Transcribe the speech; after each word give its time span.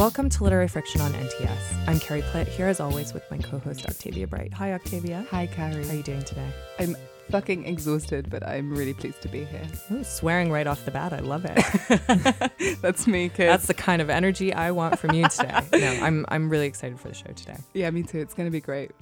Welcome 0.00 0.30
to 0.30 0.44
Literary 0.44 0.66
Friction 0.66 1.02
on 1.02 1.12
NTS. 1.12 1.86
I'm 1.86 2.00
Carrie 2.00 2.22
Plitt, 2.22 2.48
here 2.48 2.66
as 2.66 2.80
always 2.80 3.12
with 3.12 3.30
my 3.30 3.36
co-host 3.36 3.84
Octavia 3.84 4.26
Bright. 4.26 4.50
Hi 4.54 4.72
Octavia. 4.72 5.26
Hi, 5.30 5.46
Carrie. 5.46 5.84
How 5.84 5.92
are 5.92 5.94
you 5.94 6.02
doing 6.02 6.22
today? 6.22 6.50
I'm 6.78 6.96
fucking 7.30 7.66
exhausted, 7.66 8.30
but 8.30 8.42
I'm 8.48 8.72
really 8.72 8.94
pleased 8.94 9.20
to 9.20 9.28
be 9.28 9.44
here. 9.44 9.66
Ooh, 9.92 10.02
swearing 10.02 10.50
right 10.50 10.66
off 10.66 10.86
the 10.86 10.90
bat. 10.90 11.12
I 11.12 11.18
love 11.18 11.44
it. 11.44 12.78
That's 12.80 13.06
me, 13.06 13.28
kid. 13.28 13.50
That's 13.50 13.66
the 13.66 13.74
kind 13.74 14.00
of 14.00 14.08
energy 14.08 14.54
I 14.54 14.70
want 14.70 14.98
from 14.98 15.14
you 15.14 15.28
today. 15.28 15.60
no, 15.74 16.02
I'm 16.02 16.24
I'm 16.28 16.48
really 16.48 16.66
excited 16.66 16.98
for 16.98 17.08
the 17.08 17.14
show 17.14 17.32
today. 17.32 17.58
yeah, 17.74 17.90
me 17.90 18.02
too. 18.02 18.20
It's 18.20 18.32
going 18.32 18.46
to 18.46 18.50
be 18.50 18.62
great. 18.62 18.92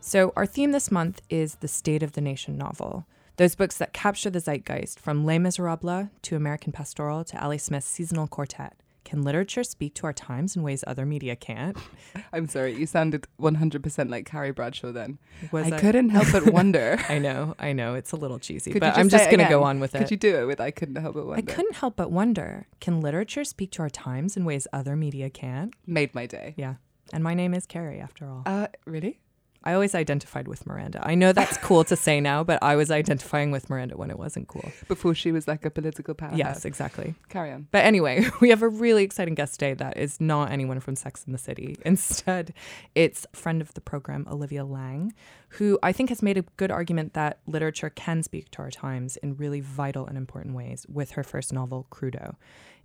So, 0.00 0.32
our 0.34 0.44
theme 0.44 0.72
this 0.72 0.90
month 0.90 1.22
is 1.30 1.54
the 1.60 1.68
State 1.68 2.02
of 2.02 2.14
the 2.14 2.20
Nation 2.20 2.58
novel. 2.58 3.06
Those 3.36 3.54
books 3.54 3.78
that 3.78 3.92
capture 3.92 4.28
the 4.28 4.40
zeitgeist 4.40 4.98
from 4.98 5.24
Les 5.24 5.38
Miserables 5.38 6.08
to 6.22 6.34
American 6.34 6.72
Pastoral 6.72 7.22
to 7.26 7.40
Ali 7.40 7.58
Smith's 7.58 7.86
Seasonal 7.86 8.26
Quartet. 8.26 8.74
Can 9.08 9.22
literature 9.22 9.64
speak 9.64 9.94
to 9.94 10.04
our 10.04 10.12
times 10.12 10.54
in 10.54 10.62
ways 10.62 10.84
other 10.86 11.06
media 11.06 11.34
can't? 11.34 11.78
I'm 12.34 12.46
sorry, 12.46 12.74
you 12.74 12.84
sounded 12.84 13.26
100% 13.40 14.10
like 14.10 14.26
Carrie 14.26 14.50
Bradshaw 14.50 14.92
then. 14.92 15.18
Was 15.50 15.72
I 15.72 15.80
couldn't 15.80 16.10
help 16.10 16.26
but 16.30 16.52
wonder. 16.52 16.98
I 17.08 17.18
know, 17.18 17.54
I 17.58 17.72
know. 17.72 17.94
It's 17.94 18.12
a 18.12 18.16
little 18.16 18.38
cheesy, 18.38 18.70
Could 18.70 18.80
but 18.80 18.98
I'm 18.98 19.08
just 19.08 19.30
going 19.30 19.38
to 19.38 19.48
go 19.48 19.62
on 19.62 19.80
with 19.80 19.94
it. 19.94 19.98
Could 20.00 20.10
you 20.10 20.18
do 20.18 20.36
it 20.36 20.44
with 20.44 20.60
I 20.60 20.70
couldn't 20.70 20.96
help 20.96 21.14
but 21.14 21.24
wonder? 21.24 21.50
I 21.50 21.54
couldn't 21.54 21.76
help 21.76 21.96
but 21.96 22.10
wonder 22.10 22.66
can 22.82 23.00
literature 23.00 23.44
speak 23.44 23.70
to 23.72 23.82
our 23.82 23.88
times 23.88 24.36
in 24.36 24.44
ways 24.44 24.68
other 24.74 24.94
media 24.94 25.30
can't? 25.30 25.72
Made 25.86 26.14
my 26.14 26.26
day. 26.26 26.52
Yeah. 26.58 26.74
And 27.10 27.24
my 27.24 27.32
name 27.32 27.54
is 27.54 27.64
Carrie, 27.64 28.00
after 28.00 28.28
all. 28.28 28.42
Uh, 28.44 28.66
really? 28.84 29.20
I 29.64 29.74
always 29.74 29.94
identified 29.94 30.46
with 30.46 30.66
Miranda. 30.66 31.00
I 31.02 31.14
know 31.14 31.32
that's 31.32 31.56
cool 31.58 31.84
to 31.84 31.96
say 31.96 32.20
now, 32.20 32.44
but 32.44 32.62
I 32.62 32.76
was 32.76 32.90
identifying 32.90 33.50
with 33.50 33.68
Miranda 33.68 33.96
when 33.96 34.10
it 34.10 34.18
wasn't 34.18 34.48
cool. 34.48 34.70
Before 34.86 35.14
she 35.14 35.32
was 35.32 35.48
like 35.48 35.64
a 35.64 35.70
political 35.70 36.14
powerhouse. 36.14 36.38
Yes, 36.38 36.64
exactly. 36.64 37.14
Carry 37.28 37.52
on. 37.52 37.66
But 37.70 37.84
anyway, 37.84 38.26
we 38.40 38.50
have 38.50 38.62
a 38.62 38.68
really 38.68 39.02
exciting 39.02 39.34
guest 39.34 39.54
today 39.54 39.74
that 39.74 39.96
is 39.96 40.20
not 40.20 40.50
anyone 40.52 40.80
from 40.80 40.96
Sex 40.96 41.24
in 41.26 41.32
the 41.32 41.38
City. 41.38 41.76
Instead, 41.84 42.54
it's 42.94 43.26
a 43.32 43.36
friend 43.36 43.60
of 43.60 43.74
the 43.74 43.80
program, 43.80 44.26
Olivia 44.30 44.64
Laing, 44.64 45.12
who 45.50 45.78
I 45.82 45.92
think 45.92 46.08
has 46.10 46.22
made 46.22 46.38
a 46.38 46.42
good 46.56 46.70
argument 46.70 47.14
that 47.14 47.40
literature 47.46 47.90
can 47.90 48.22
speak 48.22 48.50
to 48.52 48.62
our 48.62 48.70
times 48.70 49.16
in 49.18 49.36
really 49.36 49.60
vital 49.60 50.06
and 50.06 50.16
important 50.16 50.54
ways 50.54 50.86
with 50.88 51.12
her 51.12 51.24
first 51.24 51.52
novel, 51.52 51.86
Crudo. 51.90 52.36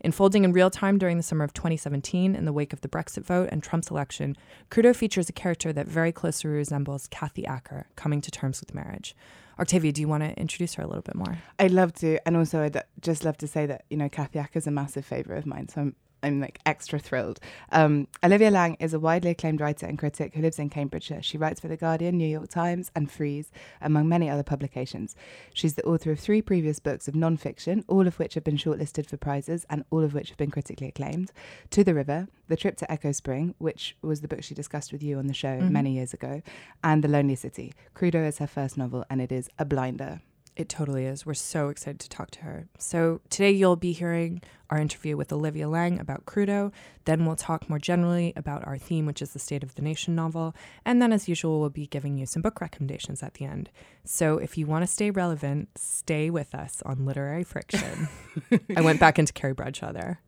Unfolding 0.03 0.43
in 0.43 0.51
real 0.51 0.69
time 0.69 0.97
during 0.97 1.15
the 1.15 1.23
summer 1.23 1.45
of 1.45 1.53
2017 1.53 2.35
in 2.35 2.43
the 2.45 2.51
wake 2.51 2.73
of 2.73 2.81
the 2.81 2.89
Brexit 2.89 3.23
vote 3.23 3.47
and 3.51 3.63
Trump's 3.63 3.89
election, 3.89 4.35
Crudo 4.69 4.93
features 4.93 5.29
a 5.29 5.33
character 5.33 5.71
that 5.71 5.87
very 5.87 6.11
closely 6.11 6.49
resembles 6.49 7.07
Kathy 7.07 7.45
Acker 7.45 7.87
coming 7.95 8.19
to 8.21 8.29
terms 8.29 8.59
with 8.59 8.73
marriage. 8.73 9.15
Octavia, 9.59 9.93
do 9.93 10.01
you 10.01 10.07
want 10.07 10.23
to 10.23 10.37
introduce 10.37 10.73
her 10.73 10.83
a 10.83 10.87
little 10.87 11.03
bit 11.03 11.15
more? 11.15 11.37
I'd 11.57 11.71
love 11.71 11.93
to. 11.95 12.19
And 12.27 12.35
also, 12.35 12.63
I'd 12.63 12.83
just 12.99 13.23
love 13.23 13.37
to 13.37 13.47
say 13.47 13.65
that, 13.65 13.85
you 13.89 13.95
know, 13.95 14.09
Kathy 14.09 14.39
Acker 14.39 14.59
is 14.59 14.67
a 14.67 14.71
massive 14.71 15.05
favourite 15.05 15.39
of 15.39 15.45
mine. 15.45 15.69
So 15.69 15.81
I'm, 15.81 15.95
I'm 16.23 16.39
like 16.39 16.59
extra 16.65 16.97
thrilled. 16.99 17.39
Um, 17.71 18.07
Olivia 18.23 18.49
Laing 18.49 18.77
is 18.79 18.93
a 18.93 18.99
widely 18.99 19.31
acclaimed 19.31 19.59
writer 19.61 19.85
and 19.85 19.99
critic 19.99 20.33
who 20.33 20.41
lives 20.41 20.57
in 20.57 20.69
Cambridgeshire. 20.69 21.21
She 21.21 21.37
writes 21.37 21.59
for 21.59 21.67
The 21.67 21.77
Guardian, 21.77 22.17
New 22.17 22.27
York 22.27 22.49
Times, 22.49 22.89
and 22.95 23.11
Frieze, 23.11 23.51
among 23.81 24.07
many 24.07 24.29
other 24.29 24.41
publications. 24.43 25.15
She's 25.53 25.73
the 25.75 25.83
author 25.85 26.11
of 26.11 26.19
three 26.19 26.41
previous 26.41 26.79
books 26.79 27.07
of 27.07 27.15
non 27.15 27.35
fiction, 27.37 27.83
all 27.87 28.07
of 28.07 28.17
which 28.17 28.33
have 28.35 28.43
been 28.43 28.57
shortlisted 28.57 29.05
for 29.05 29.17
prizes 29.17 29.65
and 29.69 29.83
all 29.91 30.03
of 30.03 30.13
which 30.13 30.29
have 30.29 30.37
been 30.37 30.51
critically 30.51 30.87
acclaimed. 30.87 31.31
To 31.71 31.83
the 31.83 31.93
River, 31.93 32.27
The 32.47 32.55
Trip 32.55 32.77
to 32.77 32.91
Echo 32.91 33.11
Spring, 33.11 33.53
which 33.57 33.97
was 34.01 34.21
the 34.21 34.27
book 34.29 34.43
she 34.43 34.55
discussed 34.55 34.93
with 34.93 35.03
you 35.03 35.17
on 35.19 35.27
the 35.27 35.33
show 35.33 35.59
Mhm. 35.59 35.71
many 35.71 35.91
years 35.91 36.13
ago, 36.13 36.41
and 36.83 37.03
The 37.03 37.07
Lonely 37.09 37.35
City. 37.35 37.73
Crudo 37.95 38.25
is 38.25 38.37
her 38.37 38.47
first 38.47 38.77
novel, 38.77 39.03
and 39.09 39.19
it 39.21 39.31
is 39.31 39.49
a 39.59 39.65
blinder. 39.65 40.21
It 40.55 40.69
totally 40.69 41.05
is. 41.05 41.25
We're 41.25 41.33
so 41.33 41.69
excited 41.69 41.99
to 42.01 42.09
talk 42.09 42.29
to 42.31 42.41
her. 42.41 42.67
So, 42.77 43.21
today 43.31 43.49
you'll 43.49 43.75
be 43.75 43.91
hearing 43.91 44.41
our 44.69 44.77
interview 44.77 45.17
with 45.17 45.33
Olivia 45.33 45.67
Laing 45.67 45.99
about 45.99 46.25
Crudo. 46.25 46.71
Then 47.05 47.25
we'll 47.25 47.35
talk 47.35 47.67
more 47.69 47.79
generally 47.79 48.33
about 48.35 48.65
our 48.67 48.77
theme, 48.77 49.07
which 49.07 49.21
is 49.21 49.33
the 49.33 49.39
State 49.39 49.63
of 49.63 49.73
the 49.73 49.81
Nation 49.81 50.13
novel. 50.13 50.55
And 50.85 51.01
then, 51.01 51.11
as 51.11 51.27
usual, 51.27 51.59
we'll 51.59 51.71
be 51.71 51.87
giving 51.87 52.19
you 52.19 52.27
some 52.27 52.43
book 52.43 52.61
recommendations 52.61 53.23
at 53.23 53.33
the 53.35 53.45
end. 53.45 53.71
So, 54.05 54.37
if 54.37 54.55
you 54.55 54.67
want 54.67 54.83
to 54.83 54.87
stay 54.87 55.09
relevant, 55.09 55.69
stay 55.75 56.29
with 56.29 56.53
us 56.53 56.83
on 56.85 57.03
Literary 57.03 57.43
Friction. 57.43 58.07
I 58.77 58.81
went 58.81 58.99
back 58.99 59.17
into 59.17 59.33
Carrie 59.33 59.53
Bradshaw 59.53 59.91
there. 59.91 60.21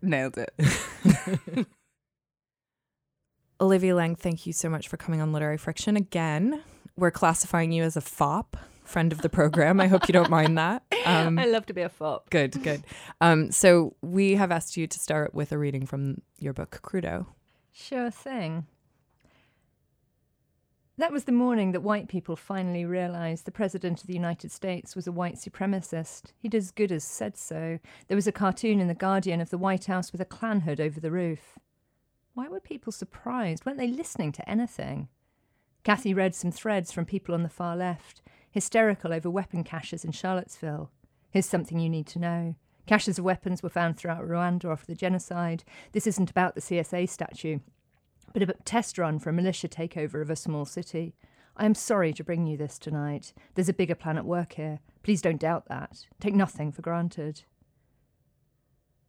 Nailed 0.00 0.38
it. 0.38 1.66
Olivia 3.60 3.94
Laing, 3.94 4.16
thank 4.16 4.46
you 4.46 4.54
so 4.54 4.70
much 4.70 4.88
for 4.88 4.96
coming 4.96 5.20
on 5.20 5.32
Literary 5.32 5.58
Friction 5.58 5.94
again. 5.94 6.62
We're 6.96 7.10
classifying 7.10 7.70
you 7.72 7.82
as 7.82 7.96
a 7.96 8.00
FOP, 8.00 8.54
friend 8.88 9.12
of 9.12 9.22
the 9.22 9.28
program. 9.28 9.80
I 9.80 9.86
hope 9.86 10.08
you 10.08 10.12
don't 10.12 10.30
mind 10.30 10.58
that. 10.58 10.82
Um, 11.06 11.38
I 11.38 11.46
love 11.46 11.64
to 11.66 11.72
be 11.72 11.80
a 11.80 11.88
fop. 11.88 12.28
Good, 12.28 12.62
good. 12.62 12.82
Um, 13.22 13.50
so 13.50 13.96
we 14.02 14.34
have 14.34 14.52
asked 14.52 14.76
you 14.76 14.86
to 14.86 14.98
start 14.98 15.32
with 15.32 15.52
a 15.52 15.56
reading 15.56 15.86
from 15.86 16.20
your 16.38 16.52
book, 16.52 16.80
Crudo. 16.82 17.24
Sure 17.72 18.10
thing. 18.10 18.66
That 20.98 21.12
was 21.12 21.24
the 21.24 21.32
morning 21.32 21.72
that 21.72 21.80
white 21.80 22.08
people 22.08 22.34
finally 22.36 22.84
realised 22.84 23.44
the 23.44 23.52
President 23.52 24.00
of 24.00 24.06
the 24.08 24.14
United 24.14 24.50
States 24.50 24.96
was 24.96 25.06
a 25.06 25.12
white 25.12 25.36
supremacist. 25.36 26.32
He'd 26.40 26.56
as 26.56 26.72
good 26.72 26.90
as 26.90 27.04
said 27.04 27.38
so. 27.38 27.78
There 28.08 28.16
was 28.16 28.26
a 28.26 28.32
cartoon 28.32 28.80
in 28.80 28.88
The 28.88 28.94
Guardian 28.94 29.40
of 29.40 29.50
the 29.50 29.58
White 29.58 29.84
House 29.84 30.10
with 30.10 30.20
a 30.20 30.26
Klan 30.26 30.62
hood 30.62 30.80
over 30.80 30.98
the 30.98 31.12
roof. 31.12 31.56
Why 32.34 32.48
were 32.48 32.60
people 32.60 32.92
surprised? 32.92 33.64
Weren't 33.64 33.78
they 33.78 33.86
listening 33.86 34.32
to 34.32 34.50
anything? 34.50 35.08
Kathy 35.84 36.12
read 36.12 36.34
some 36.34 36.50
threads 36.50 36.90
from 36.90 37.04
people 37.04 37.34
on 37.34 37.44
the 37.44 37.48
far 37.48 37.76
left, 37.76 38.20
hysterical 38.58 39.12
over 39.12 39.30
weapon 39.30 39.62
caches 39.62 40.04
in 40.04 40.10
Charlottesville. 40.10 40.90
Here's 41.30 41.46
something 41.46 41.78
you 41.78 41.88
need 41.88 42.08
to 42.08 42.18
know. 42.18 42.56
Caches 42.88 43.16
of 43.16 43.24
weapons 43.24 43.62
were 43.62 43.68
found 43.68 43.96
throughout 43.96 44.26
Rwanda 44.26 44.72
after 44.72 44.86
the 44.86 44.96
genocide. 44.96 45.62
This 45.92 46.08
isn't 46.08 46.28
about 46.28 46.56
the 46.56 46.60
CSA 46.60 47.08
statue, 47.08 47.60
but 48.32 48.42
a 48.42 48.46
test 48.64 48.98
run 48.98 49.20
for 49.20 49.30
a 49.30 49.32
militia 49.32 49.68
takeover 49.68 50.20
of 50.20 50.28
a 50.28 50.34
small 50.34 50.64
city. 50.64 51.14
I 51.56 51.66
am 51.66 51.76
sorry 51.76 52.12
to 52.14 52.24
bring 52.24 52.48
you 52.48 52.56
this 52.56 52.80
tonight. 52.80 53.32
There's 53.54 53.68
a 53.68 53.72
bigger 53.72 53.94
plan 53.94 54.18
at 54.18 54.24
work 54.24 54.54
here. 54.54 54.80
Please 55.04 55.22
don't 55.22 55.38
doubt 55.38 55.68
that. 55.68 56.08
Take 56.18 56.34
nothing 56.34 56.72
for 56.72 56.82
granted. 56.82 57.42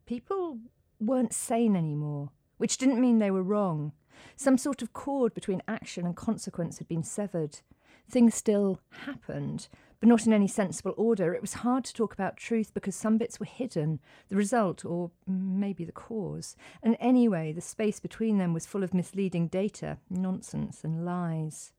People 0.06 0.58
weren't 1.00 1.32
sane 1.32 1.74
anymore, 1.74 2.30
which 2.58 2.78
didn't 2.78 3.00
mean 3.00 3.18
they 3.18 3.32
were 3.32 3.42
wrong. 3.42 3.94
Some 4.36 4.58
sort 4.58 4.80
of 4.80 4.92
cord 4.92 5.34
between 5.34 5.60
action 5.66 6.06
and 6.06 6.14
consequence 6.14 6.78
had 6.78 6.86
been 6.86 7.02
severed. 7.02 7.62
Things 8.10 8.34
still 8.34 8.80
happened, 9.06 9.68
but 10.00 10.08
not 10.08 10.26
in 10.26 10.32
any 10.32 10.48
sensible 10.48 10.94
order. 10.96 11.32
It 11.32 11.40
was 11.40 11.54
hard 11.54 11.84
to 11.84 11.94
talk 11.94 12.12
about 12.12 12.36
truth 12.36 12.74
because 12.74 12.96
some 12.96 13.18
bits 13.18 13.38
were 13.38 13.46
hidden, 13.46 14.00
the 14.28 14.36
result, 14.36 14.84
or 14.84 15.12
maybe 15.28 15.84
the 15.84 15.92
cause. 15.92 16.56
And 16.82 16.96
anyway, 16.98 17.52
the 17.52 17.60
space 17.60 18.00
between 18.00 18.38
them 18.38 18.52
was 18.52 18.66
full 18.66 18.82
of 18.82 18.92
misleading 18.92 19.46
data, 19.46 19.98
nonsense, 20.10 20.82
and 20.82 21.04
lies. 21.04 21.72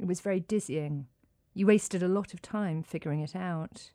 It 0.00 0.06
was 0.06 0.20
very 0.20 0.40
dizzying. 0.40 1.06
You 1.54 1.66
wasted 1.68 2.02
a 2.02 2.08
lot 2.08 2.34
of 2.34 2.42
time 2.42 2.82
figuring 2.82 3.20
it 3.20 3.36
out. 3.36 3.92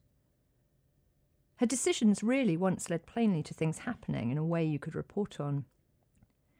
Her 1.57 1.66
decisions 1.66 2.23
really 2.23 2.56
once 2.56 2.89
led 2.89 3.06
plainly 3.06 3.44
to 3.44 3.53
things 3.53 3.79
happening 3.79 4.31
in 4.31 4.38
a 4.38 4.45
way 4.45 4.63
you 4.63 4.79
could 4.79 4.95
report 4.95 5.39
on. 5.39 5.66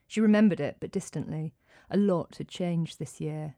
She 0.06 0.20
remembered 0.20 0.60
it, 0.60 0.78
but 0.82 0.92
distantly. 0.92 1.54
A 1.90 1.98
lot 1.98 2.36
had 2.38 2.50
changed 2.50 3.00
this 3.00 3.22
year. 3.22 3.56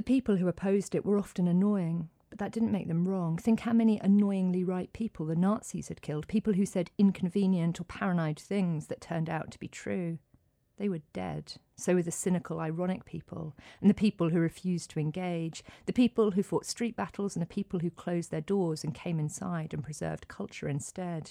The 0.00 0.04
people 0.04 0.36
who 0.36 0.48
opposed 0.48 0.94
it 0.94 1.04
were 1.04 1.18
often 1.18 1.46
annoying, 1.46 2.08
but 2.30 2.38
that 2.38 2.52
didn't 2.52 2.72
make 2.72 2.88
them 2.88 3.06
wrong. 3.06 3.36
Think 3.36 3.60
how 3.60 3.74
many 3.74 3.98
annoyingly 3.98 4.64
right 4.64 4.90
people 4.94 5.26
the 5.26 5.36
Nazis 5.36 5.88
had 5.88 6.00
killed, 6.00 6.26
people 6.26 6.54
who 6.54 6.64
said 6.64 6.90
inconvenient 6.96 7.78
or 7.78 7.84
paranoid 7.84 8.38
things 8.38 8.86
that 8.86 9.02
turned 9.02 9.28
out 9.28 9.50
to 9.50 9.58
be 9.58 9.68
true. 9.68 10.16
They 10.78 10.88
were 10.88 11.02
dead. 11.12 11.52
So 11.76 11.96
were 11.96 12.02
the 12.02 12.10
cynical, 12.10 12.60
ironic 12.60 13.04
people, 13.04 13.54
and 13.82 13.90
the 13.90 13.94
people 13.94 14.30
who 14.30 14.38
refused 14.38 14.88
to 14.92 15.00
engage, 15.00 15.62
the 15.84 15.92
people 15.92 16.30
who 16.30 16.42
fought 16.42 16.64
street 16.64 16.96
battles, 16.96 17.36
and 17.36 17.42
the 17.42 17.46
people 17.46 17.80
who 17.80 17.90
closed 17.90 18.30
their 18.30 18.40
doors 18.40 18.82
and 18.82 18.94
came 18.94 19.20
inside 19.20 19.74
and 19.74 19.84
preserved 19.84 20.28
culture 20.28 20.66
instead. 20.66 21.30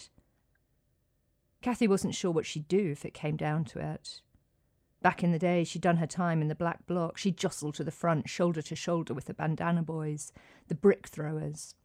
Kathy 1.64 1.88
wasn't 1.88 2.14
sure 2.14 2.30
what 2.30 2.46
she'd 2.46 2.68
do 2.68 2.92
if 2.92 3.04
it 3.04 3.16
came 3.16 3.36
down 3.36 3.66
to 3.66 3.80
it. 3.80 4.22
Back 5.02 5.24
in 5.24 5.32
the 5.32 5.40
day, 5.40 5.64
she'd 5.64 5.82
done 5.82 5.98
her 5.98 6.08
time 6.08 6.42
in 6.42 6.50
the 6.50 6.56
black 6.56 6.86
bloc. 6.86 7.18
She 7.18 7.32
jostled 7.32 7.76
to 7.76 7.84
the 7.84 7.92
front, 7.92 8.28
shoulder 8.30 8.62
to 8.64 8.76
shoulder 8.76 9.14
with 9.14 9.26
the 9.26 9.34
bandana 9.34 9.82
boys, 9.82 10.34
the 10.68 10.76
brick 10.76 11.08
throwers. 11.08 11.76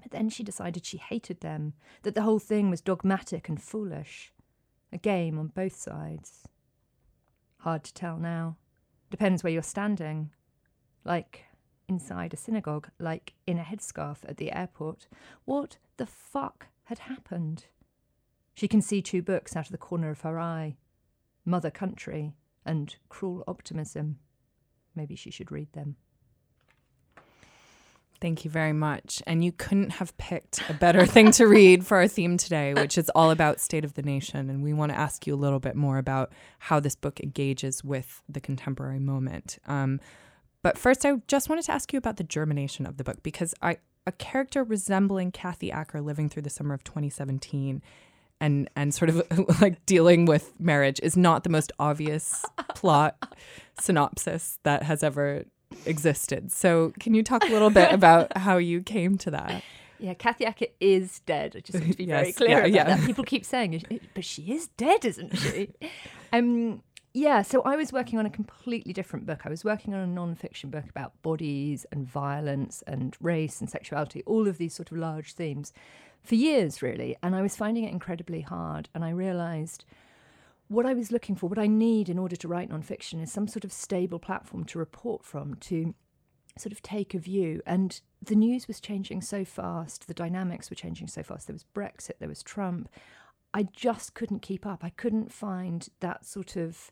But 0.00 0.12
then 0.12 0.28
she 0.28 0.44
decided 0.44 0.86
she 0.86 0.98
hated 0.98 1.40
them, 1.40 1.74
that 2.02 2.14
the 2.14 2.22
whole 2.22 2.38
thing 2.38 2.70
was 2.70 2.80
dogmatic 2.80 3.48
and 3.48 3.60
foolish. 3.60 4.32
A 4.92 4.98
game 4.98 5.38
on 5.38 5.48
both 5.48 5.74
sides. 5.74 6.44
Hard 7.58 7.82
to 7.84 7.94
tell 7.94 8.16
now. 8.16 8.56
Depends 9.10 9.42
where 9.42 9.52
you're 9.52 9.62
standing. 9.62 10.30
Like 11.04 11.44
inside 11.88 12.32
a 12.32 12.36
synagogue, 12.36 12.88
like 12.98 13.34
in 13.46 13.58
a 13.58 13.62
headscarf 13.62 14.18
at 14.24 14.36
the 14.36 14.52
airport. 14.52 15.08
What 15.44 15.78
the 15.96 16.06
fuck 16.06 16.68
had 16.84 17.00
happened? 17.00 17.66
She 18.54 18.68
can 18.68 18.82
see 18.82 19.02
two 19.02 19.22
books 19.22 19.56
out 19.56 19.66
of 19.66 19.72
the 19.72 19.78
corner 19.78 20.10
of 20.10 20.20
her 20.20 20.38
eye 20.38 20.76
Mother 21.44 21.70
Country 21.70 22.34
and 22.64 22.94
Cruel 23.08 23.44
Optimism. 23.46 24.18
Maybe 24.94 25.16
she 25.16 25.30
should 25.30 25.50
read 25.50 25.72
them. 25.72 25.96
Thank 28.20 28.44
you 28.44 28.52
very 28.52 28.72
much. 28.72 29.20
And 29.26 29.44
you 29.44 29.50
couldn't 29.50 29.90
have 29.90 30.16
picked 30.16 30.62
a 30.70 30.74
better 30.74 31.04
thing 31.06 31.32
to 31.32 31.46
read 31.46 31.84
for 31.84 31.96
our 31.96 32.06
theme 32.06 32.36
today, 32.36 32.72
which 32.72 32.96
is 32.96 33.10
all 33.16 33.32
about 33.32 33.58
state 33.58 33.84
of 33.84 33.94
the 33.94 34.02
nation. 34.02 34.48
And 34.48 34.62
we 34.62 34.72
want 34.72 34.92
to 34.92 34.98
ask 34.98 35.26
you 35.26 35.34
a 35.34 35.36
little 35.36 35.58
bit 35.58 35.74
more 35.74 35.98
about 35.98 36.30
how 36.60 36.78
this 36.78 36.94
book 36.94 37.18
engages 37.18 37.82
with 37.82 38.22
the 38.28 38.40
contemporary 38.40 39.00
moment. 39.00 39.58
Um, 39.66 39.98
but 40.62 40.78
first, 40.78 41.04
I 41.04 41.14
just 41.26 41.48
wanted 41.48 41.64
to 41.64 41.72
ask 41.72 41.92
you 41.92 41.98
about 41.98 42.16
the 42.16 42.22
germination 42.22 42.86
of 42.86 42.96
the 42.96 43.02
book 43.02 43.24
because 43.24 43.54
I 43.60 43.78
a 44.06 44.12
character 44.12 44.64
resembling 44.64 45.30
Kathy 45.30 45.70
Acker 45.70 46.00
living 46.00 46.28
through 46.28 46.42
the 46.42 46.50
summer 46.50 46.74
of 46.74 46.82
2017 46.84 47.82
and 48.42 48.68
and 48.76 48.92
sort 48.92 49.08
of 49.08 49.22
like 49.62 49.86
dealing 49.86 50.26
with 50.26 50.52
marriage 50.60 51.00
is 51.02 51.16
not 51.16 51.44
the 51.44 51.50
most 51.50 51.72
obvious 51.78 52.44
plot 52.74 53.34
synopsis 53.80 54.58
that 54.64 54.82
has 54.82 55.02
ever 55.02 55.44
existed. 55.86 56.52
So, 56.52 56.92
can 57.00 57.14
you 57.14 57.22
talk 57.22 57.44
a 57.44 57.52
little 57.52 57.70
bit 57.70 57.92
about 57.92 58.36
how 58.36 58.58
you 58.58 58.82
came 58.82 59.16
to 59.18 59.30
that? 59.30 59.62
Yeah, 59.98 60.14
Kathy 60.14 60.44
Acker 60.44 60.66
is 60.80 61.20
dead. 61.20 61.54
I 61.56 61.60
just 61.60 61.78
want 61.78 61.92
to 61.92 61.96
be 61.96 62.06
very 62.06 62.32
clear 62.32 62.50
yeah, 62.50 62.58
about 62.58 62.72
yeah. 62.72 62.96
that. 62.96 63.06
People 63.06 63.22
keep 63.22 63.44
saying, 63.44 64.00
but 64.14 64.24
she 64.24 64.52
is 64.52 64.66
dead, 64.76 65.04
isn't 65.04 65.38
she? 65.38 65.68
um, 66.32 66.82
yeah, 67.14 67.42
so 67.42 67.62
I 67.62 67.76
was 67.76 67.92
working 67.92 68.18
on 68.18 68.26
a 68.26 68.30
completely 68.30 68.92
different 68.92 69.26
book. 69.26 69.42
I 69.44 69.50
was 69.50 69.64
working 69.64 69.92
on 69.92 70.00
a 70.00 70.06
non-fiction 70.06 70.70
book 70.70 70.88
about 70.88 71.20
bodies 71.22 71.84
and 71.92 72.06
violence 72.06 72.82
and 72.86 73.16
race 73.20 73.60
and 73.60 73.68
sexuality, 73.68 74.22
all 74.24 74.48
of 74.48 74.56
these 74.58 74.74
sort 74.74 74.90
of 74.90 74.96
large 74.96 75.34
themes 75.34 75.72
for 76.22 76.36
years, 76.36 76.80
really. 76.80 77.16
And 77.22 77.34
I 77.34 77.42
was 77.42 77.56
finding 77.56 77.84
it 77.84 77.92
incredibly 77.92 78.40
hard. 78.40 78.88
And 78.94 79.04
I 79.04 79.10
realised 79.10 79.84
what 80.68 80.86
I 80.86 80.94
was 80.94 81.12
looking 81.12 81.34
for, 81.34 81.48
what 81.48 81.58
I 81.58 81.66
need 81.66 82.08
in 82.08 82.18
order 82.18 82.36
to 82.36 82.48
write 82.48 82.70
nonfiction, 82.70 83.22
is 83.22 83.30
some 83.30 83.46
sort 83.46 83.64
of 83.64 83.72
stable 83.72 84.18
platform 84.18 84.64
to 84.64 84.78
report 84.78 85.22
from, 85.22 85.56
to 85.56 85.94
sort 86.56 86.72
of 86.72 86.80
take 86.80 87.14
a 87.14 87.18
view. 87.18 87.60
And 87.66 88.00
the 88.22 88.34
news 88.34 88.66
was 88.66 88.80
changing 88.80 89.20
so 89.20 89.44
fast, 89.44 90.06
the 90.06 90.14
dynamics 90.14 90.70
were 90.70 90.76
changing 90.76 91.08
so 91.08 91.22
fast. 91.22 91.46
There 91.46 91.54
was 91.54 91.66
Brexit, 91.74 92.18
there 92.20 92.28
was 92.28 92.42
Trump. 92.42 92.88
I 93.54 93.64
just 93.64 94.14
couldn't 94.14 94.42
keep 94.42 94.66
up. 94.66 94.82
I 94.82 94.90
couldn't 94.90 95.32
find 95.32 95.88
that 96.00 96.24
sort 96.24 96.56
of 96.56 96.90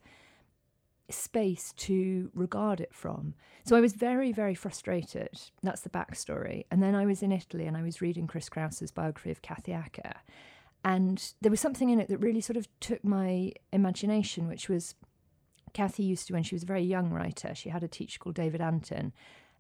space 1.09 1.73
to 1.77 2.31
regard 2.35 2.81
it 2.81 2.95
from. 2.95 3.35
So 3.65 3.77
I 3.77 3.81
was 3.81 3.95
very, 3.95 4.33
very 4.33 4.55
frustrated. 4.55 5.41
That's 5.63 5.81
the 5.81 5.91
backstory. 5.91 6.65
And 6.71 6.83
then 6.83 6.95
I 6.95 7.07
was 7.07 7.23
in 7.23 7.33
Italy 7.33 7.67
and 7.67 7.77
I 7.77 7.83
was 7.83 8.01
reading 8.01 8.27
Chris 8.27 8.49
Kraus's 8.49 8.91
biography 8.93 9.31
of 9.31 9.43
Kathy 9.43 9.73
Acker. 9.73 10.15
And 10.85 11.33
there 11.41 11.51
was 11.51 11.61
something 11.61 11.91
in 11.91 12.01
it 12.01 12.09
that 12.09 12.19
really 12.19 12.41
sort 12.41 12.57
of 12.57 12.69
took 12.81 13.05
my 13.05 13.53
imagination, 13.73 14.49
which 14.49 14.69
was 14.69 14.95
Kathy 15.73 16.05
used 16.05 16.27
to, 16.29 16.33
when 16.33 16.43
she 16.43 16.55
was 16.55 16.63
a 16.63 16.67
very 16.67 16.83
young 16.83 17.11
writer, 17.11 17.55
she 17.55 17.69
had 17.69 17.85
a 17.85 17.89
teacher 17.89 18.19
called 18.19 18.35
David 18.35 18.61
Antin. 18.61 19.13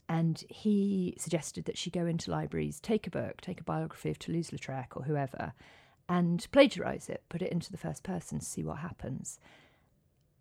And 0.09 0.43
he 0.49 1.15
suggested 1.19 1.67
that 1.67 1.79
she 1.79 1.91
go 1.91 2.07
into 2.07 2.31
libraries, 2.31 2.81
take 2.81 3.07
a 3.07 3.11
book, 3.11 3.41
take 3.41 3.61
a 3.61 3.65
biography 3.65 4.11
of 4.11 4.19
Toulouse 4.19 4.51
Lautrec 4.51 4.97
or 4.97 5.05
whoever, 5.05 5.53
and 6.11 6.49
plagiarize 6.51 7.09
it, 7.09 7.23
put 7.29 7.41
it 7.41 7.53
into 7.53 7.71
the 7.71 7.79
first 7.79 8.03
person 8.03 8.41
to 8.41 8.45
see 8.45 8.65
what 8.65 8.79
happens. 8.79 9.39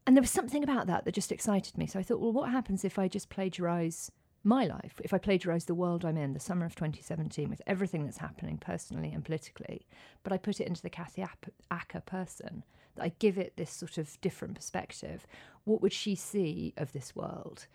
And 0.07 0.17
there 0.17 0.21
was 0.23 0.31
something 0.31 0.63
about 0.63 0.87
that 0.87 1.05
that 1.05 1.13
just 1.13 1.31
excited 1.31 1.77
me. 1.77 1.85
So 1.85 1.99
I 1.99 2.03
thought, 2.03 2.19
well, 2.19 2.33
what 2.33 2.49
happens 2.49 2.83
if 2.83 2.97
I 2.97 3.07
just 3.07 3.29
plagiarize 3.29 4.11
my 4.43 4.65
life? 4.65 4.99
If 5.03 5.13
I 5.13 5.19
plagiarize 5.19 5.65
the 5.65 5.75
world 5.75 6.03
I'm 6.03 6.17
in, 6.17 6.33
the 6.33 6.39
summer 6.39 6.65
of 6.65 6.73
2017, 6.73 7.51
with 7.51 7.61
everything 7.67 8.03
that's 8.03 8.17
happening 8.17 8.57
personally 8.57 9.11
and 9.13 9.23
politically, 9.23 9.85
but 10.23 10.33
I 10.33 10.37
put 10.37 10.59
it 10.59 10.67
into 10.67 10.81
the 10.81 10.89
Kathy 10.89 11.23
Acker 11.69 12.01
person, 12.01 12.63
that 12.95 13.03
I 13.03 13.11
give 13.19 13.37
it 13.37 13.53
this 13.55 13.69
sort 13.69 13.99
of 13.99 14.19
different 14.21 14.55
perspective. 14.55 15.27
What 15.65 15.83
would 15.83 15.93
she 15.93 16.15
see 16.15 16.73
of 16.77 16.93
this 16.93 17.15
world? 17.15 17.67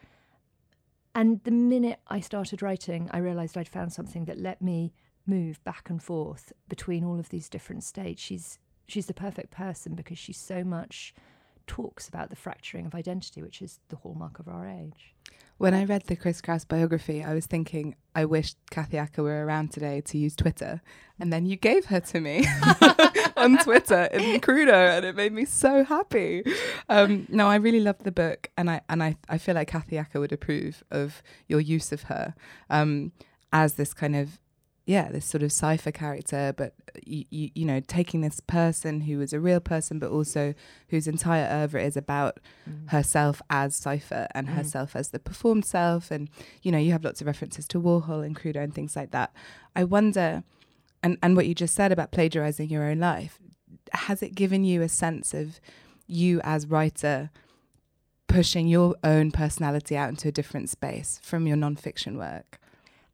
And 1.15 1.41
the 1.45 1.53
minute 1.53 2.01
I 2.09 2.19
started 2.19 2.61
writing, 2.61 3.09
I 3.13 3.19
realized 3.19 3.57
I'd 3.57 3.69
found 3.69 3.93
something 3.93 4.25
that 4.25 4.41
let 4.41 4.61
me 4.61 4.93
move 5.27 5.63
back 5.65 5.89
and 5.91 6.03
forth 6.03 6.53
between 6.69 7.05
all 7.05 7.19
of 7.19 7.29
these 7.31 7.49
different 7.49 7.85
states. 7.85 8.23
She's 8.23 8.59
she's 8.87 9.07
the 9.07 9.15
perfect 9.15 9.51
person 9.51 9.95
because 9.95 10.19
she 10.19 10.33
so 10.33 10.65
much 10.65 11.15
talks 11.67 12.09
about 12.09 12.31
the 12.31 12.37
fracturing 12.37 12.87
of 12.87 12.95
identity, 12.95 13.43
which 13.43 13.63
is 13.63 13.81
the 13.89 13.97
hallmark 13.97 14.39
of 14.39 14.49
our 14.49 14.69
age. 14.69 15.15
When 15.57 15.73
I 15.73 15.85
read 15.85 16.03
the 16.03 16.17
Chris 16.17 16.41
Kraus 16.41 16.65
biography, 16.65 17.23
I 17.23 17.33
was 17.33 17.47
thinking, 17.47 17.95
I 18.15 18.25
wish 18.25 18.55
Kathy 18.71 18.99
Acker 18.99 19.23
were 19.23 19.47
around 19.47 19.71
today 19.71 20.01
to 20.03 20.19
use 20.19 20.35
Twitter. 20.35 20.83
And 21.19 21.33
then 21.33 21.47
you 21.47 21.57
gave 21.57 21.87
her 21.87 22.01
to 22.01 22.21
me 22.21 22.45
on 23.37 23.59
Twitter 23.59 24.05
in 24.13 24.41
Crudo, 24.41 24.97
and 24.97 25.07
it 25.07 25.15
made 25.15 25.33
me 25.33 25.45
so 25.45 25.85
happy. 25.85 26.43
Um, 26.89 27.27
no, 27.29 27.47
I 27.47 27.55
really 27.55 27.81
loved 27.81 28.03
the 28.03 28.13
book, 28.13 28.51
and 28.57 28.69
I 28.69 28.81
and 28.89 29.03
I, 29.03 29.17
I 29.29 29.39
feel 29.39 29.55
like 29.55 29.69
Kathy 29.69 29.97
Acker 29.97 30.19
would 30.19 30.33
approve 30.33 30.83
of 30.91 31.23
your 31.47 31.61
use 31.61 31.93
of 31.93 32.05
her 32.05 32.35
um, 32.69 33.13
as 33.53 33.75
this 33.75 33.95
kind 33.95 34.17
of 34.17 34.41
yeah, 34.87 35.09
this 35.11 35.25
sort 35.25 35.43
of 35.43 35.51
cipher 35.51 35.91
character, 35.91 36.53
but 36.57 36.75
you, 37.07 37.25
you, 37.31 37.51
you 37.55 37.65
know, 37.65 37.81
taking 37.81 38.21
this 38.21 38.41
person 38.41 39.01
who 39.03 39.21
is 39.23 39.33
a 39.33 39.41
real 39.41 39.61
person, 39.61 39.99
but 39.99 40.11
also 40.11 40.53
whose 40.89 41.09
entire 41.09 41.47
oeuvre 41.51 41.83
is 41.83 41.97
about 41.97 42.39
herself 42.89 43.41
as 43.49 43.75
cipher 43.75 44.29
and 44.35 44.47
Mm. 44.49 44.55
herself 44.57 44.95
as 44.95 45.09
the 45.09 45.19
performed 45.19 45.65
self. 45.65 46.11
And, 46.11 46.29
you 46.63 46.71
know, 46.71 46.77
you 46.79 46.93
have 46.93 47.03
lots 47.05 47.23
of 47.23 47.27
references 47.27 47.67
to 47.69 47.81
Warhol 47.81 48.25
and 48.27 48.37
Crudo 48.37 48.63
and 48.63 48.75
things 48.75 48.95
like 48.95 49.11
that. 49.13 49.33
I 49.75 49.85
wonder, 49.85 50.45
and, 51.03 51.17
and 51.23 51.35
what 51.35 51.47
you 51.47 51.55
just 51.55 51.75
said 51.75 51.91
about 51.91 52.13
plagiarizing 52.13 52.69
your 52.69 52.85
own 52.85 52.99
life, 52.99 53.39
has 53.93 54.23
it 54.23 54.35
given 54.35 54.65
you 54.65 54.83
a 54.83 54.89
sense 54.89 55.33
of 55.33 55.61
you 56.07 56.43
as 56.45 56.67
writer 56.67 57.31
pushing 58.27 58.67
your 58.69 58.97
own 59.03 59.31
personality 59.31 59.97
out 59.97 60.09
into 60.11 60.29
a 60.29 60.33
different 60.33 60.69
space 60.69 61.21
from 61.23 61.47
your 61.47 61.57
nonfiction 61.57 62.17
work? 62.19 62.59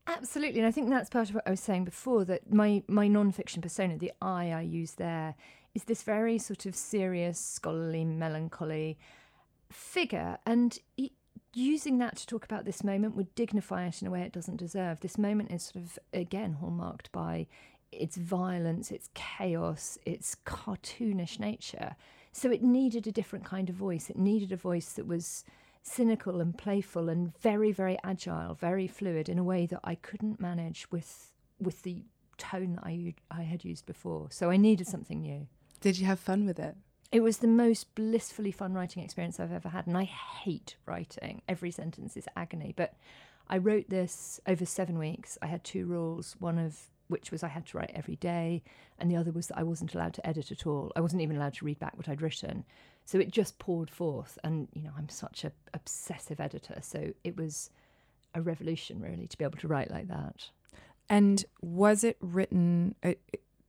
Absolutely, 0.06 0.58
and 0.60 0.66
I 0.66 0.72
think 0.72 0.88
that's 0.88 1.10
part 1.10 1.28
of 1.28 1.34
what 1.36 1.46
I 1.46 1.50
was 1.50 1.60
saying 1.60 1.84
before 1.84 2.24
that 2.24 2.52
my 2.52 2.82
my 2.88 3.06
non-fiction 3.06 3.62
persona, 3.62 3.96
the 3.96 4.12
I 4.20 4.50
I 4.50 4.60
use 4.62 4.92
there, 4.92 5.34
is 5.74 5.84
this 5.84 6.02
very 6.02 6.38
sort 6.38 6.66
of 6.66 6.74
serious, 6.74 7.38
scholarly, 7.38 8.04
melancholy 8.04 8.98
figure, 9.70 10.38
and 10.46 10.78
e- 10.96 11.10
using 11.54 11.98
that 11.98 12.16
to 12.16 12.26
talk 12.26 12.44
about 12.44 12.64
this 12.64 12.82
moment 12.84 13.16
would 13.16 13.34
dignify 13.34 13.86
it 13.86 14.00
in 14.02 14.08
a 14.08 14.10
way 14.10 14.22
it 14.22 14.32
doesn't 14.32 14.56
deserve. 14.56 15.00
This 15.00 15.18
moment 15.18 15.52
is 15.52 15.62
sort 15.62 15.84
of 15.84 15.98
again 16.12 16.54
hallmarked 16.54 17.12
by 17.12 17.46
its 17.92 18.16
violence, 18.16 18.90
its 18.90 19.10
chaos, 19.14 19.98
its 20.06 20.36
cartoonish 20.46 21.38
nature. 21.38 21.96
So 22.32 22.50
it 22.50 22.62
needed 22.62 23.06
a 23.06 23.12
different 23.12 23.44
kind 23.44 23.68
of 23.68 23.76
voice. 23.76 24.10
It 24.10 24.18
needed 24.18 24.52
a 24.52 24.56
voice 24.56 24.92
that 24.92 25.06
was 25.06 25.44
cynical 25.82 26.40
and 26.40 26.56
playful 26.58 27.08
and 27.08 27.36
very 27.38 27.72
very 27.72 27.96
agile 28.04 28.54
very 28.54 28.86
fluid 28.86 29.28
in 29.28 29.38
a 29.38 29.44
way 29.44 29.64
that 29.64 29.80
i 29.82 29.94
couldn't 29.94 30.38
manage 30.38 30.86
with 30.90 31.32
with 31.58 31.82
the 31.82 32.04
tone 32.40 32.72
that 32.76 32.84
I 32.84 33.14
I 33.30 33.42
had 33.42 33.64
used 33.64 33.86
before. 33.86 34.28
So 34.30 34.50
i 34.50 34.56
needed 34.56 34.86
something 34.86 35.20
new. 35.20 35.46
Did 35.80 35.98
you 35.98 36.06
have 36.06 36.18
fun 36.18 36.46
with 36.46 36.58
it? 36.58 36.74
it 37.12 37.24
was 37.24 37.38
the 37.38 37.48
most 37.48 37.92
blissfully 37.96 38.52
fun 38.52 38.72
writing 38.72 39.02
experience 39.02 39.40
i've 39.40 39.50
ever 39.50 39.70
had 39.70 39.84
and 39.86 39.98
i 39.98 40.04
hate 40.04 40.76
writing. 40.86 41.42
Every 41.48 41.70
sentence 41.70 42.16
is 42.16 42.26
agony. 42.34 42.72
But 42.74 42.94
i 43.48 43.58
wrote 43.58 43.90
this 43.90 44.40
over 44.46 44.64
7 44.64 44.98
weeks. 44.98 45.38
I 45.42 45.46
had 45.46 45.62
two 45.62 45.86
rules 45.86 46.36
one 46.38 46.58
of 46.58 46.88
which 47.08 47.30
was 47.32 47.42
i 47.42 47.48
had 47.48 47.66
to 47.66 47.76
write 47.78 47.90
every 47.94 48.16
day 48.16 48.62
and 48.98 49.10
the 49.10 49.16
other 49.16 49.32
was 49.32 49.48
that 49.48 49.58
i 49.58 49.62
wasn't 49.62 49.94
allowed 49.94 50.14
to 50.14 50.26
edit 50.26 50.50
at 50.50 50.66
all. 50.66 50.92
I 50.96 51.00
wasn't 51.00 51.22
even 51.22 51.36
allowed 51.36 51.54
to 51.54 51.64
read 51.64 51.78
back 51.78 51.96
what 51.96 52.08
i'd 52.08 52.22
written 52.22 52.64
so 53.04 53.18
it 53.18 53.30
just 53.30 53.58
poured 53.58 53.90
forth 53.90 54.38
and 54.44 54.68
you 54.72 54.82
know 54.82 54.90
i'm 54.96 55.08
such 55.08 55.44
a 55.44 55.52
obsessive 55.74 56.40
editor 56.40 56.78
so 56.82 57.12
it 57.24 57.36
was 57.36 57.70
a 58.34 58.40
revolution 58.40 59.00
really 59.00 59.26
to 59.26 59.36
be 59.38 59.44
able 59.44 59.58
to 59.58 59.66
write 59.68 59.90
like 59.90 60.08
that 60.08 60.50
And 61.08 61.44
was 61.60 62.04
it 62.04 62.16
written? 62.20 62.94
Uh, 63.02 63.14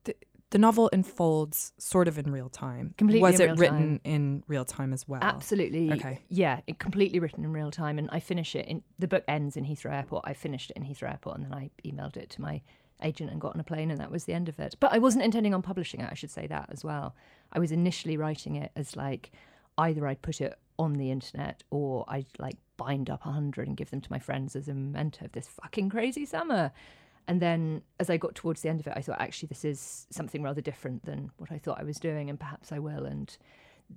the, 0.04 0.16
the 0.52 0.60
novel 0.60 0.88
unfolds 0.94 1.74
sort 1.80 2.08
of 2.08 2.20
in 2.20 2.32
real 2.32 2.50
time. 2.50 2.94
Completely 2.98 3.22
Was 3.32 3.40
it 3.40 3.58
written 3.58 4.00
time. 4.00 4.02
in 4.04 4.44
real 4.48 4.66
time 4.66 4.94
as 4.94 5.08
well? 5.08 5.22
absolutely 5.24 5.92
Okay. 5.94 6.20
yeah 6.30 6.60
it 6.68 6.78
completely 6.78 7.18
written 7.20 7.44
in 7.44 7.52
real 7.52 7.72
time 7.72 7.98
and 7.98 8.08
i 8.12 8.20
finish 8.20 8.56
it 8.56 8.68
in 8.68 8.84
the 9.00 9.08
book 9.08 9.24
ends 9.28 9.58
in 9.58 9.66
heathrow 9.66 9.92
airport 9.94 10.24
i 10.28 10.34
finished 10.34 10.70
it 10.70 10.78
in 10.78 10.84
heathrow 10.84 11.10
airport 11.10 11.38
and 11.38 11.46
then 11.46 11.54
i 11.56 11.72
emailed 11.84 12.18
it 12.18 12.30
to 12.30 12.42
my 12.42 12.62
agent 13.03 13.31
and 13.31 13.41
got 13.41 13.53
on 13.53 13.60
a 13.60 13.63
plane 13.63 13.91
and 13.91 14.00
that 14.00 14.12
was 14.12 14.25
the 14.25 14.34
end 14.34 14.50
of 14.50 14.60
it 14.60 14.75
but 14.79 14.91
i 14.93 14.98
wasn't 14.98 15.24
intending 15.24 15.53
on 15.53 15.62
publishing 15.62 16.01
it 16.01 16.10
i 16.12 16.13
should 16.13 16.31
say 16.31 16.48
that 16.48 16.70
as 16.72 16.84
well 16.84 17.15
i 17.53 17.60
was 17.60 17.72
initially 17.72 18.17
writing 18.17 18.55
it 18.55 18.72
as 18.75 18.96
like 18.96 19.31
either 19.77 20.08
i'd 20.08 20.22
put 20.22 20.41
it 20.41 20.58
on 20.77 20.93
the 20.93 21.12
internet 21.12 21.63
or 21.70 22.05
i'd 22.10 22.25
like 22.39 22.58
bind 22.77 23.10
up 23.10 23.25
a 23.25 23.31
hundred 23.31 23.67
and 23.67 23.77
give 23.77 23.91
them 23.91 24.01
to 24.01 24.12
my 24.12 24.20
friends 24.20 24.55
as 24.55 24.67
a 24.67 24.74
memento 24.74 25.25
of 25.25 25.31
this 25.34 25.48
fucking 25.48 25.89
crazy 25.89 26.25
summer 26.25 26.72
and 27.27 27.41
then 27.41 27.81
as 28.00 28.10
I 28.10 28.17
got 28.17 28.36
towards 28.36 28.62
the 28.62 28.70
end 28.70 28.79
of 28.79 28.88
it, 28.88 28.93
I 28.96 29.01
thought, 29.01 29.22
actually, 29.22 29.48
this 29.48 29.63
is 29.63 30.08
something 30.10 30.41
rather 30.41 30.62
different 30.62 31.05
than 31.05 31.31
what 31.38 31.51
I 31.51 31.58
thought 31.58 31.79
I 31.79 31.84
was 31.84 31.98
doing, 31.98 32.29
and 32.29 32.39
perhaps 32.39 32.72
I 32.72 32.79
will. 32.79 33.05
And 33.05 33.36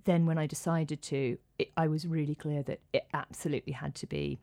then 0.05 0.27
when 0.27 0.39
I 0.39 0.47
decided 0.47 1.03
to, 1.03 1.39
it, 1.59 1.71
I 1.77 1.89
was 1.89 2.07
really 2.07 2.35
clear 2.35 2.63
that 2.65 2.81
it 2.93 3.07
absolutely 3.15 3.73
had 3.73 3.95
to 3.97 4.07
be 4.07 4.39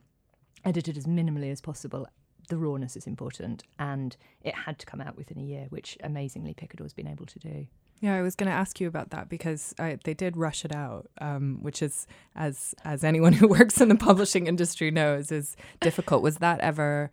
edited 0.65 0.97
as 0.97 1.05
minimally 1.05 1.51
as 1.51 1.61
possible. 1.61 2.07
The 2.50 2.57
rawness 2.57 2.95
is 2.95 3.07
important, 3.07 3.63
and 3.79 4.15
it 4.43 4.55
had 4.55 4.79
to 4.79 4.86
come 4.86 5.01
out 5.01 5.15
within 5.17 5.38
a 5.38 5.43
year, 5.43 5.67
which 5.69 5.98
amazingly 6.03 6.53
Picador's 6.53 6.93
been 6.93 7.07
able 7.07 7.25
to 7.25 7.39
do. 7.39 7.67
Yeah, 8.01 8.15
I 8.15 8.24
was 8.24 8.36
going 8.36 8.50
to 8.50 8.55
ask 8.55 8.81
you 8.81 8.88
about 8.88 9.12
that 9.12 9.29
because 9.29 9.75
I, 9.77 10.00
they 10.03 10.15
did 10.15 10.36
rush 10.36 10.65
it 10.65 10.75
out, 10.75 11.10
um, 11.19 11.60
which 11.62 11.83
is, 11.83 12.07
as 12.36 12.74
as 12.83 13.03
anyone 13.03 13.33
who 13.33 13.48
works 13.60 13.79
in 13.79 13.89
the 13.89 13.95
publishing 13.95 14.48
industry 14.48 14.89
knows, 14.89 15.31
is 15.31 15.55
difficult. 15.79 16.24
Was 16.24 16.38
that 16.38 16.60
ever 16.62 17.12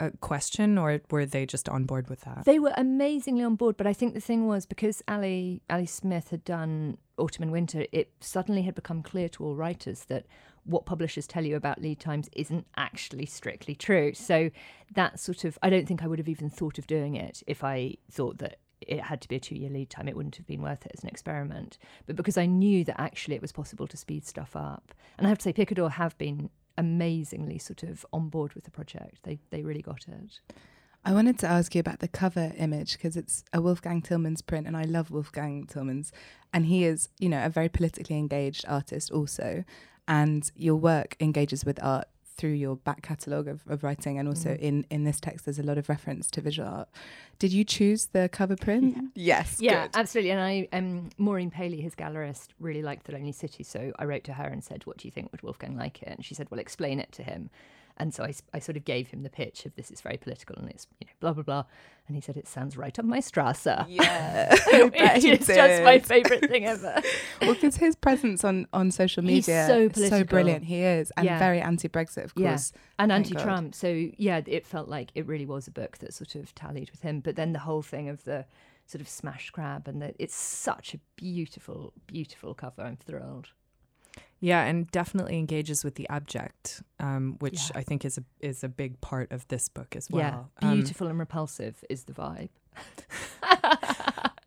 a 0.00 0.10
question, 0.10 0.76
or 0.76 1.00
were 1.10 1.24
they 1.24 1.46
just 1.46 1.68
on 1.68 1.84
board 1.84 2.10
with 2.10 2.22
that? 2.22 2.44
They 2.44 2.58
were 2.58 2.74
amazingly 2.76 3.44
on 3.44 3.54
board, 3.54 3.76
but 3.76 3.86
I 3.86 3.92
think 3.92 4.14
the 4.14 4.20
thing 4.20 4.48
was 4.48 4.66
because 4.66 5.02
Ali 5.06 5.62
Ali 5.70 5.86
Smith 5.86 6.30
had 6.30 6.44
done 6.44 6.98
Autumn 7.16 7.44
and 7.44 7.52
Winter, 7.52 7.86
it 7.92 8.12
suddenly 8.20 8.62
had 8.62 8.74
become 8.74 9.02
clear 9.02 9.28
to 9.30 9.44
all 9.44 9.54
writers 9.54 10.04
that 10.04 10.26
what 10.64 10.86
publishers 10.86 11.26
tell 11.26 11.44
you 11.44 11.56
about 11.56 11.80
lead 11.80 12.00
times 12.00 12.28
isn't 12.32 12.66
actually 12.76 13.26
strictly 13.26 13.74
true. 13.74 14.14
So 14.14 14.50
that 14.94 15.20
sort 15.20 15.44
of 15.44 15.58
I 15.62 15.70
don't 15.70 15.86
think 15.86 16.02
I 16.02 16.06
would 16.06 16.18
have 16.18 16.28
even 16.28 16.50
thought 16.50 16.78
of 16.78 16.86
doing 16.86 17.14
it 17.16 17.42
if 17.46 17.62
I 17.62 17.96
thought 18.10 18.38
that 18.38 18.58
it 18.80 19.00
had 19.00 19.20
to 19.22 19.28
be 19.28 19.36
a 19.36 19.40
two 19.40 19.54
year 19.54 19.70
lead 19.70 19.90
time. 19.90 20.08
It 20.08 20.16
wouldn't 20.16 20.36
have 20.36 20.46
been 20.46 20.62
worth 20.62 20.84
it 20.86 20.92
as 20.96 21.02
an 21.02 21.08
experiment. 21.08 21.78
But 22.06 22.16
because 22.16 22.36
I 22.36 22.46
knew 22.46 22.84
that 22.84 23.00
actually 23.00 23.36
it 23.36 23.42
was 23.42 23.52
possible 23.52 23.86
to 23.86 23.96
speed 23.96 24.26
stuff 24.26 24.56
up, 24.56 24.94
and 25.18 25.26
I 25.26 25.30
have 25.30 25.38
to 25.38 25.44
say, 25.44 25.52
Picador 25.52 25.90
have 25.90 26.16
been 26.18 26.50
amazingly 26.76 27.58
sort 27.58 27.82
of 27.84 28.04
on 28.12 28.28
board 28.28 28.54
with 28.54 28.64
the 28.64 28.70
project. 28.70 29.20
They 29.22 29.38
they 29.50 29.62
really 29.62 29.82
got 29.82 30.06
it. 30.08 30.40
I 31.04 31.12
wanted 31.12 31.38
to 31.40 31.46
ask 31.46 31.74
you 31.74 31.80
about 31.80 31.98
the 31.98 32.08
cover 32.08 32.52
image 32.56 32.94
because 32.94 33.16
it's 33.16 33.44
a 33.52 33.60
Wolfgang 33.60 34.00
Tillmans 34.00 34.44
print, 34.44 34.66
and 34.66 34.76
I 34.76 34.84
love 34.84 35.10
Wolfgang 35.10 35.66
Tillmans, 35.66 36.10
and 36.52 36.66
he 36.66 36.84
is, 36.84 37.10
you 37.18 37.28
know, 37.28 37.44
a 37.44 37.50
very 37.50 37.68
politically 37.68 38.16
engaged 38.16 38.64
artist 38.66 39.10
also, 39.10 39.64
and 40.08 40.50
your 40.56 40.76
work 40.76 41.16
engages 41.20 41.64
with 41.64 41.82
art 41.82 42.08
through 42.36 42.50
your 42.50 42.76
back 42.76 43.02
catalogue 43.02 43.46
of, 43.46 43.62
of 43.68 43.84
writing 43.84 44.18
and 44.18 44.26
also 44.26 44.50
mm. 44.50 44.58
in, 44.58 44.86
in 44.90 45.04
this 45.04 45.20
text 45.20 45.44
there's 45.44 45.58
a 45.58 45.62
lot 45.62 45.78
of 45.78 45.88
reference 45.88 46.28
to 46.30 46.40
visual 46.40 46.68
art. 46.68 46.88
Did 47.38 47.52
you 47.52 47.64
choose 47.64 48.06
the 48.06 48.28
cover 48.28 48.56
print? 48.60 48.96
Yeah. 48.96 49.02
Yes. 49.14 49.56
Yeah, 49.60 49.82
good. 49.86 49.96
absolutely. 49.96 50.30
And 50.32 50.40
I 50.40 50.68
um 50.72 51.10
Maureen 51.16 51.50
Paley, 51.50 51.80
his 51.80 51.94
gallerist, 51.94 52.48
really 52.58 52.82
liked 52.82 53.06
The 53.06 53.12
Lonely 53.12 53.32
City. 53.32 53.62
So 53.62 53.92
I 53.98 54.04
wrote 54.04 54.24
to 54.24 54.32
her 54.32 54.44
and 54.44 54.64
said, 54.64 54.84
What 54.84 54.96
do 54.96 55.06
you 55.06 55.12
think? 55.12 55.30
Would 55.30 55.42
Wolfgang 55.42 55.76
like 55.76 56.02
it? 56.02 56.08
And 56.08 56.24
she 56.24 56.34
said, 56.34 56.50
Well 56.50 56.60
explain 56.60 56.98
it 56.98 57.12
to 57.12 57.22
him. 57.22 57.50
And 57.96 58.12
so 58.12 58.24
I, 58.24 58.34
I 58.52 58.58
sort 58.58 58.76
of 58.76 58.84
gave 58.84 59.08
him 59.08 59.22
the 59.22 59.30
pitch 59.30 59.66
of 59.66 59.74
this 59.76 59.90
is 59.90 60.00
very 60.00 60.16
political 60.16 60.56
and 60.56 60.68
it's, 60.68 60.88
you 61.00 61.06
know, 61.06 61.12
blah, 61.20 61.32
blah, 61.32 61.44
blah. 61.44 61.64
And 62.08 62.16
he 62.16 62.20
said, 62.20 62.36
it 62.36 62.48
sounds 62.48 62.76
right 62.76 62.98
up 62.98 63.04
my 63.04 63.20
Strasse. 63.20 63.66
Yeah. 63.88 64.48
it's 64.66 65.46
just 65.46 65.82
my 65.84 66.00
favourite 66.00 66.48
thing 66.48 66.66
ever. 66.66 67.00
well, 67.40 67.54
because 67.54 67.76
his 67.76 67.94
presence 67.94 68.42
on, 68.42 68.66
on 68.72 68.90
social 68.90 69.22
media 69.22 69.66
so, 69.66 69.88
so 69.90 70.24
brilliant. 70.24 70.64
He 70.64 70.82
is. 70.82 71.12
And 71.16 71.24
yeah. 71.24 71.38
very 71.38 71.60
anti 71.60 71.88
Brexit, 71.88 72.24
of 72.24 72.34
course. 72.34 72.72
Yeah. 72.74 72.80
And 72.98 73.12
anti 73.12 73.34
Trump. 73.36 73.74
So, 73.76 74.08
yeah, 74.18 74.40
it 74.44 74.66
felt 74.66 74.88
like 74.88 75.10
it 75.14 75.26
really 75.26 75.46
was 75.46 75.68
a 75.68 75.70
book 75.70 75.98
that 75.98 76.12
sort 76.12 76.34
of 76.34 76.52
tallied 76.54 76.90
with 76.90 77.02
him. 77.02 77.20
But 77.20 77.36
then 77.36 77.52
the 77.52 77.60
whole 77.60 77.82
thing 77.82 78.08
of 78.08 78.24
the 78.24 78.44
sort 78.86 79.00
of 79.00 79.08
smash 79.08 79.50
grab 79.50 79.86
and 79.88 80.02
the, 80.02 80.14
it's 80.18 80.34
such 80.34 80.94
a 80.94 80.98
beautiful, 81.16 81.92
beautiful 82.06 82.54
cover. 82.54 82.82
I'm 82.82 82.96
thrilled. 82.96 83.48
Yeah, 84.40 84.64
and 84.64 84.90
definitely 84.90 85.38
engages 85.38 85.84
with 85.84 85.94
the 85.94 86.08
abject, 86.08 86.82
um, 87.00 87.36
which 87.38 87.70
yeah. 87.70 87.78
I 87.78 87.82
think 87.82 88.04
is 88.04 88.18
a 88.18 88.24
is 88.40 88.62
a 88.62 88.68
big 88.68 89.00
part 89.00 89.32
of 89.32 89.46
this 89.48 89.68
book 89.68 89.96
as 89.96 90.10
well. 90.10 90.50
Yeah, 90.60 90.68
um, 90.68 90.76
beautiful 90.76 91.06
um, 91.06 91.12
and 91.12 91.18
repulsive 91.18 91.82
is 91.88 92.04
the 92.04 92.12
vibe. 92.12 92.50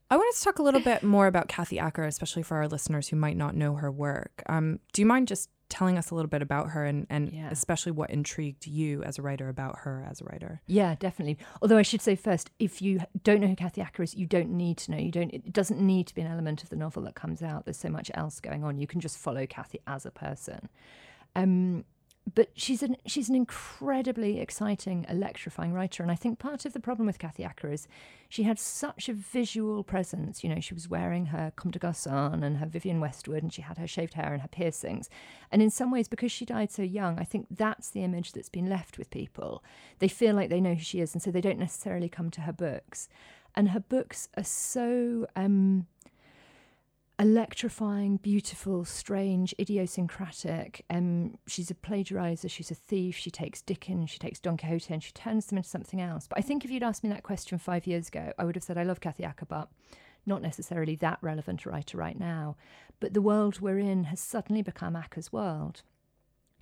I 0.09 0.15
wanted 0.15 0.37
to 0.37 0.43
talk 0.43 0.59
a 0.59 0.63
little 0.63 0.79
bit 0.79 1.03
more 1.03 1.27
about 1.27 1.49
Kathy 1.49 1.79
Acker, 1.79 2.03
especially 2.03 2.43
for 2.43 2.57
our 2.57 2.67
listeners 2.67 3.09
who 3.09 3.17
might 3.17 3.35
not 3.35 3.55
know 3.55 3.75
her 3.75 3.91
work. 3.91 4.41
Um, 4.47 4.79
do 4.93 5.01
you 5.01 5.05
mind 5.05 5.27
just 5.27 5.49
telling 5.69 5.97
us 5.97 6.11
a 6.11 6.15
little 6.15 6.29
bit 6.29 6.41
about 6.41 6.69
her 6.69 6.85
and, 6.85 7.05
and 7.09 7.31
yeah. 7.31 7.49
especially 7.51 7.91
what 7.91 8.09
intrigued 8.09 8.67
you 8.67 9.03
as 9.03 9.17
a 9.17 9.21
writer 9.21 9.49
about 9.49 9.79
her 9.79 10.05
as 10.09 10.21
a 10.21 10.25
writer. 10.25 10.61
Yeah, 10.67 10.95
definitely. 10.99 11.37
Although 11.61 11.77
I 11.77 11.81
should 11.81 12.01
say 12.01 12.15
first, 12.15 12.51
if 12.59 12.81
you 12.81 13.01
don't 13.23 13.41
know 13.41 13.47
who 13.47 13.55
Kathy 13.55 13.81
Acker 13.81 14.03
is, 14.03 14.15
you 14.15 14.25
don't 14.25 14.49
need 14.49 14.77
to 14.79 14.91
know. 14.91 14.97
You 14.97 15.11
don't. 15.11 15.33
It 15.33 15.51
doesn't 15.51 15.79
need 15.79 16.07
to 16.07 16.15
be 16.15 16.21
an 16.21 16.31
element 16.31 16.63
of 16.63 16.69
the 16.69 16.75
novel 16.75 17.03
that 17.03 17.15
comes 17.15 17.41
out. 17.43 17.65
There's 17.65 17.77
so 17.77 17.89
much 17.89 18.09
else 18.13 18.39
going 18.39 18.63
on. 18.63 18.77
You 18.77 18.87
can 18.87 19.01
just 19.01 19.17
follow 19.17 19.45
Kathy 19.45 19.79
as 19.87 20.05
a 20.05 20.11
person. 20.11 20.69
Um, 21.35 21.83
but 22.35 22.49
she's 22.55 22.83
an 22.83 22.97
she's 23.05 23.29
an 23.29 23.35
incredibly 23.35 24.39
exciting, 24.39 25.05
electrifying 25.07 25.73
writer, 25.73 26.03
and 26.03 26.11
I 26.11 26.15
think 26.15 26.39
part 26.39 26.65
of 26.65 26.73
the 26.73 26.79
problem 26.79 27.05
with 27.05 27.19
Kathy 27.19 27.43
Acker 27.43 27.71
is 27.71 27.87
she 28.27 28.43
had 28.43 28.59
such 28.59 29.07
a 29.07 29.13
visual 29.13 29.83
presence. 29.83 30.43
You 30.43 30.53
know, 30.53 30.59
she 30.59 30.73
was 30.73 30.89
wearing 30.89 31.27
her 31.27 31.53
Comme 31.55 31.71
des 31.71 31.79
Garçons 31.79 32.43
and 32.43 32.57
her 32.57 32.65
Vivienne 32.65 32.99
Westwood, 32.99 33.43
and 33.43 33.53
she 33.53 33.61
had 33.61 33.77
her 33.77 33.87
shaved 33.87 34.15
hair 34.15 34.33
and 34.33 34.41
her 34.41 34.47
piercings. 34.49 35.09
And 35.51 35.61
in 35.61 35.69
some 35.69 35.89
ways, 35.89 36.09
because 36.09 36.31
she 36.31 36.45
died 36.45 36.71
so 36.71 36.81
young, 36.81 37.17
I 37.17 37.23
think 37.23 37.47
that's 37.49 37.89
the 37.89 38.03
image 38.03 38.33
that's 38.33 38.49
been 38.49 38.69
left 38.69 38.97
with 38.97 39.09
people. 39.09 39.63
They 39.99 40.09
feel 40.09 40.35
like 40.35 40.49
they 40.49 40.61
know 40.61 40.73
who 40.73 40.83
she 40.83 40.99
is, 40.99 41.13
and 41.13 41.21
so 41.21 41.31
they 41.31 41.41
don't 41.41 41.59
necessarily 41.59 42.09
come 42.09 42.29
to 42.31 42.41
her 42.41 42.53
books. 42.53 43.07
And 43.55 43.69
her 43.69 43.79
books 43.79 44.27
are 44.35 44.43
so. 44.43 45.27
Um, 45.35 45.87
electrifying, 47.19 48.17
beautiful, 48.17 48.85
strange, 48.85 49.53
idiosyncratic. 49.59 50.85
Um, 50.89 51.37
she's 51.47 51.71
a 51.71 51.75
plagiarizer, 51.75 52.49
she's 52.49 52.69
a 52.69 52.75
thief, 52.75 53.15
she 53.15 53.31
takes 53.31 53.61
Dickens, 53.61 54.11
she 54.11 54.19
takes 54.19 54.39
Don 54.39 54.55
Quixote, 54.55 54.93
and 54.93 55.03
she 55.03 55.11
turns 55.13 55.47
them 55.47 55.57
into 55.57 55.69
something 55.69 55.99
else. 55.99 56.27
But 56.27 56.37
I 56.37 56.41
think 56.41 56.63
if 56.63 56.69
you'd 56.69 56.83
asked 56.83 57.03
me 57.03 57.09
that 57.09 57.23
question 57.23 57.57
five 57.57 57.87
years 57.87 58.09
ago, 58.09 58.31
I 58.37 58.45
would 58.45 58.55
have 58.55 58.63
said, 58.63 58.77
I 58.77 58.83
love 58.83 59.01
Kathy 59.01 59.23
Acker, 59.23 59.47
but 59.47 59.69
not 60.27 60.43
necessarily 60.43 60.95
that 60.97 61.17
relevant 61.21 61.65
a 61.65 61.69
writer 61.69 61.97
right 61.97 62.19
now. 62.19 62.55
But 62.99 63.13
the 63.13 63.21
world 63.21 63.61
we're 63.61 63.79
in 63.79 64.05
has 64.05 64.19
suddenly 64.19 64.61
become 64.61 64.95
Acker's 64.95 65.33
world. 65.33 65.81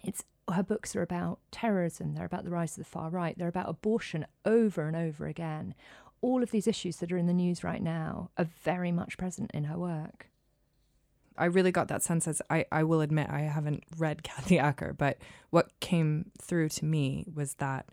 It's 0.03 0.23
her 0.53 0.63
books 0.63 0.95
are 0.95 1.01
about 1.01 1.39
terrorism, 1.51 2.13
they're 2.13 2.25
about 2.25 2.45
the 2.45 2.51
rise 2.51 2.77
of 2.77 2.83
the 2.83 2.89
far 2.89 3.09
right, 3.09 3.37
they're 3.37 3.47
about 3.47 3.67
abortion 3.67 4.25
over 4.45 4.87
and 4.87 4.95
over 4.95 5.25
again. 5.25 5.73
All 6.21 6.43
of 6.43 6.51
these 6.51 6.67
issues 6.67 6.97
that 6.97 7.11
are 7.11 7.17
in 7.17 7.27
the 7.27 7.33
news 7.33 7.63
right 7.63 7.81
now 7.81 8.29
are 8.37 8.47
very 8.63 8.91
much 8.91 9.17
present 9.17 9.51
in 9.53 9.65
her 9.65 9.77
work. 9.77 10.29
I 11.37 11.45
really 11.45 11.71
got 11.71 11.87
that 11.89 12.03
sense 12.03 12.27
as 12.27 12.41
I, 12.49 12.65
I 12.71 12.83
will 12.83 13.01
admit 13.01 13.29
I 13.29 13.41
haven't 13.41 13.83
read 13.97 14.23
Kathy 14.23 14.59
Acker, 14.59 14.93
but 14.93 15.17
what 15.49 15.79
came 15.79 16.31
through 16.41 16.69
to 16.69 16.85
me 16.85 17.25
was 17.33 17.55
that 17.55 17.87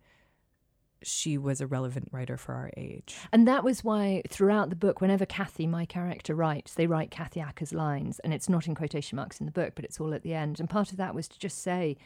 she 1.05 1.37
was 1.37 1.61
a 1.61 1.67
relevant 1.67 2.09
writer 2.13 2.37
for 2.37 2.55
our 2.55 2.71
age. 2.77 3.17
And 3.33 3.47
that 3.49 3.65
was 3.65 3.83
why 3.83 4.23
throughout 4.29 4.71
the 4.71 4.77
book, 4.77 5.01
whenever 5.01 5.27
Kathy, 5.27 5.67
my 5.67 5.85
character, 5.85 6.35
writes, 6.35 6.75
they 6.75 6.87
write 6.87 7.11
Kathy 7.11 7.41
Acker's 7.41 7.73
lines. 7.73 8.19
And 8.21 8.33
it's 8.33 8.49
not 8.49 8.67
in 8.67 8.75
quotation 8.75 9.17
marks 9.17 9.41
in 9.41 9.47
the 9.47 9.53
book, 9.53 9.73
but 9.75 9.85
it's 9.85 10.01
all 10.01 10.15
at 10.15 10.23
the 10.23 10.35
end. 10.35 10.61
And 10.61 10.71
part 10.71 10.93
of 10.93 10.99
that 10.99 11.15
was 11.15 11.27
to 11.29 11.39
just 11.39 11.61
say, 11.61 11.97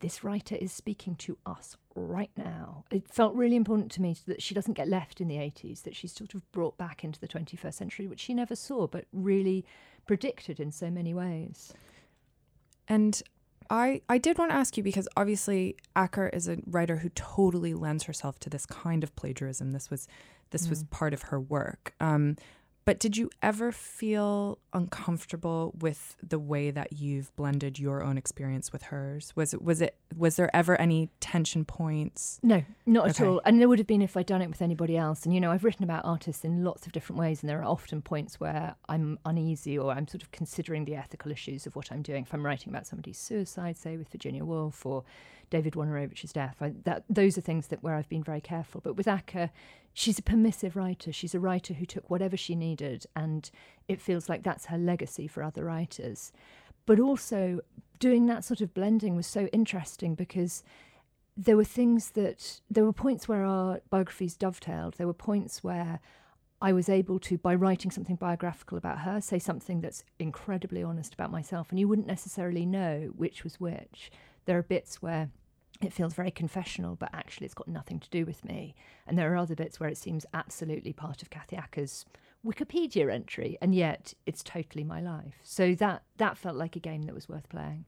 this 0.00 0.24
writer 0.24 0.56
is 0.56 0.72
speaking 0.72 1.14
to 1.16 1.38
us 1.46 1.76
right 1.94 2.30
now. 2.36 2.84
It 2.90 3.08
felt 3.08 3.34
really 3.34 3.56
important 3.56 3.90
to 3.92 4.02
me 4.02 4.16
that 4.26 4.42
she 4.42 4.54
doesn't 4.54 4.74
get 4.74 4.88
left 4.88 5.20
in 5.20 5.28
the 5.28 5.36
80s, 5.36 5.82
that 5.84 5.96
she's 5.96 6.12
sort 6.12 6.34
of 6.34 6.50
brought 6.52 6.76
back 6.76 7.04
into 7.04 7.20
the 7.20 7.28
21st 7.28 7.74
century, 7.74 8.06
which 8.06 8.20
she 8.20 8.34
never 8.34 8.56
saw, 8.56 8.86
but 8.86 9.06
really 9.12 9.64
predicted 10.06 10.60
in 10.60 10.72
so 10.72 10.90
many 10.90 11.14
ways. 11.14 11.72
And 12.88 13.22
I 13.70 14.02
I 14.08 14.18
did 14.18 14.38
want 14.38 14.50
to 14.50 14.56
ask 14.56 14.76
you 14.76 14.82
because 14.82 15.08
obviously 15.16 15.76
Acker 15.96 16.28
is 16.28 16.48
a 16.48 16.58
writer 16.66 16.96
who 16.96 17.08
totally 17.10 17.74
lends 17.74 18.04
herself 18.04 18.38
to 18.40 18.50
this 18.50 18.66
kind 18.66 19.02
of 19.02 19.14
plagiarism. 19.16 19.72
This 19.72 19.90
was 19.90 20.06
this 20.50 20.66
mm. 20.66 20.70
was 20.70 20.84
part 20.84 21.14
of 21.14 21.22
her 21.22 21.40
work. 21.40 21.94
Um, 22.00 22.36
but 22.84 22.98
did 22.98 23.16
you 23.16 23.30
ever 23.42 23.72
feel 23.72 24.58
uncomfortable 24.72 25.74
with 25.78 26.16
the 26.22 26.38
way 26.38 26.70
that 26.70 26.92
you've 26.92 27.34
blended 27.36 27.78
your 27.78 28.02
own 28.02 28.18
experience 28.18 28.72
with 28.72 28.84
hers? 28.84 29.32
Was 29.34 29.54
it 29.54 29.62
was 29.62 29.80
it 29.80 29.96
was 30.16 30.36
there 30.36 30.54
ever 30.54 30.78
any 30.80 31.10
tension 31.20 31.64
points? 31.64 32.38
No, 32.42 32.62
not 32.84 33.10
okay. 33.10 33.24
at 33.24 33.28
all. 33.28 33.40
And 33.44 33.60
there 33.60 33.68
would 33.68 33.78
have 33.78 33.86
been 33.86 34.02
if 34.02 34.16
I'd 34.16 34.26
done 34.26 34.42
it 34.42 34.48
with 34.48 34.60
anybody 34.60 34.96
else. 34.96 35.24
And 35.24 35.34
you 35.34 35.40
know, 35.40 35.50
I've 35.50 35.64
written 35.64 35.84
about 35.84 36.04
artists 36.04 36.44
in 36.44 36.62
lots 36.62 36.86
of 36.86 36.92
different 36.92 37.18
ways, 37.18 37.42
and 37.42 37.48
there 37.48 37.60
are 37.60 37.64
often 37.64 38.02
points 38.02 38.38
where 38.38 38.74
I'm 38.88 39.18
uneasy 39.24 39.78
or 39.78 39.92
I'm 39.92 40.06
sort 40.06 40.22
of 40.22 40.30
considering 40.30 40.84
the 40.84 40.96
ethical 40.96 41.32
issues 41.32 41.66
of 41.66 41.76
what 41.76 41.90
I'm 41.90 42.02
doing. 42.02 42.24
If 42.24 42.34
I'm 42.34 42.44
writing 42.44 42.68
about 42.68 42.86
somebody's 42.86 43.18
suicide, 43.18 43.78
say 43.78 43.96
with 43.96 44.10
Virginia 44.10 44.44
Woolf 44.44 44.84
or 44.84 45.04
David 45.50 45.74
Wojnarowicz's 45.74 46.32
death, 46.32 46.56
I, 46.60 46.72
that 46.84 47.04
those 47.08 47.38
are 47.38 47.42
things 47.42 47.68
that 47.68 47.82
where 47.82 47.94
I've 47.94 48.08
been 48.08 48.24
very 48.24 48.40
careful. 48.40 48.80
But 48.80 48.96
with 48.96 49.08
Acker, 49.08 49.50
she's 49.92 50.18
a 50.18 50.22
permissive 50.22 50.76
writer. 50.76 51.12
She's 51.12 51.34
a 51.34 51.40
writer 51.40 51.74
who 51.74 51.86
took 51.86 52.10
whatever 52.10 52.36
she 52.36 52.54
needed, 52.54 53.06
and 53.14 53.50
it 53.88 54.00
feels 54.00 54.28
like 54.28 54.42
that's 54.42 54.66
her 54.66 54.78
legacy 54.78 55.26
for 55.26 55.42
other 55.42 55.64
writers. 55.64 56.32
But 56.86 57.00
also, 57.00 57.60
doing 57.98 58.26
that 58.26 58.44
sort 58.44 58.60
of 58.60 58.74
blending 58.74 59.16
was 59.16 59.26
so 59.26 59.46
interesting 59.46 60.14
because 60.14 60.62
there 61.36 61.56
were 61.56 61.64
things 61.64 62.10
that 62.10 62.60
there 62.70 62.84
were 62.84 62.92
points 62.92 63.26
where 63.26 63.44
our 63.44 63.80
biographies 63.90 64.36
dovetailed. 64.36 64.94
There 64.94 65.06
were 65.06 65.14
points 65.14 65.64
where 65.64 66.00
I 66.60 66.72
was 66.72 66.88
able 66.88 67.18
to, 67.20 67.36
by 67.36 67.54
writing 67.54 67.90
something 67.90 68.16
biographical 68.16 68.78
about 68.78 69.00
her, 69.00 69.20
say 69.20 69.38
something 69.38 69.80
that's 69.80 70.04
incredibly 70.18 70.82
honest 70.82 71.12
about 71.12 71.30
myself, 71.30 71.70
and 71.70 71.78
you 71.78 71.88
wouldn't 71.88 72.06
necessarily 72.06 72.64
know 72.64 73.12
which 73.16 73.44
was 73.44 73.60
which. 73.60 74.10
There 74.46 74.58
are 74.58 74.62
bits 74.62 75.02
where 75.02 75.30
it 75.82 75.92
feels 75.92 76.14
very 76.14 76.30
confessional, 76.30 76.96
but 76.96 77.10
actually 77.12 77.46
it's 77.46 77.54
got 77.54 77.68
nothing 77.68 78.00
to 78.00 78.10
do 78.10 78.24
with 78.24 78.44
me. 78.44 78.74
And 79.06 79.18
there 79.18 79.32
are 79.32 79.36
other 79.36 79.54
bits 79.54 79.80
where 79.80 79.88
it 79.88 79.98
seems 79.98 80.26
absolutely 80.32 80.92
part 80.92 81.22
of 81.22 81.30
Kathy 81.30 81.56
Acker's 81.56 82.04
Wikipedia 82.44 83.12
entry, 83.12 83.56
and 83.60 83.74
yet 83.74 84.14
it's 84.26 84.42
totally 84.42 84.84
my 84.84 85.00
life. 85.00 85.34
So 85.42 85.74
that 85.76 86.02
that 86.18 86.36
felt 86.36 86.56
like 86.56 86.76
a 86.76 86.80
game 86.80 87.02
that 87.02 87.14
was 87.14 87.28
worth 87.28 87.48
playing. 87.48 87.86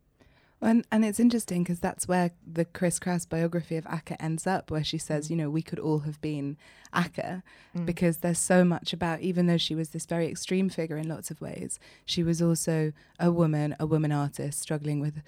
And 0.63 0.87
and 0.91 1.05
it's 1.05 1.21
interesting 1.21 1.63
because 1.63 1.81
that's 1.81 2.09
where 2.09 2.31
the 2.47 2.65
Chris 2.65 2.99
Kraus 2.99 3.27
biography 3.27 3.77
of 3.77 3.87
Acker 3.87 4.17
ends 4.19 4.47
up, 4.47 4.71
where 4.71 4.83
she 4.83 4.97
says, 4.97 5.27
mm. 5.27 5.31
you 5.31 5.37
know, 5.37 5.51
we 5.51 5.61
could 5.61 5.79
all 5.79 6.01
have 6.01 6.19
been 6.23 6.57
Acker, 6.95 7.43
mm. 7.77 7.85
because 7.85 8.19
there's 8.19 8.39
so 8.39 8.65
much 8.65 8.95
about, 8.95 9.21
even 9.21 9.47
though 9.47 9.59
she 9.59 9.75
was 9.75 9.91
this 9.91 10.07
very 10.07 10.27
extreme 10.27 10.71
figure 10.71 10.97
in 10.97 11.09
lots 11.09 11.31
of 11.31 11.43
ways, 11.43 11.79
she 12.07 12.23
was 12.23 12.41
also 12.41 12.93
a 13.21 13.31
woman, 13.31 13.77
a 13.79 13.87
woman 13.87 14.13
artist 14.13 14.59
struggling 14.61 15.01
with 15.01 15.23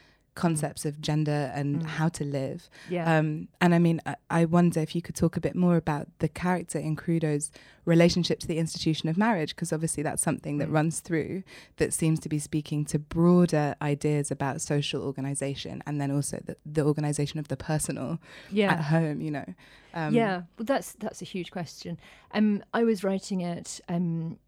concepts 0.44 0.84
of 0.88 0.92
gender 1.08 1.42
and 1.58 1.68
Mm. 1.82 1.86
how 1.98 2.08
to 2.18 2.24
live. 2.24 2.60
Yeah. 2.88 3.04
Um, 3.18 3.48
and 3.60 3.74
I 3.74 3.78
mean, 3.78 4.00
I, 4.06 4.14
I 4.40 4.44
wonder 4.44 4.80
if 4.80 4.94
you 4.96 5.02
could 5.02 5.16
talk 5.22 5.36
a 5.36 5.40
bit 5.40 5.54
more 5.54 5.76
about 5.76 6.06
the 6.20 6.28
character 6.28 6.78
in 6.78 6.94
Crudo's 6.96 7.50
relationship 7.84 8.38
to 8.40 8.46
the 8.46 8.58
institution 8.58 9.08
of 9.08 9.16
marriage, 9.16 9.54
because 9.54 9.72
obviously 9.72 10.02
that's 10.02 10.22
something 10.22 10.58
that 10.58 10.68
Mm. 10.68 10.74
runs 10.78 11.00
through 11.00 11.42
that 11.78 11.92
seems 11.92 12.18
to 12.20 12.28
be 12.28 12.38
speaking 12.38 12.84
to 12.92 12.98
broader 12.98 13.74
ideas 13.82 14.30
about 14.30 14.60
social 14.60 15.00
organization 15.02 15.82
and 15.86 16.00
then 16.00 16.10
also 16.10 16.36
the, 16.48 16.56
the 16.64 16.84
organization 16.84 17.38
of 17.40 17.48
the 17.48 17.56
personal 17.56 18.18
yeah. 18.50 18.72
at 18.74 18.80
home, 18.94 19.20
you 19.20 19.30
know. 19.30 19.48
Um, 19.94 20.14
yeah, 20.14 20.42
well, 20.56 20.66
that's 20.72 20.92
that's 21.04 21.20
a 21.22 21.24
huge 21.34 21.50
question. 21.50 21.98
Um, 22.32 22.62
I 22.74 22.84
was 22.84 23.02
writing 23.02 23.40
it. 23.40 23.80
Um, 23.88 24.38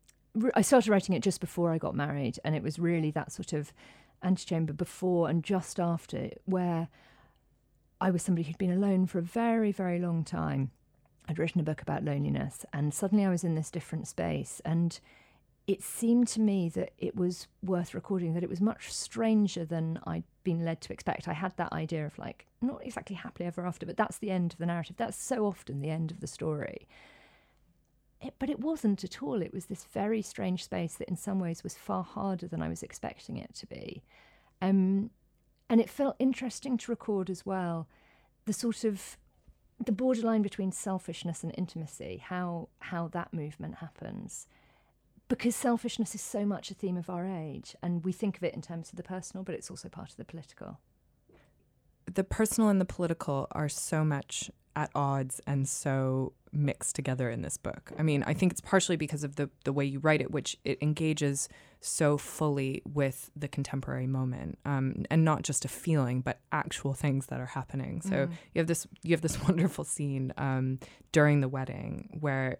I 0.55 0.63
started 0.63 0.91
writing 0.93 1.15
it 1.17 1.23
just 1.25 1.41
before 1.41 1.73
I 1.75 1.79
got 1.79 1.95
married, 1.97 2.39
and 2.45 2.55
it 2.55 2.63
was 2.63 2.79
really 2.79 3.11
that 3.13 3.33
sort 3.33 3.53
of 3.53 3.73
antechamber 4.23 4.73
before 4.73 5.29
and 5.29 5.43
just 5.43 5.79
after, 5.81 6.31
where 6.45 6.89
I 8.01 8.11
was 8.11 8.23
somebody 8.23 8.47
who'd 8.47 8.59
been 8.59 8.73
alone 8.73 9.07
for 9.07 9.19
a 9.19 9.23
very, 9.23 9.73
very 9.73 9.99
long 9.99 10.25
time. 10.25 10.71
I'd 11.29 11.39
written 11.39 11.61
a 11.61 11.65
book 11.65 11.83
about 11.83 12.05
loneliness, 12.05 12.65
and 12.73 12.93
suddenly 12.93 13.25
I 13.25 13.31
was 13.31 13.45
in 13.45 13.55
this 13.55 13.71
different 13.71 14.09
space, 14.09 14.61
and 14.65 14.99
it 15.67 15.83
seemed 15.83 16.27
to 16.29 16.41
me 16.41 16.69
that 16.71 16.93
it 16.99 17.15
was 17.15 17.47
worth 17.63 17.95
recording. 17.95 18.35
That 18.35 18.43
it 18.43 18.49
was 18.49 18.61
much 18.61 18.93
stranger 18.93 19.65
than 19.65 20.01
I'd 20.05 20.25
been 20.43 20.65
led 20.65 20.81
to 20.83 20.93
expect. 20.93 21.29
I 21.29 21.35
had 21.35 21.57
that 21.57 21.73
idea 21.73 22.07
of 22.07 22.19
like 22.19 22.47
not 22.61 22.85
exactly 22.85 23.15
happily 23.15 23.47
ever 23.47 23.65
after, 23.65 23.87
but 23.87 23.97
that's 23.97 24.19
the 24.19 24.31
end 24.31 24.53
of 24.53 24.59
the 24.59 24.67
narrative. 24.67 24.97
That's 24.97 25.23
so 25.23 25.47
often 25.47 25.81
the 25.81 25.91
end 25.91 26.11
of 26.11 26.21
the 26.21 26.27
story. 26.27 26.89
It, 28.23 28.35
but 28.39 28.51
it 28.51 28.61
wasn't 28.61 29.03
at 29.03 29.23
all. 29.23 29.41
It 29.41 29.55
was 29.55 29.67
this 29.67 29.85
very 29.85 30.23
strange 30.23 30.65
space 30.65 30.95
that, 30.97 31.09
in 31.09 31.17
some 31.17 31.41
ways, 31.41 31.63
was 31.63 31.75
far 31.75 32.03
harder 32.05 32.47
than 32.47 32.63
I 32.63 32.69
was 32.69 32.83
expecting 32.83 33.39
it 33.39 33.55
to 33.55 33.67
be. 33.67 34.03
Um, 34.61 35.11
and 35.71 35.81
it 35.81 35.89
felt 35.89 36.17
interesting 36.19 36.77
to 36.79 36.93
record 36.93 37.31
as 37.31 37.47
well 37.47 37.89
the 38.45 38.53
sort 38.53 38.85
of 38.85 39.17
the 39.83 39.93
borderline 39.93 40.43
between 40.43 40.73
selfishness 40.73 41.43
and 41.43 41.55
intimacy, 41.57 42.23
how 42.23 42.69
how 42.81 43.09
that 43.09 43.33
movement 43.33 43.77
happens. 43.77 44.47
Because 45.29 45.57
selfishness 45.57 46.15
is 46.15 46.21
so 46.21 46.45
much 46.45 46.71
a 46.71 46.75
theme 46.75 46.99
of 46.99 47.09
our 47.09 47.25
age, 47.25 47.75
and 47.83 48.05
we 48.05 48.13
think 48.13 48.37
of 48.37 48.45
it 48.45 48.53
in 48.53 48.61
terms 48.61 48.91
of 48.91 48.97
the 48.97 49.03
personal, 49.03 49.45
but 49.45 49.55
it's 49.55 49.71
also 49.71 49.89
part 49.89 50.11
of 50.11 50.17
the 50.17 50.25
political. 50.25 50.79
the 52.15 52.25
personal 52.25 52.69
and 52.69 52.81
the 52.81 52.85
political 52.85 53.47
are 53.53 53.69
so 53.69 54.05
much 54.05 54.51
at 54.77 54.91
odds 54.95 55.41
and 55.47 55.69
so 55.69 56.33
mixed 56.53 56.97
together 56.97 57.31
in 57.31 57.43
this 57.43 57.57
book. 57.57 57.93
I 57.99 58.03
mean, 58.03 58.25
I 58.27 58.35
think 58.35 58.53
it's 58.53 58.61
partially 58.61 58.97
because 58.97 59.25
of 59.25 59.37
the 59.37 59.51
the 59.65 59.73
way 59.73 59.85
you 59.85 59.99
write 60.01 60.21
it, 60.21 60.31
which 60.31 60.57
it 60.65 60.79
engages 60.81 61.49
so 61.81 62.19
fully 62.19 62.83
with 62.85 63.31
the 63.35 63.49
contemporary 63.49 64.07
moment, 64.07 64.59
um, 64.65 65.05
and 65.11 65.25
not 65.25 65.43
just 65.43 65.65
a 65.65 65.69
feeling, 65.69 66.21
but 66.21 66.41
actual 66.53 66.93
things 66.93 67.27
that 67.27 67.41
are 67.41 67.47
happening. 67.47 68.03
So 68.03 68.29
you 68.55 68.59
have 68.59 68.67
this 68.67 68.87
you 69.03 69.13
have 69.13 69.23
this 69.23 69.43
wonderful 69.49 69.85
scene 69.85 70.33
um, 70.37 70.79
during 71.13 71.41
the 71.41 71.49
wedding 71.49 72.19
where. 72.21 72.59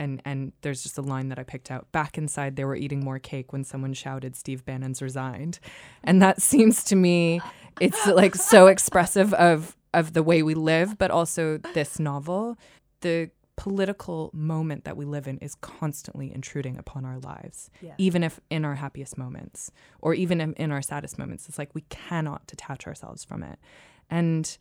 And, 0.00 0.20
and 0.24 0.52
there's 0.62 0.82
just 0.82 0.98
a 0.98 1.00
line 1.00 1.28
that 1.28 1.38
I 1.38 1.44
picked 1.44 1.70
out. 1.70 1.92
Back 1.92 2.18
inside, 2.18 2.56
they 2.56 2.64
were 2.64 2.74
eating 2.74 3.04
more 3.04 3.20
cake 3.20 3.52
when 3.52 3.62
someone 3.62 3.92
shouted, 3.92 4.34
"Steve 4.34 4.64
Bannon's 4.64 5.00
resigned," 5.00 5.60
and 6.02 6.20
that 6.20 6.42
seems 6.42 6.82
to 6.84 6.96
me, 6.96 7.40
it's 7.78 8.04
like 8.08 8.34
so 8.34 8.66
expressive 8.66 9.32
of 9.34 9.76
of 9.94 10.12
the 10.12 10.22
way 10.22 10.42
we 10.42 10.54
live, 10.54 10.96
but 10.98 11.10
also 11.10 11.58
this 11.74 11.98
novel. 11.98 12.56
The 13.00 13.30
political 13.56 14.30
moment 14.32 14.84
that 14.84 14.96
we 14.96 15.04
live 15.04 15.28
in 15.28 15.38
is 15.38 15.54
constantly 15.56 16.32
intruding 16.34 16.78
upon 16.78 17.04
our 17.04 17.18
lives, 17.18 17.70
Yeah. 17.82 17.94
even 17.98 18.22
if 18.24 18.40
in 18.50 18.64
our 18.64 18.76
happiest 18.76 19.18
moments 19.18 19.70
or 20.00 20.14
even 20.14 20.40
in, 20.40 20.54
in 20.54 20.72
our 20.72 20.82
saddest 20.82 21.18
moments. 21.18 21.48
It's 21.48 21.58
like 21.58 21.74
we 21.74 21.82
cannot 21.82 22.46
detach 22.46 22.86
ourselves 22.86 23.24
from 23.24 23.42
it. 23.42 23.58
And 24.08 24.56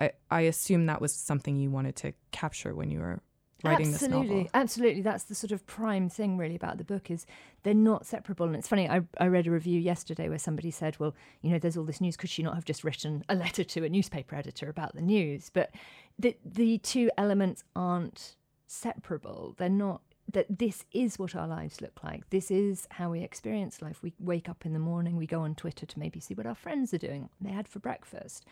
I, 0.00 0.12
I 0.30 0.40
assume 0.42 0.86
that 0.86 1.00
was 1.00 1.12
something 1.14 1.56
you 1.56 1.70
wanted 1.70 1.96
to 1.96 2.12
capture 2.32 2.74
when 2.74 2.90
you 2.90 3.00
were 3.00 3.20
writing 3.64 3.92
absolutely, 3.92 4.26
this 4.26 4.28
novel. 4.28 4.50
Absolutely, 4.54 5.02
that's 5.02 5.24
the 5.24 5.34
sort 5.34 5.52
of 5.52 5.66
prime 5.66 6.08
thing 6.08 6.36
really 6.36 6.56
about 6.56 6.78
the 6.78 6.84
book 6.84 7.10
is 7.10 7.26
they're 7.62 7.74
not 7.74 8.06
separable. 8.06 8.46
And 8.46 8.56
it's 8.56 8.68
funny, 8.68 8.88
I, 8.88 9.02
I 9.18 9.26
read 9.26 9.46
a 9.46 9.50
review 9.50 9.78
yesterday 9.80 10.28
where 10.28 10.38
somebody 10.38 10.70
said, 10.70 10.98
well, 10.98 11.14
you 11.42 11.50
know, 11.50 11.58
there's 11.58 11.76
all 11.76 11.84
this 11.84 12.00
news. 12.00 12.16
Could 12.16 12.30
she 12.30 12.42
not 12.42 12.54
have 12.54 12.64
just 12.64 12.84
written 12.84 13.24
a 13.28 13.34
letter 13.34 13.64
to 13.64 13.84
a 13.84 13.88
newspaper 13.88 14.36
editor 14.36 14.68
about 14.68 14.94
the 14.94 15.02
news? 15.02 15.50
But 15.52 15.70
the 16.18 16.36
the 16.44 16.78
two 16.78 17.10
elements 17.16 17.64
aren't 17.74 18.36
separable. 18.66 19.54
They're 19.58 19.68
not. 19.68 20.02
That 20.32 20.60
this 20.60 20.84
is 20.92 21.18
what 21.18 21.34
our 21.34 21.48
lives 21.48 21.80
look 21.80 22.04
like. 22.04 22.30
This 22.30 22.52
is 22.52 22.86
how 22.92 23.10
we 23.10 23.24
experience 23.24 23.82
life. 23.82 24.00
We 24.00 24.12
wake 24.20 24.48
up 24.48 24.64
in 24.64 24.72
the 24.72 24.78
morning, 24.78 25.16
we 25.16 25.26
go 25.26 25.40
on 25.40 25.56
Twitter 25.56 25.86
to 25.86 25.98
maybe 25.98 26.20
see 26.20 26.34
what 26.34 26.46
our 26.46 26.54
friends 26.54 26.94
are 26.94 26.98
doing, 26.98 27.30
they 27.40 27.50
had 27.50 27.66
for 27.66 27.80
breakfast 27.80 28.46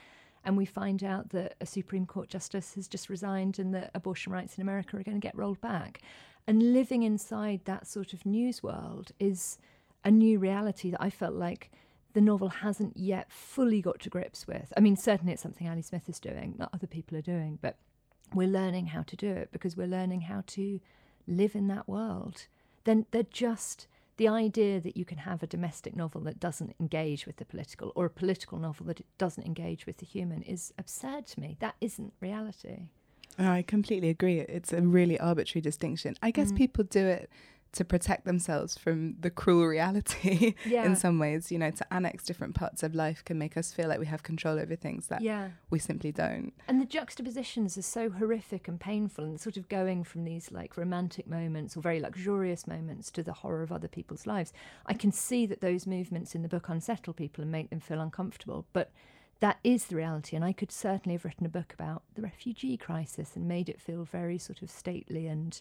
and 0.48 0.56
we 0.56 0.64
find 0.64 1.04
out 1.04 1.28
that 1.28 1.56
a 1.60 1.66
Supreme 1.66 2.06
Court 2.06 2.30
justice 2.30 2.74
has 2.76 2.88
just 2.88 3.10
resigned 3.10 3.58
and 3.58 3.74
that 3.74 3.90
abortion 3.94 4.32
rights 4.32 4.56
in 4.56 4.62
America 4.62 4.96
are 4.96 5.02
going 5.02 5.20
to 5.20 5.24
get 5.24 5.36
rolled 5.36 5.60
back. 5.60 6.00
And 6.46 6.72
living 6.72 7.02
inside 7.02 7.60
that 7.66 7.86
sort 7.86 8.14
of 8.14 8.24
news 8.24 8.62
world 8.62 9.12
is 9.20 9.58
a 10.06 10.10
new 10.10 10.38
reality 10.38 10.90
that 10.90 11.02
I 11.02 11.10
felt 11.10 11.34
like 11.34 11.70
the 12.14 12.22
novel 12.22 12.48
hasn't 12.48 12.96
yet 12.96 13.30
fully 13.30 13.82
got 13.82 14.00
to 14.00 14.08
grips 14.08 14.46
with. 14.46 14.72
I 14.74 14.80
mean, 14.80 14.96
certainly 14.96 15.34
it's 15.34 15.42
something 15.42 15.68
Ali 15.68 15.82
Smith 15.82 16.08
is 16.08 16.18
doing, 16.18 16.54
not 16.56 16.70
other 16.72 16.86
people 16.86 17.18
are 17.18 17.22
doing, 17.22 17.58
but 17.60 17.76
we're 18.32 18.48
learning 18.48 18.86
how 18.86 19.02
to 19.02 19.16
do 19.16 19.30
it 19.30 19.50
because 19.52 19.76
we're 19.76 19.86
learning 19.86 20.22
how 20.22 20.44
to 20.46 20.80
live 21.26 21.54
in 21.54 21.68
that 21.68 21.86
world. 21.86 22.46
Then 22.84 23.04
they're 23.10 23.22
just 23.22 23.86
the 24.18 24.28
idea 24.28 24.80
that 24.80 24.96
you 24.96 25.04
can 25.04 25.18
have 25.18 25.42
a 25.42 25.46
domestic 25.46 25.96
novel 25.96 26.20
that 26.22 26.38
doesn't 26.38 26.74
engage 26.78 27.26
with 27.26 27.36
the 27.36 27.44
political 27.44 27.92
or 27.96 28.04
a 28.06 28.10
political 28.10 28.58
novel 28.58 28.84
that 28.86 29.00
doesn't 29.16 29.44
engage 29.46 29.86
with 29.86 29.96
the 29.98 30.06
human 30.06 30.42
is 30.42 30.72
absurd 30.76 31.26
to 31.28 31.40
me. 31.40 31.56
That 31.60 31.76
isn't 31.80 32.12
reality. 32.20 32.76
I 33.38 33.62
completely 33.62 34.08
agree. 34.10 34.40
It's 34.40 34.72
a 34.72 34.82
really 34.82 35.18
arbitrary 35.18 35.62
distinction. 35.62 36.16
I 36.22 36.30
guess 36.32 36.50
Mm. 36.52 36.56
people 36.56 36.84
do 36.84 37.06
it 37.06 37.30
to 37.72 37.84
protect 37.84 38.24
themselves 38.24 38.78
from 38.78 39.14
the 39.20 39.30
cruel 39.30 39.66
reality 39.66 40.54
Yeah. 40.66 40.84
in 40.86 40.96
some 40.96 41.18
ways. 41.18 41.52
You 41.52 41.58
know, 41.58 41.70
to 41.70 41.92
annex 41.92 42.24
different 42.24 42.54
parts 42.54 42.82
of 42.82 42.94
life 42.94 43.24
can 43.24 43.38
make 43.38 43.56
us 43.56 43.72
feel 43.74 43.88
like 43.88 43.98
we 44.00 44.06
have 44.06 44.22
control 44.22 44.58
over 44.58 44.74
things 44.74 45.08
that 45.08 45.20
Yeah. 45.20 45.50
we 45.70 45.78
simply 45.78 46.10
don't. 46.10 46.52
And 46.66 46.80
the 46.80 46.86
juxtapositions 46.86 47.76
are 47.76 47.82
so 47.82 48.08
horrific 48.10 48.68
and 48.68 48.80
painful, 48.80 49.24
and 49.24 49.38
sort 49.40 49.56
of 49.58 49.68
going 49.68 50.04
from 50.04 50.24
these 50.24 50.50
like 50.50 50.76
romantic 50.76 51.26
moments 51.26 51.76
or 51.76 51.80
very 51.82 52.00
luxurious 52.00 52.66
moments 52.66 53.10
to 53.12 53.22
the 53.22 53.32
horror 53.34 53.62
of 53.62 53.70
other 53.70 53.88
people's 53.88 54.26
lives. 54.26 54.52
I 54.86 54.94
can 54.94 55.12
see 55.12 55.44
that 55.46 55.60
those 55.60 55.86
movements 55.86 56.34
in 56.34 56.42
the 56.42 56.48
book 56.48 56.68
unsettle 56.68 57.12
people 57.12 57.42
and 57.42 57.52
make 57.52 57.70
them 57.70 57.80
feel 57.80 58.00
uncomfortable, 58.00 58.66
but 58.72 58.92
that 59.40 59.58
is 59.62 59.84
the 59.86 59.94
reality. 59.96 60.34
And 60.34 60.44
I 60.44 60.52
could 60.52 60.72
certainly 60.72 61.14
have 61.14 61.24
written 61.24 61.46
a 61.46 61.50
book 61.50 61.72
about 61.72 62.02
the 62.14 62.22
refugee 62.22 62.76
crisis 62.76 63.36
and 63.36 63.46
made 63.46 63.68
it 63.68 63.80
feel 63.80 64.04
very 64.04 64.36
sort 64.38 64.62
of 64.62 64.70
stately 64.70 65.26
and 65.28 65.60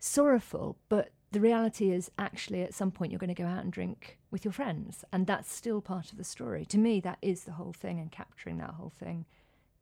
sorrowful. 0.00 0.76
But 0.88 1.10
the 1.36 1.40
reality 1.42 1.90
is, 1.90 2.10
actually, 2.18 2.62
at 2.62 2.72
some 2.72 2.90
point, 2.90 3.12
you're 3.12 3.18
going 3.18 3.28
to 3.28 3.34
go 3.34 3.44
out 3.44 3.62
and 3.62 3.70
drink 3.70 4.16
with 4.30 4.42
your 4.42 4.52
friends, 4.52 5.04
and 5.12 5.26
that's 5.26 5.52
still 5.52 5.82
part 5.82 6.10
of 6.10 6.16
the 6.16 6.24
story. 6.24 6.64
To 6.64 6.78
me, 6.78 6.98
that 7.00 7.18
is 7.20 7.44
the 7.44 7.52
whole 7.52 7.74
thing, 7.74 8.00
and 8.00 8.10
capturing 8.10 8.56
that 8.56 8.70
whole 8.70 8.88
thing 8.98 9.26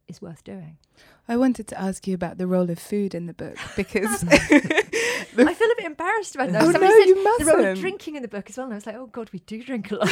is 0.09 0.21
worth 0.23 0.45
doing. 0.45 0.79
I 1.27 1.37
wanted 1.37 1.67
to 1.69 1.81
ask 1.81 2.07
you 2.07 2.15
about 2.15 2.37
the 2.39 2.47
role 2.47 2.69
of 2.71 2.79
food 2.79 3.15
in 3.15 3.27
the 3.27 3.33
book 3.33 3.57
because 3.77 4.23
I 4.29 4.37
feel 5.35 5.49
a 5.49 5.55
bit 5.77 5.85
embarrassed 5.87 6.35
about 6.35 6.53
that. 6.53 6.63
Oh, 6.63 6.71
Somebody 6.71 6.93
no, 6.93 6.99
said 7.01 7.09
you 7.09 7.39
the 7.39 7.45
role 7.47 7.65
of 7.65 7.79
drinking 7.79 8.17
in 8.17 8.23
the 8.23 8.29
book 8.29 8.49
as 8.51 8.57
well, 8.57 8.67
and 8.67 8.75
I 8.75 8.77
was 8.77 8.87
like, 8.87 8.97
oh 8.97 9.07
god, 9.07 9.31
we 9.33 9.39
do 9.41 9.63
drink 9.63 9.91
a 9.91 9.95
lot. 9.97 10.11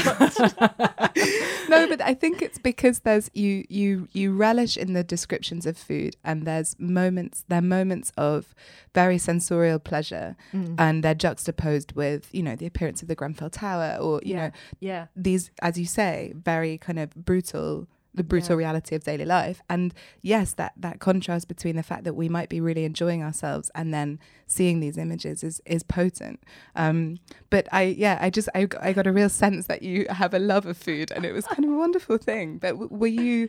no, 1.69 1.87
but 1.89 2.01
I 2.01 2.15
think 2.15 2.43
it's 2.43 2.59
because 2.59 3.01
there's 3.01 3.31
you 3.35 3.65
you 3.69 4.09
you 4.13 4.35
relish 4.35 4.77
in 4.77 4.95
the 4.95 5.05
descriptions 5.05 5.67
of 5.67 5.77
food, 5.77 6.17
and 6.25 6.47
there's 6.47 6.77
moments 6.79 7.45
there 7.49 7.59
are 7.59 7.63
moments 7.63 8.13
of 8.17 8.55
very 8.95 9.19
sensorial 9.19 9.79
pleasure, 9.79 10.37
Mm. 10.53 10.75
and 10.79 11.03
they're 11.05 11.15
juxtaposed 11.15 11.93
with 11.93 12.29
you 12.35 12.43
know 12.43 12.57
the 12.57 12.67
appearance 12.67 13.03
of 13.03 13.09
the 13.09 13.15
Grenfell 13.15 13.51
Tower, 13.51 13.99
or 14.01 14.21
you 14.25 14.35
yeah, 14.35 14.47
know 14.47 14.53
yeah, 14.81 15.07
these 15.15 15.51
as 15.61 15.79
you 15.79 15.87
say 15.87 16.33
very 16.35 16.79
kind 16.79 16.99
of 16.99 17.15
brutal 17.15 17.87
the 18.15 18.23
brutal 18.23 18.51
Yeah. 18.57 18.67
reality 18.67 18.95
of 18.95 19.05
daily 19.05 19.25
life. 19.25 19.63
And 19.69 19.95
yes 20.21 20.53
that 20.55 20.73
that 20.77 21.01
contrast 21.01 21.49
between 21.49 21.77
the 21.77 21.83
fact 21.83 22.05
that 22.05 22.15
we 22.15 22.29
might 22.29 22.49
be 22.49 22.61
really 22.61 22.85
enjoying 22.85 23.23
ourselves 23.23 23.71
and 23.75 23.93
then 23.93 24.19
seeing 24.47 24.81
these 24.81 24.99
images 24.99 25.43
is 25.43 25.61
is 25.65 25.83
potent. 25.83 26.41
Um 26.77 27.19
but 27.51 27.69
i 27.73 27.83
yeah 27.83 28.19
i 28.21 28.29
just 28.31 28.49
i, 28.55 28.69
I 28.81 28.93
got 28.93 29.07
a 29.07 29.13
real 29.13 29.29
sense 29.31 29.67
that 29.67 29.83
you 29.83 30.07
have 30.11 30.35
a 30.35 30.39
love 30.39 30.67
of 30.67 30.77
food 30.77 31.11
and 31.11 31.25
it 31.25 31.33
was 31.33 31.47
kind 31.47 31.65
of 31.65 31.71
a 31.71 31.77
wonderful 31.77 32.19
thing. 32.19 32.59
But 32.59 32.73
w- 32.73 32.89
were 32.91 33.07
you 33.07 33.49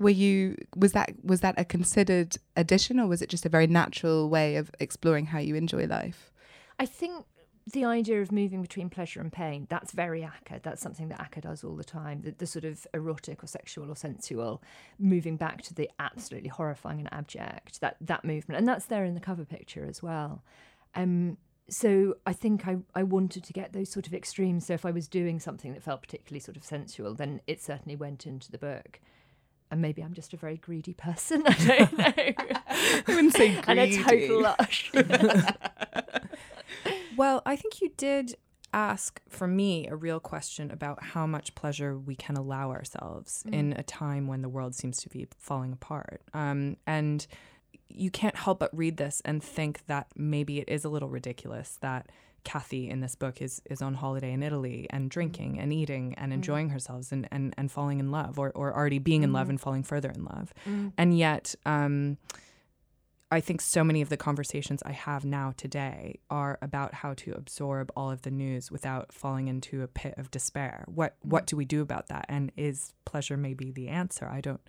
were 0.00 0.10
you 0.10 0.56
was 0.74 0.92
that 0.92 1.12
was 1.22 1.40
that 1.40 1.54
a 1.58 1.64
considered 1.64 2.36
addition 2.56 2.98
or 2.98 3.06
was 3.06 3.22
it 3.22 3.28
just 3.28 3.46
a 3.46 3.48
very 3.50 3.66
natural 3.66 4.28
way 4.28 4.56
of 4.56 4.70
exploring 4.80 5.26
how 5.26 5.38
you 5.38 5.54
enjoy 5.54 5.86
life? 5.86 6.32
I 6.78 6.86
think 6.86 7.26
the 7.66 7.84
idea 7.84 8.20
of 8.20 8.32
moving 8.32 8.62
between 8.62 8.90
pleasure 8.90 9.20
and 9.20 9.32
pain, 9.32 9.66
that's 9.68 9.92
very 9.92 10.22
Acker. 10.22 10.58
That's 10.62 10.82
something 10.82 11.08
that 11.08 11.20
Acker 11.20 11.40
does 11.40 11.62
all 11.62 11.76
the 11.76 11.84
time. 11.84 12.22
The, 12.22 12.32
the 12.32 12.46
sort 12.46 12.64
of 12.64 12.86
erotic 12.94 13.44
or 13.44 13.46
sexual 13.46 13.90
or 13.90 13.96
sensual, 13.96 14.62
moving 14.98 15.36
back 15.36 15.62
to 15.62 15.74
the 15.74 15.90
absolutely 15.98 16.48
horrifying 16.48 17.00
and 17.00 17.12
abject, 17.12 17.80
that, 17.80 17.96
that 18.00 18.24
movement. 18.24 18.58
And 18.58 18.66
that's 18.66 18.86
there 18.86 19.04
in 19.04 19.14
the 19.14 19.20
cover 19.20 19.44
picture 19.44 19.86
as 19.88 20.02
well. 20.02 20.42
Um, 20.94 21.36
so 21.68 22.16
I 22.26 22.32
think 22.32 22.66
I, 22.66 22.78
I 22.94 23.04
wanted 23.04 23.44
to 23.44 23.52
get 23.52 23.72
those 23.72 23.90
sort 23.90 24.06
of 24.06 24.14
extremes. 24.14 24.66
So 24.66 24.74
if 24.74 24.84
I 24.84 24.90
was 24.90 25.06
doing 25.06 25.38
something 25.38 25.72
that 25.72 25.82
felt 25.82 26.02
particularly 26.02 26.40
sort 26.40 26.56
of 26.56 26.64
sensual, 26.64 27.14
then 27.14 27.40
it 27.46 27.62
certainly 27.62 27.96
went 27.96 28.26
into 28.26 28.50
the 28.50 28.58
book. 28.58 29.00
And 29.70 29.80
maybe 29.80 30.02
I'm 30.02 30.14
just 30.14 30.32
a 30.32 30.36
very 30.36 30.56
greedy 30.56 30.94
person. 30.94 31.44
I 31.46 31.52
don't 31.52 31.98
know. 31.98 32.12
I 32.68 33.02
wouldn't 33.06 33.34
say 33.34 33.52
greedy. 33.52 33.64
and 33.68 33.78
a 33.78 34.02
total 34.02 34.42
lush. 34.42 34.90
Well, 37.16 37.42
I 37.46 37.56
think 37.56 37.80
you 37.80 37.90
did 37.96 38.36
ask 38.72 39.20
for 39.28 39.48
me 39.48 39.88
a 39.88 39.96
real 39.96 40.20
question 40.20 40.70
about 40.70 41.02
how 41.02 41.26
much 41.26 41.54
pleasure 41.56 41.98
we 41.98 42.14
can 42.14 42.36
allow 42.36 42.70
ourselves 42.70 43.42
Mm. 43.48 43.52
in 43.54 43.72
a 43.72 43.82
time 43.82 44.28
when 44.28 44.42
the 44.42 44.48
world 44.48 44.74
seems 44.76 44.98
to 44.98 45.08
be 45.08 45.26
falling 45.38 45.72
apart. 45.72 46.22
Um, 46.32 46.76
and 46.86 47.26
you 47.88 48.10
can't 48.12 48.36
help 48.36 48.60
but 48.60 48.70
read 48.76 48.96
this 48.96 49.20
and 49.24 49.42
think 49.42 49.86
that 49.86 50.06
maybe 50.14 50.60
it 50.60 50.68
is 50.68 50.84
a 50.84 50.88
little 50.88 51.08
ridiculous 51.08 51.78
that 51.80 52.10
Kathy 52.44 52.88
in 52.88 53.00
this 53.00 53.16
book 53.16 53.42
is 53.42 53.60
is 53.68 53.82
on 53.82 53.94
holiday 53.94 54.32
in 54.32 54.42
Italy 54.42 54.86
and 54.90 55.10
drinking 55.10 55.58
and 55.58 55.72
eating 55.72 56.14
and 56.14 56.32
enjoying 56.32 56.70
herself 56.70 57.10
and, 57.12 57.28
and, 57.32 57.52
and 57.58 57.70
falling 57.70 57.98
in 58.00 58.10
love 58.12 58.38
or, 58.38 58.50
or 58.54 58.74
already 58.74 58.98
being 59.00 59.22
in 59.24 59.32
love 59.32 59.50
and 59.50 59.60
falling 59.60 59.82
further 59.82 60.08
in 60.10 60.24
love. 60.24 60.54
And 60.96 61.18
yet, 61.18 61.54
um, 61.66 62.16
I 63.32 63.40
think 63.40 63.60
so 63.60 63.84
many 63.84 64.02
of 64.02 64.08
the 64.08 64.16
conversations 64.16 64.82
I 64.84 64.90
have 64.92 65.24
now 65.24 65.52
today 65.56 66.18
are 66.30 66.58
about 66.60 66.94
how 66.94 67.14
to 67.14 67.32
absorb 67.32 67.92
all 67.96 68.10
of 68.10 68.22
the 68.22 68.30
news 68.30 68.72
without 68.72 69.12
falling 69.12 69.46
into 69.46 69.82
a 69.82 69.88
pit 69.88 70.14
of 70.16 70.30
despair. 70.30 70.84
What 70.88 71.16
what 71.22 71.46
do 71.46 71.56
we 71.56 71.64
do 71.64 71.80
about 71.80 72.08
that? 72.08 72.26
And 72.28 72.50
is 72.56 72.92
pleasure 73.04 73.36
maybe 73.36 73.70
the 73.70 73.88
answer? 73.88 74.26
I 74.26 74.40
don't 74.40 74.60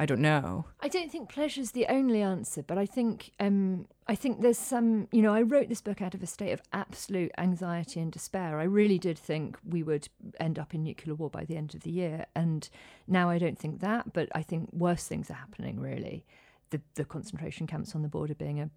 I 0.00 0.06
don't 0.06 0.22
know. 0.22 0.64
I 0.80 0.88
don't 0.88 1.12
think 1.12 1.28
pleasure's 1.28 1.72
the 1.72 1.86
only 1.88 2.22
answer, 2.22 2.62
but 2.62 2.78
I 2.78 2.86
think 2.86 3.32
um, 3.38 3.86
I 4.06 4.14
think 4.14 4.40
there's 4.40 4.58
some. 4.58 5.08
You 5.12 5.20
know, 5.20 5.34
I 5.34 5.42
wrote 5.42 5.68
this 5.68 5.82
book 5.82 6.00
out 6.00 6.14
of 6.14 6.22
a 6.22 6.26
state 6.26 6.52
of 6.52 6.62
absolute 6.72 7.32
anxiety 7.36 8.00
and 8.00 8.10
despair. 8.10 8.58
I 8.58 8.64
really 8.64 8.98
did 8.98 9.18
think 9.18 9.58
we 9.62 9.82
would 9.82 10.08
end 10.38 10.58
up 10.58 10.74
in 10.74 10.84
nuclear 10.84 11.14
war 11.14 11.28
by 11.28 11.44
the 11.44 11.56
end 11.56 11.74
of 11.74 11.82
the 11.82 11.90
year, 11.90 12.24
and 12.34 12.66
now 13.06 13.28
I 13.28 13.38
don't 13.38 13.58
think 13.58 13.80
that. 13.80 14.14
But 14.14 14.30
I 14.34 14.42
think 14.42 14.72
worse 14.72 15.06
things 15.06 15.30
are 15.30 15.34
happening. 15.34 15.78
Really, 15.78 16.24
the 16.70 16.80
the 16.94 17.04
concentration 17.04 17.66
camps 17.66 17.94
on 17.94 18.02
the 18.02 18.08
border 18.08 18.34
being 18.34 18.60
a 18.60 18.70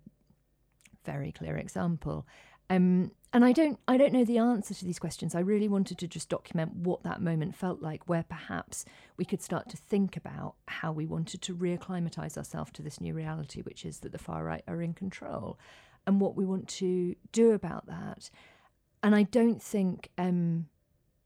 very 1.05 1.31
clear 1.31 1.57
example. 1.57 2.25
Um, 2.69 3.11
and 3.33 3.43
I 3.43 3.51
don't, 3.51 3.79
I 3.87 3.97
don't 3.97 4.13
know 4.13 4.23
the 4.23 4.37
answer 4.37 4.73
to 4.73 4.85
these 4.85 4.99
questions. 4.99 5.35
I 5.35 5.39
really 5.39 5.67
wanted 5.67 5.97
to 5.97 6.07
just 6.07 6.29
document 6.29 6.75
what 6.75 7.03
that 7.03 7.21
moment 7.21 7.55
felt 7.55 7.81
like, 7.81 8.07
where 8.07 8.23
perhaps 8.23 8.85
we 9.17 9.25
could 9.25 9.41
start 9.41 9.69
to 9.69 9.77
think 9.77 10.15
about 10.15 10.55
how 10.67 10.91
we 10.91 11.05
wanted 11.05 11.41
to 11.41 11.55
reacclimatise 11.55 12.37
ourselves 12.37 12.71
to 12.73 12.81
this 12.81 13.01
new 13.01 13.13
reality, 13.13 13.61
which 13.61 13.85
is 13.85 13.99
that 13.99 14.11
the 14.11 14.17
far 14.17 14.43
right 14.43 14.63
are 14.67 14.81
in 14.81 14.93
control, 14.93 15.59
and 16.07 16.21
what 16.21 16.35
we 16.35 16.45
want 16.45 16.67
to 16.69 17.15
do 17.31 17.51
about 17.51 17.85
that. 17.87 18.29
And 19.01 19.15
I 19.15 19.23
don't 19.23 19.61
think 19.61 20.09
um, 20.17 20.67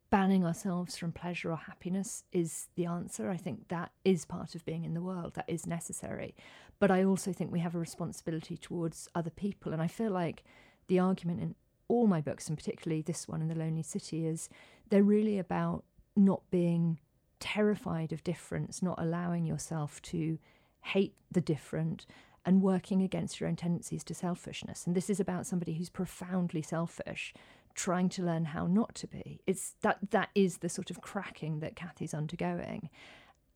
banning 0.10 0.46
ourselves 0.46 0.98
from 0.98 1.12
pleasure 1.12 1.52
or 1.52 1.58
happiness 1.58 2.24
is 2.32 2.68
the 2.76 2.86
answer. 2.86 3.30
I 3.30 3.38
think 3.38 3.68
that 3.68 3.92
is 4.06 4.26
part 4.26 4.56
of 4.56 4.66
being 4.66 4.86
in 4.86 4.94
the 4.94 5.02
world, 5.02 5.34
that 5.36 5.46
is 5.48 5.68
necessary. 5.68 6.36
But 6.80 6.92
I 6.92 7.04
also 7.04 7.34
think 7.34 7.52
we 7.52 7.60
have 7.60 7.76
a 7.76 7.80
responsibility 7.80 8.58
towards 8.58 9.10
other 9.16 9.30
people. 9.30 9.74
And 9.74 9.82
I 9.82 9.88
feel 9.88 10.12
like 10.12 10.44
the 10.88 11.00
argument 11.00 11.42
in 11.42 11.56
all 11.88 12.08
my 12.08 12.22
books, 12.22 12.48
and 12.48 12.58
particularly 12.58 13.02
this 13.02 13.28
one 13.28 13.42
in 13.42 13.48
The 13.48 13.56
Lonely 13.56 13.84
City, 13.84 14.26
is 14.26 14.50
they're 14.90 15.04
really 15.04 15.40
about 15.40 15.84
not 16.16 16.42
being 16.52 17.00
terrified 17.40 18.12
of 18.12 18.24
difference, 18.24 18.82
not 18.82 19.00
allowing 19.00 19.46
yourself 19.46 20.02
to 20.02 20.38
hate 20.82 21.16
the 21.32 21.42
different 21.42 22.06
and 22.46 22.62
working 22.62 23.02
against 23.02 23.40
your 23.40 23.50
own 23.50 23.56
tendencies 23.56 24.04
to 24.06 24.14
selfishness. 24.14 24.88
And 24.88 24.96
this 24.96 25.10
is 25.10 25.20
about 25.20 25.46
somebody 25.46 25.74
who's 25.74 25.90
profoundly 25.90 26.62
selfish 26.62 27.34
trying 27.78 28.10
to 28.10 28.24
learn 28.24 28.44
how 28.44 28.66
not 28.66 28.96
to 28.96 29.08
be. 29.08 29.40
It's 29.46 29.76
that 29.84 30.00
that 30.10 30.30
is 30.36 30.58
the 30.58 30.68
sort 30.68 30.90
of 30.90 31.00
cracking 31.00 31.60
that 31.60 31.76
Kathy's 31.76 32.14
undergoing. 32.14 32.90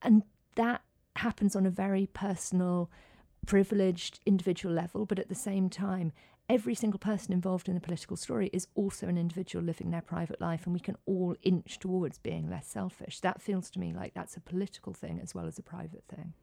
And 0.02 0.24
that 0.56 0.82
happens 1.18 1.56
on 1.56 1.66
a 1.66 1.72
very 1.72 2.06
personal, 2.06 2.90
privileged 3.46 4.20
individual 4.26 4.74
level, 4.74 5.06
but 5.06 5.20
at 5.20 5.28
the 5.28 5.36
same 5.36 5.70
time, 5.70 6.14
every 6.48 6.76
single 6.76 7.00
person 7.00 7.34
involved 7.34 7.68
in 7.68 7.74
the 7.74 7.82
political 7.82 8.16
story 8.16 8.50
is 8.54 8.68
also 8.76 9.08
an 9.08 9.18
individual 9.18 9.66
living 9.66 9.90
their 9.90 10.02
private 10.02 10.40
life, 10.40 10.66
and 10.66 10.74
we 10.74 10.80
can 10.80 10.98
all 11.08 11.36
inch 11.42 11.80
towards 11.80 12.20
being 12.20 12.48
less 12.48 12.68
selfish. 12.68 13.20
That 13.22 13.42
feels 13.42 13.72
to 13.72 13.80
me 13.80 13.92
like 13.92 14.14
that's 14.14 14.38
a 14.38 14.42
political 14.42 14.94
thing 14.94 15.20
as 15.22 15.34
well 15.34 15.48
as 15.48 15.58
a 15.58 15.64
private 15.64 16.04
thing. 16.08 16.34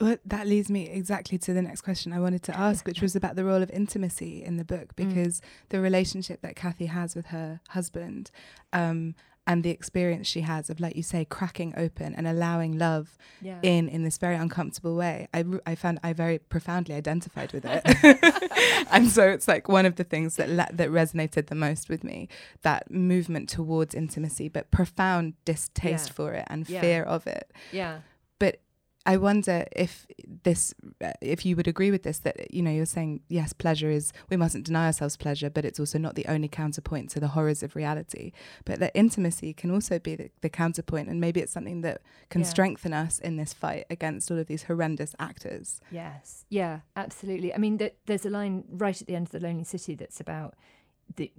Well, 0.00 0.16
that 0.24 0.46
leads 0.46 0.68
me 0.70 0.88
exactly 0.88 1.38
to 1.38 1.52
the 1.52 1.62
next 1.62 1.82
question 1.82 2.12
I 2.12 2.20
wanted 2.20 2.42
to 2.44 2.56
ask, 2.58 2.86
which 2.86 3.00
was 3.02 3.14
about 3.16 3.36
the 3.36 3.44
role 3.44 3.62
of 3.62 3.70
intimacy 3.70 4.42
in 4.42 4.56
the 4.56 4.64
book, 4.64 4.96
because 4.96 5.40
the 5.68 5.80
relationship 5.80 6.40
that 6.42 6.56
Kathy 6.56 6.86
has 6.86 7.14
with 7.14 7.26
her 7.26 7.60
husband 7.70 8.30
um, 8.72 9.14
and 9.46 9.64
the 9.64 9.70
experience 9.70 10.28
she 10.28 10.42
has 10.42 10.70
of, 10.70 10.78
like 10.80 10.94
you 10.96 11.02
say, 11.02 11.24
cracking 11.24 11.74
open 11.76 12.14
and 12.14 12.26
allowing 12.28 12.78
love 12.78 13.16
Yeah. 13.40 13.58
in 13.62 13.88
in 13.88 14.04
this 14.04 14.16
very 14.18 14.36
uncomfortable 14.36 14.94
way. 14.94 15.26
I, 15.34 15.42
r- 15.42 15.60
I 15.66 15.74
found 15.74 15.98
I 16.04 16.12
very 16.12 16.38
profoundly 16.38 16.94
identified 16.94 17.52
with 17.52 17.64
it, 17.66 17.82
and 18.92 19.08
so 19.08 19.28
it's 19.28 19.48
like 19.48 19.68
one 19.68 19.84
of 19.84 19.96
the 19.96 20.04
things 20.04 20.36
that 20.36 20.48
la- 20.48 20.68
that 20.72 20.88
resonated 20.90 21.48
the 21.48 21.56
most 21.56 21.88
with 21.88 22.04
me. 22.04 22.28
That 22.62 22.90
movement 22.90 23.48
towards 23.48 23.94
intimacy, 23.96 24.48
but 24.48 24.70
profound 24.70 25.34
distaste 25.44 26.08
Yeah. 26.10 26.14
for 26.14 26.32
it 26.34 26.46
and 26.48 26.68
Yeah. 26.68 26.80
fear 26.80 27.02
of 27.02 27.26
it. 27.26 27.50
yeah. 27.72 27.98
I 29.04 29.16
wonder 29.16 29.66
if 29.72 30.06
this, 30.44 30.74
if 31.20 31.44
you 31.44 31.56
would 31.56 31.66
agree 31.66 31.90
with 31.90 32.04
this, 32.04 32.18
that 32.20 32.52
you 32.54 32.62
know, 32.62 32.70
you're 32.70 32.86
saying 32.86 33.20
yes, 33.28 33.52
pleasure 33.52 33.90
is 33.90 34.12
we 34.30 34.36
mustn't 34.36 34.64
deny 34.64 34.86
ourselves 34.86 35.16
pleasure, 35.16 35.50
but 35.50 35.64
it's 35.64 35.80
also 35.80 35.98
not 35.98 36.14
the 36.14 36.26
only 36.26 36.48
counterpoint 36.48 37.10
to 37.10 37.20
the 37.20 37.28
horrors 37.28 37.62
of 37.62 37.74
reality. 37.74 38.32
But 38.64 38.78
that 38.80 38.92
intimacy 38.94 39.52
can 39.54 39.70
also 39.70 39.98
be 39.98 40.14
the, 40.14 40.30
the 40.40 40.48
counterpoint, 40.48 41.08
and 41.08 41.20
maybe 41.20 41.40
it's 41.40 41.52
something 41.52 41.80
that 41.82 42.02
can 42.30 42.42
Yeah. 42.42 42.46
strengthen 42.48 42.92
us 42.92 43.18
in 43.18 43.36
this 43.36 43.52
fight 43.52 43.86
against 43.90 44.30
all 44.30 44.38
of 44.38 44.46
these 44.46 44.64
horrendous 44.64 45.14
actors. 45.18 45.80
Yes. 45.90 46.44
Yeah, 46.48 46.80
absolutely. 46.94 47.52
I 47.52 47.58
mean, 47.58 47.78
th- 47.78 47.94
there's 48.06 48.24
a 48.26 48.30
line 48.30 48.64
right 48.70 49.00
at 49.00 49.06
the 49.08 49.16
end 49.16 49.26
of 49.26 49.32
The 49.32 49.40
Lonely 49.40 49.64
City 49.64 49.94
that's 49.96 50.20
about 50.20 50.54
the 51.16 51.32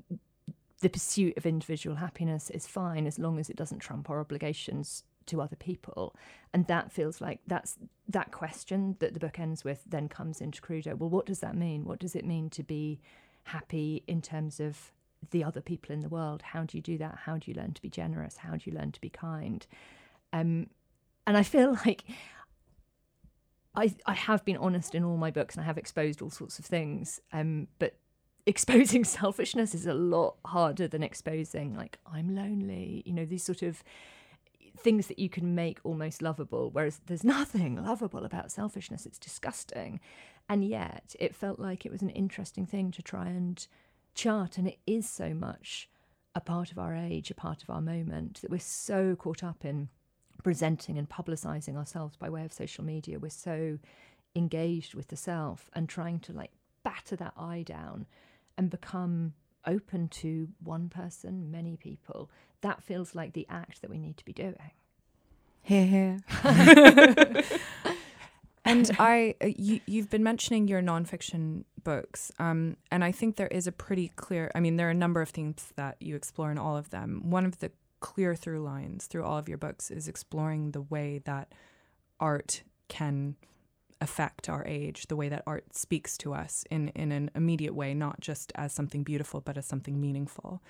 the 0.81 0.89
pursuit 0.89 1.37
of 1.37 1.45
individual 1.45 1.95
happiness 1.95 2.49
is 2.49 2.67
fine 2.67 3.07
as 3.07 3.17
long 3.17 3.39
as 3.39 3.49
it 3.49 3.55
doesn't 3.55 3.79
trump 3.79 4.09
our 4.09 4.19
obligations 4.19 5.05
to 5.27 5.41
other 5.41 5.55
people. 5.55 6.15
And 6.53 6.67
that 6.67 6.91
feels 6.91 7.21
like 7.21 7.39
that's 7.47 7.77
that 8.07 8.31
question 8.31 8.95
that 8.99 9.13
the 9.13 9.19
book 9.19 9.39
ends 9.39 9.63
with 9.63 9.83
then 9.85 10.07
comes 10.07 10.41
into 10.41 10.61
Crudo. 10.61 10.97
Well, 10.97 11.09
what 11.09 11.25
does 11.25 11.39
that 11.39 11.55
mean? 11.55 11.85
What 11.85 11.99
does 11.99 12.15
it 12.15 12.25
mean 12.25 12.49
to 12.51 12.63
be 12.63 12.99
happy 13.45 14.03
in 14.07 14.21
terms 14.21 14.59
of 14.59 14.91
the 15.31 15.43
other 15.43 15.61
people 15.61 15.93
in 15.93 16.01
the 16.01 16.09
world? 16.09 16.41
How 16.41 16.63
do 16.63 16.77
you 16.77 16.81
do 16.81 16.97
that? 16.97 17.19
How 17.23 17.37
do 17.37 17.49
you 17.49 17.55
learn 17.55 17.73
to 17.73 17.81
be 17.81 17.89
generous? 17.89 18.37
How 18.37 18.51
do 18.51 18.69
you 18.69 18.77
learn 18.77 18.91
to 18.91 19.01
be 19.01 19.09
kind? 19.09 19.65
Um, 20.31 20.67
and 21.25 21.37
I 21.37 21.43
feel 21.43 21.77
like 21.85 22.03
I 23.75 23.93
I 24.05 24.13
have 24.13 24.45
been 24.45 24.57
honest 24.57 24.95
in 24.95 25.03
all 25.03 25.17
my 25.17 25.31
books 25.31 25.55
and 25.55 25.63
I 25.63 25.65
have 25.65 25.77
exposed 25.77 26.21
all 26.21 26.29
sorts 26.29 26.59
of 26.59 26.65
things. 26.65 27.19
Um, 27.31 27.67
but 27.79 27.95
exposing 28.45 29.05
selfishness 29.05 29.73
is 29.73 29.85
a 29.85 29.93
lot 29.93 30.35
harder 30.45 30.85
than 30.85 31.01
exposing 31.01 31.75
like 31.75 31.97
I'm 32.05 32.35
lonely. 32.35 33.03
You 33.05 33.13
know 33.13 33.25
these 33.25 33.43
sort 33.43 33.61
of 33.61 33.83
things 34.77 35.07
that 35.07 35.19
you 35.19 35.29
can 35.29 35.55
make 35.55 35.79
almost 35.83 36.21
lovable. 36.21 36.69
Whereas 36.71 37.01
there's 37.05 37.23
nothing 37.37 37.83
lovable 37.83 38.25
about 38.25 38.51
selfishness. 38.51 39.05
It's 39.05 39.19
disgusting, 39.19 39.99
and 40.49 40.63
yet 40.63 41.15
it 41.19 41.35
felt 41.35 41.59
like 41.59 41.85
it 41.85 41.91
was 41.91 42.01
an 42.01 42.09
interesting 42.09 42.65
thing 42.65 42.91
to 42.91 43.01
try 43.01 43.27
and 43.27 43.65
chart. 44.15 44.57
And 44.57 44.67
it 44.67 44.79
is 44.85 45.09
so 45.09 45.33
much 45.33 45.89
a 46.35 46.41
part 46.41 46.71
of 46.71 46.79
our 46.79 46.95
age, 46.95 47.29
a 47.29 47.35
part 47.35 47.63
of 47.63 47.69
our 47.69 47.81
moment 47.81 48.41
that 48.41 48.49
we're 48.49 48.59
so 48.59 49.15
caught 49.15 49.43
up 49.43 49.63
in 49.63 49.89
presenting 50.43 50.97
and 50.97 51.09
publicizing 51.09 51.75
ourselves 51.75 52.17
by 52.17 52.29
way 52.29 52.43
of 52.43 52.51
social 52.51 52.83
media. 52.83 53.19
We're 53.19 53.29
so 53.29 53.77
engaged 54.35 54.95
with 54.95 55.07
the 55.09 55.15
self 55.15 55.69
and 55.73 55.87
trying 55.87 56.19
to 56.21 56.33
like 56.33 56.51
batter 56.83 57.15
that 57.15 57.33
eye 57.37 57.63
down 57.65 58.07
and 58.57 58.69
become 58.69 59.33
open 59.65 60.07
to 60.09 60.49
one 60.59 60.89
person, 60.89 61.51
many 61.51 61.77
people. 61.77 62.29
That 62.63 62.83
feels 62.83 63.13
like 63.13 63.33
the 63.33 63.45
act 63.49 63.81
that 63.81 63.89
we 63.89 63.97
need 63.97 64.17
to 64.17 64.25
be 64.25 64.33
doing. 64.33 64.71
Here, 65.61 65.85
here. 65.85 67.43
And 68.65 68.89
I, 68.97 69.35
uh, 69.43 69.47
you, 69.57 69.81
you've 69.85 70.09
been 70.09 70.23
mentioning 70.23 70.67
your 70.67 70.81
nonfiction 70.81 71.65
books, 71.83 72.31
um, 72.39 72.77
and 72.91 73.03
I 73.03 73.11
think 73.11 73.35
there 73.35 73.47
is 73.47 73.67
a 73.67 73.71
pretty 73.71 74.09
clear. 74.15 74.51
I 74.55 74.61
mean, 74.61 74.77
there 74.77 74.87
are 74.87 74.91
a 74.91 74.95
number 74.95 75.21
of 75.21 75.29
themes 75.29 75.73
that 75.75 75.97
you 75.99 76.15
explore 76.15 76.49
in 76.49 76.57
all 76.57 76.77
of 76.77 76.89
them. 76.89 77.29
One 77.29 77.45
of 77.45 77.59
the 77.59 77.71
clear 77.99 78.35
through 78.35 78.61
lines 78.61 79.05
through 79.05 79.23
all 79.23 79.37
of 79.37 79.49
your 79.49 79.57
books 79.57 79.91
is 79.91 80.07
exploring 80.07 80.71
the 80.71 80.81
way 80.81 81.21
that 81.25 81.53
art 82.19 82.63
can 82.87 83.35
affect 83.99 84.49
our 84.49 84.65
age, 84.65 85.07
the 85.07 85.15
way 85.15 85.29
that 85.29 85.43
art 85.45 85.75
speaks 85.75 86.17
to 86.19 86.33
us 86.33 86.63
in 86.71 86.87
in 86.89 87.11
an 87.11 87.31
immediate 87.35 87.75
way, 87.75 87.93
not 87.93 88.21
just 88.21 88.53
as 88.55 88.71
something 88.71 89.03
beautiful, 89.03 89.41
but 89.41 89.57
as 89.57 89.65
something 89.65 89.99
meaningful, 89.99 90.61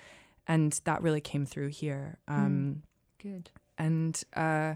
and 0.46 0.80
that 0.84 1.02
really 1.02 1.20
came 1.20 1.46
through 1.46 1.68
here. 1.68 2.18
Um, 2.28 2.82
Good. 3.22 3.50
and 3.78 4.20
uh, 4.34 4.74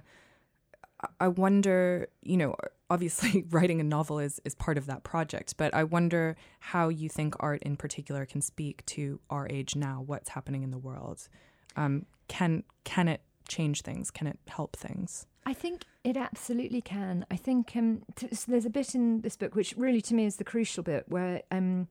I 1.20 1.28
wonder, 1.28 2.08
you 2.22 2.36
know, 2.36 2.56
obviously 2.90 3.44
writing 3.50 3.80
a 3.80 3.84
novel 3.84 4.18
is 4.18 4.40
is 4.44 4.54
part 4.54 4.78
of 4.78 4.86
that 4.86 5.04
project, 5.04 5.54
but 5.56 5.74
I 5.74 5.84
wonder 5.84 6.36
how 6.60 6.88
you 6.88 7.08
think 7.08 7.34
art 7.40 7.62
in 7.62 7.76
particular 7.76 8.26
can 8.26 8.40
speak 8.40 8.84
to 8.86 9.20
our 9.30 9.46
age 9.48 9.76
now, 9.76 10.02
what's 10.04 10.30
happening 10.30 10.62
in 10.62 10.70
the 10.70 10.78
world. 10.78 11.28
Um, 11.76 12.06
can 12.28 12.64
can 12.84 13.08
it 13.08 13.22
change 13.48 13.82
things? 13.82 14.10
Can 14.10 14.26
it 14.26 14.38
help 14.48 14.76
things? 14.76 15.26
I 15.46 15.54
think 15.54 15.84
it 16.04 16.16
absolutely 16.16 16.82
can. 16.82 17.24
I 17.30 17.36
think 17.36 17.72
um, 17.74 18.02
t- 18.16 18.34
so 18.34 18.52
there's 18.52 18.66
a 18.66 18.70
bit 18.70 18.94
in 18.94 19.22
this 19.22 19.36
book 19.36 19.54
which 19.54 19.74
really, 19.76 20.02
to 20.02 20.14
me, 20.14 20.26
is 20.26 20.36
the 20.36 20.44
crucial 20.44 20.82
bit 20.82 21.04
where 21.08 21.42
um, 21.50 21.88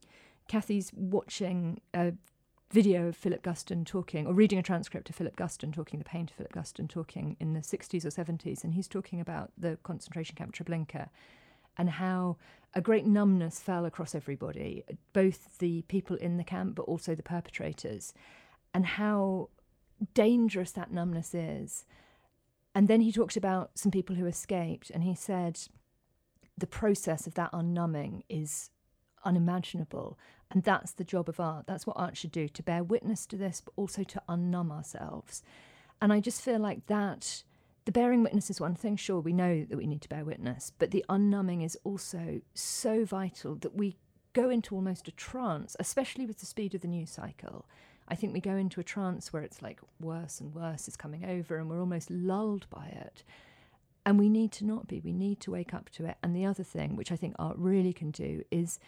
Kathy's 0.47 0.91
watching 0.93 1.81
a 1.93 2.13
video 2.69 3.08
of 3.08 3.15
Philip 3.15 3.41
Guston 3.43 3.86
talking, 3.86 4.27
or 4.27 4.34
reading 4.34 4.60
a 4.60 4.63
transcript 4.63 5.10
of 5.10 5.15
Philip 5.15 5.38
Guston 5.38 5.73
talking, 5.73 5.99
the 5.99 6.06
painter 6.06 6.34
Philip 6.36 6.53
Guston 6.53 6.89
talking 6.89 7.38
in 7.39 7.53
the 7.53 7.62
60s 7.62 8.03
or 8.03 8.10
70s, 8.10 8.63
and 8.63 8.73
he's 8.73 8.88
talking 8.88 9.21
about 9.21 9.51
the 9.58 9.77
concentration 9.84 10.36
camp 10.36 10.53
Treblinka 10.53 11.10
and 11.77 11.91
how 11.91 12.38
a 12.73 12.82
great 12.82 13.06
numbness 13.06 13.60
fell 13.60 13.86
across 13.86 14.13
everybody, 14.13 14.84
both 15.13 15.58
the 15.60 15.84
people 15.84 16.15
in 16.17 16.38
the 16.38 16.43
camp 16.43 16.75
but 16.75 16.84
also 16.84 17.15
the 17.15 17.23
perpetrators, 17.23 18.13
and 18.73 18.86
how 18.86 19.49
dangerous 20.13 20.71
that 20.71 20.91
numbness 20.91 21.34
is. 21.34 21.86
And 22.75 22.88
then 22.88 23.01
he 23.01 23.12
talked 23.12 23.38
about 23.38 23.71
some 23.75 23.91
people 23.91 24.15
who 24.15 24.25
escaped, 24.25 24.89
and 24.89 25.03
he 25.03 25.15
said 25.15 25.60
the 26.58 26.67
process 26.67 27.27
of 27.27 27.36
that 27.36 27.51
unnumbing 27.53 28.23
is 28.30 28.71
unimaginable. 29.23 30.17
And 30.49 30.63
that's 30.63 30.93
the 30.93 31.03
job 31.03 31.27
of 31.27 31.39
art. 31.39 31.67
That's 31.67 31.86
what 31.86 31.97
art 31.97 32.15
should 32.15 32.31
do 32.31 32.47
to 32.47 32.63
bear 32.63 32.83
witness 32.83 33.25
to 33.27 33.36
this, 33.36 33.62
but 33.63 33.73
also 33.75 34.03
to 34.03 34.21
unnumb 34.29 34.71
ourselves. 34.71 35.43
And 36.01 36.13
I 36.13 36.19
just 36.19 36.41
feel 36.41 36.60
like 36.60 36.86
that 36.88 37.43
the 37.86 37.91
bearing 37.91 38.21
witness 38.23 38.49
is 38.49 38.60
one 38.60 38.75
thing. 38.75 38.97
Sure, 38.97 39.19
we 39.19 39.33
know 39.33 39.63
that 39.63 39.77
we 39.77 39.88
need 39.88 40.01
to 40.01 40.10
bear 40.10 40.25
witness, 40.25 40.73
but 40.77 40.91
the 40.91 41.05
unnumbing 41.10 41.65
is 41.65 41.77
also 41.83 42.41
so 42.53 43.05
vital 43.05 43.55
that 43.55 43.75
we 43.75 43.95
go 44.33 44.49
into 44.49 44.75
almost 44.75 45.07
a 45.07 45.12
trance, 45.12 45.75
especially 45.79 46.25
with 46.25 46.39
the 46.39 46.45
speed 46.45 46.75
of 46.75 46.81
the 46.81 46.88
news 46.88 47.10
cycle. 47.10 47.65
I 48.07 48.15
think 48.15 48.33
we 48.33 48.39
go 48.39 48.55
into 48.55 48.79
a 48.79 48.83
trance 48.83 49.33
where 49.33 49.41
it's 49.41 49.62
like 49.62 49.79
worse 49.99 50.39
and 50.39 50.53
worse 50.53 50.88
is 50.88 50.95
coming 50.95 51.25
over 51.25 51.57
and 51.57 51.69
we're 51.69 51.79
almost 51.79 52.12
lulled 52.12 52.69
by 52.69 52.88
it. 52.88 53.23
And 54.05 54.17
we 54.19 54.29
need 54.29 54.51
to 54.53 54.65
not 54.65 54.88
be, 54.88 55.01
we 55.01 55.12
need 55.12 55.39
to 55.41 55.51
wake 55.51 55.73
up 55.73 55.89
to 55.91 56.05
it. 56.05 56.17
And 56.23 56.36
the 56.36 56.45
other 56.45 56.63
thing, 56.63 56.95
which 56.95 57.12
I 57.12 57.15
think 57.15 57.36
art 57.38 57.57
really 57.57 57.91
can 57.93 58.12
do, 58.12 58.43
is 58.51 58.79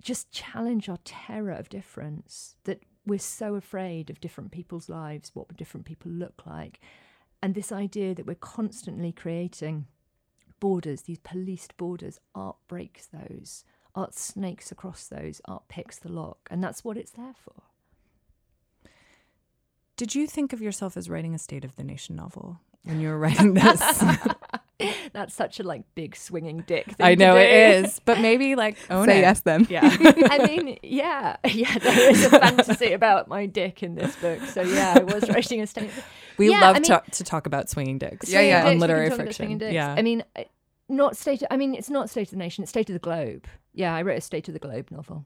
just 0.00 0.32
challenge 0.32 0.88
our 0.88 0.98
terror 1.04 1.52
of 1.52 1.68
difference 1.68 2.56
that 2.64 2.82
we're 3.06 3.18
so 3.18 3.54
afraid 3.54 4.10
of 4.10 4.20
different 4.20 4.50
people's 4.50 4.88
lives, 4.88 5.30
what 5.34 5.56
different 5.56 5.86
people 5.86 6.10
look 6.10 6.42
like. 6.46 6.80
And 7.42 7.54
this 7.54 7.72
idea 7.72 8.14
that 8.14 8.26
we're 8.26 8.34
constantly 8.34 9.12
creating 9.12 9.86
borders, 10.60 11.02
these 11.02 11.18
policed 11.18 11.76
borders, 11.76 12.20
art 12.34 12.56
breaks 12.68 13.06
those. 13.06 13.64
Art 13.94 14.14
snakes 14.14 14.70
across 14.70 15.06
those, 15.06 15.40
art 15.46 15.64
picks 15.68 15.98
the 15.98 16.12
lock, 16.12 16.48
and 16.50 16.62
that's 16.62 16.84
what 16.84 16.96
it's 16.96 17.10
there 17.10 17.34
for. 17.34 17.62
Did 19.96 20.14
you 20.14 20.26
think 20.26 20.52
of 20.52 20.62
yourself 20.62 20.96
as 20.96 21.10
writing 21.10 21.34
a 21.34 21.38
State 21.38 21.64
of 21.64 21.76
the 21.76 21.84
Nation 21.84 22.14
novel 22.16 22.60
when 22.84 23.00
you 23.00 23.08
were 23.08 23.18
writing 23.18 23.54
this? 23.54 23.82
That's 25.12 25.34
such 25.34 25.60
a 25.60 25.62
like 25.62 25.82
big 25.94 26.16
swinging 26.16 26.64
dick. 26.66 26.86
Thing 26.86 26.96
I 27.06 27.14
know 27.14 27.34
to 27.34 27.40
it 27.40 27.80
do. 27.82 27.86
is, 27.86 28.00
but 28.04 28.20
maybe 28.20 28.54
like 28.54 28.76
own 28.90 29.06
Say 29.06 29.18
it. 29.18 29.22
yes 29.22 29.40
then. 29.40 29.66
Yeah. 29.70 29.80
I 30.30 30.46
mean, 30.46 30.78
yeah, 30.82 31.36
yeah. 31.44 31.78
There 31.78 32.10
is 32.10 32.24
a 32.24 32.30
fantasy 32.30 32.92
about 32.92 33.28
my 33.28 33.46
dick 33.46 33.82
in 33.82 33.94
this 33.94 34.16
book. 34.16 34.40
So 34.46 34.62
yeah, 34.62 34.94
I 34.98 35.02
was 35.02 35.28
writing 35.28 35.60
a 35.60 35.66
statement. 35.66 36.04
we 36.38 36.50
Yeah, 36.50 36.60
love 36.60 36.76
I 36.76 36.80
mean- 36.80 36.84
to, 36.84 37.02
to 37.10 37.24
talk 37.24 37.46
about 37.46 37.68
swinging 37.68 37.98
dicks. 37.98 38.28
Yeah, 38.28 38.40
yeah. 38.40 38.62
Swinging 38.62 38.64
On 38.64 38.64
dicks, 38.64 38.66
we 38.66 38.72
can 38.72 38.80
literary 38.80 39.08
talk 39.10 39.18
fiction. 39.18 39.34
swinging 39.34 39.58
dicks. 39.58 39.74
Yeah. 39.74 39.94
I 39.96 40.02
mean, 40.02 40.24
uh, 40.36 40.42
not 40.88 41.16
state. 41.16 41.42
Of, 41.42 41.48
I 41.50 41.56
mean, 41.56 41.74
it's 41.74 41.90
not 41.90 42.10
state 42.10 42.28
of 42.28 42.30
the 42.30 42.36
nation. 42.36 42.62
It's 42.62 42.70
state 42.70 42.88
of 42.90 42.94
the 42.94 42.98
globe. 42.98 43.46
Yeah, 43.72 43.94
I 43.94 44.02
wrote 44.02 44.18
a 44.18 44.20
state 44.20 44.48
of 44.48 44.54
the 44.54 44.60
globe 44.60 44.90
novel. 44.90 45.24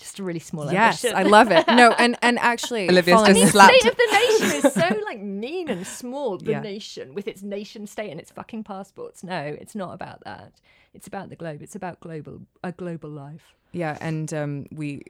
Just 0.00 0.18
a 0.18 0.22
really 0.24 0.40
small. 0.40 0.72
Yes, 0.72 1.04
ambition. 1.04 1.18
I 1.26 1.28
love 1.30 1.50
it. 1.52 1.66
No, 1.68 1.92
and 1.92 2.16
and 2.22 2.38
actually, 2.52 2.88
Olivia's 2.88 3.16
following- 3.16 3.30
I 3.30 3.34
mean, 3.34 3.42
just 3.42 3.52
slapped- 3.52 3.74
State 3.80 3.92
of 3.92 3.96
the 3.98 4.08
Nation 4.12 4.56
is 4.66 4.72
so 4.74 5.00
like 5.04 5.20
mean 5.20 5.68
and 5.68 5.86
small. 5.86 6.38
The 6.38 6.52
Yeah. 6.52 6.60
nation 6.60 7.14
with 7.14 7.28
its 7.28 7.42
nation 7.42 7.86
state 7.86 8.10
and 8.10 8.18
its 8.18 8.30
fucking 8.32 8.64
passports. 8.64 9.22
No, 9.22 9.38
it's 9.40 9.74
not 9.74 9.92
about 9.94 10.24
that. 10.24 10.52
It's 10.94 11.06
about 11.06 11.28
the 11.28 11.36
globe. 11.36 11.62
It's 11.62 11.76
about 11.76 12.00
global 12.00 12.40
a 12.64 12.72
global 12.72 13.10
life. 13.10 13.54
Yeah, 13.72 13.96
and 14.00 14.34
um, 14.34 14.66
we, 14.72 15.02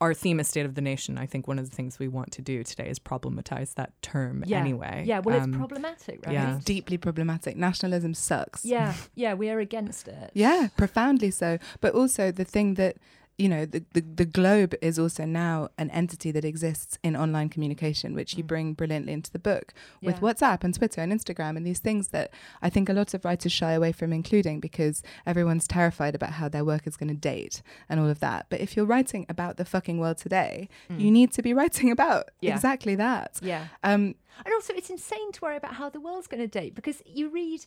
our 0.00 0.12
theme 0.12 0.40
is 0.40 0.48
state 0.48 0.66
of 0.66 0.74
the 0.74 0.80
nation. 0.80 1.16
I 1.18 1.26
think 1.26 1.46
one 1.46 1.60
of 1.60 1.70
the 1.70 1.76
things 1.76 2.00
we 2.00 2.08
want 2.08 2.32
to 2.32 2.42
do 2.42 2.64
today 2.64 2.88
is 2.88 2.98
problematize 2.98 3.74
that 3.74 3.92
term 4.02 4.42
Yeah. 4.44 4.58
anyway. 4.58 5.04
Yeah. 5.06 5.20
Well, 5.20 5.40
Um, 5.40 5.50
it's 5.50 5.56
problematic, 5.58 6.26
right? 6.26 6.32
yeah. 6.32 6.56
It's 6.56 6.64
Deeply 6.64 6.96
problematic. 6.98 7.56
Nationalism 7.56 8.14
sucks. 8.14 8.64
Yeah. 8.64 8.94
Yeah. 9.14 9.34
We 9.34 9.50
are 9.50 9.60
against 9.60 10.08
it. 10.08 10.32
Yeah, 10.34 10.66
profoundly 10.76 11.30
so. 11.30 11.58
But 11.80 11.94
also 11.94 12.32
the 12.32 12.44
thing 12.44 12.74
that 12.74 12.96
you 13.42 13.48
know, 13.54 13.64
the, 13.74 13.80
the, 13.96 14.00
the 14.20 14.24
globe 14.38 14.72
is 14.80 14.94
also 14.98 15.24
now 15.24 15.68
an 15.82 15.88
entity 15.90 16.30
that 16.36 16.44
exists 16.52 16.92
in 17.02 17.12
online 17.24 17.48
communication, 17.54 18.08
which 18.14 18.30
you 18.36 18.44
Mm. 18.44 18.52
bring 18.52 18.66
brilliantly 18.80 19.12
into 19.18 19.30
the 19.32 19.38
book 19.50 19.66
with 20.06 20.20
WhatsApp 20.26 20.60
and 20.64 20.72
Twitter 20.78 21.00
and 21.04 21.12
Instagram 21.12 21.56
and 21.56 21.66
these 21.66 21.78
things 21.80 22.08
that 22.08 22.28
I 22.66 22.68
think 22.74 22.88
a 22.88 22.92
lot 23.00 23.14
of 23.14 23.24
writers 23.24 23.52
shy 23.60 23.72
away 23.72 23.92
from 23.92 24.12
including 24.12 24.60
because 24.68 25.02
everyone's 25.26 25.66
terrified 25.66 26.14
about 26.14 26.32
how 26.40 26.48
their 26.48 26.64
work 26.72 26.86
is 26.86 26.96
going 26.96 27.08
to 27.16 27.20
date 27.32 27.56
and 27.88 27.98
all 28.00 28.08
of 28.14 28.20
that. 28.20 28.46
But 28.50 28.60
if 28.60 28.76
you're 28.76 28.90
writing 28.94 29.26
about 29.28 29.56
the 29.56 29.64
fucking 29.64 29.98
world 29.98 30.18
today, 30.18 30.68
you 31.02 31.10
need 31.10 31.32
to 31.32 31.42
be 31.42 31.52
writing 31.60 31.90
about 31.90 32.26
Mm. 32.26 32.30
Yeah. 32.48 32.54
exactly 32.54 32.94
that. 33.06 33.30
Yeah. 33.42 33.64
Um, 33.90 34.02
And 34.46 34.52
also, 34.54 34.72
it's 34.74 34.90
insane 34.98 35.30
to 35.32 35.40
worry 35.44 35.56
about 35.62 35.74
how 35.80 35.88
the 35.96 36.00
world's 36.06 36.26
going 36.32 36.42
to 36.48 36.52
date 36.60 36.74
because 36.74 36.98
you 37.18 37.24
read 37.28 37.60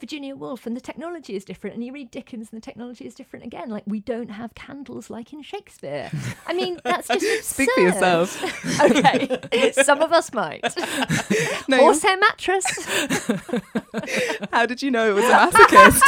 Virginia 0.00 0.34
Woolf 0.34 0.66
and 0.66 0.76
the 0.76 0.80
technology 0.80 1.36
is 1.36 1.44
different, 1.44 1.74
and 1.74 1.84
you 1.84 1.92
read 1.92 2.10
Dickens 2.10 2.48
and 2.50 2.60
the 2.60 2.64
technology 2.64 3.06
is 3.06 3.14
different 3.14 3.44
again. 3.44 3.68
Like, 3.68 3.84
we 3.86 4.00
don't 4.00 4.30
have 4.30 4.54
candles 4.54 5.10
like 5.10 5.32
in 5.32 5.42
Shakespeare. 5.42 6.10
I 6.46 6.54
mean, 6.54 6.80
that's 6.84 7.06
just 7.08 7.22
absurd. 7.22 7.44
Speak 7.44 7.70
for 7.74 7.80
yourself. 7.80 8.80
okay, 8.80 9.72
some 9.72 10.00
of 10.00 10.12
us 10.12 10.32
might. 10.32 10.62
No, 11.68 11.78
Horsehair 11.78 12.16
mattress. 12.18 12.66
How 14.52 14.66
did 14.66 14.82
you 14.82 14.90
know 14.90 15.10
it 15.10 15.14
was 15.14 15.24
a 15.24 15.28
masochist? 15.28 16.02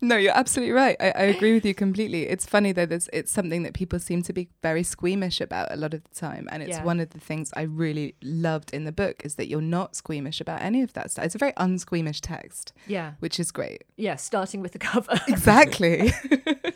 No, 0.00 0.16
you're 0.16 0.36
absolutely 0.36 0.72
right. 0.72 0.96
I, 1.00 1.10
I 1.10 1.22
agree 1.24 1.52
with 1.54 1.64
you 1.64 1.74
completely. 1.74 2.26
It's 2.28 2.46
funny 2.46 2.72
though, 2.72 2.86
there's, 2.86 3.08
it's 3.12 3.30
something 3.30 3.62
that 3.64 3.74
people 3.74 3.98
seem 3.98 4.22
to 4.22 4.32
be 4.32 4.48
very 4.62 4.82
squeamish 4.82 5.40
about 5.40 5.70
a 5.72 5.76
lot 5.76 5.94
of 5.94 6.02
the 6.04 6.14
time. 6.14 6.48
And 6.50 6.62
it's 6.62 6.70
Yeah. 6.78 6.84
one 6.84 7.00
of 7.00 7.10
the 7.10 7.20
things 7.20 7.50
I 7.56 7.62
really 7.62 8.14
loved 8.22 8.72
in 8.72 8.84
the 8.84 8.92
book 8.92 9.22
is 9.24 9.34
that 9.36 9.48
you're 9.48 9.60
not 9.60 9.94
squeamish 9.96 10.40
about 10.40 10.62
any 10.62 10.82
of 10.82 10.92
that 10.94 11.10
stuff. 11.10 11.24
It's 11.24 11.34
a 11.34 11.38
very 11.38 11.52
unsqueamish 11.52 12.20
text, 12.22 12.72
Yeah, 12.86 13.12
which 13.20 13.38
is 13.40 13.50
great. 13.50 13.84
yeah. 13.96 14.16
Starting 14.16 14.60
with 14.62 14.72
the 14.72 14.78
cover. 14.78 15.20
Exactly. 15.28 16.12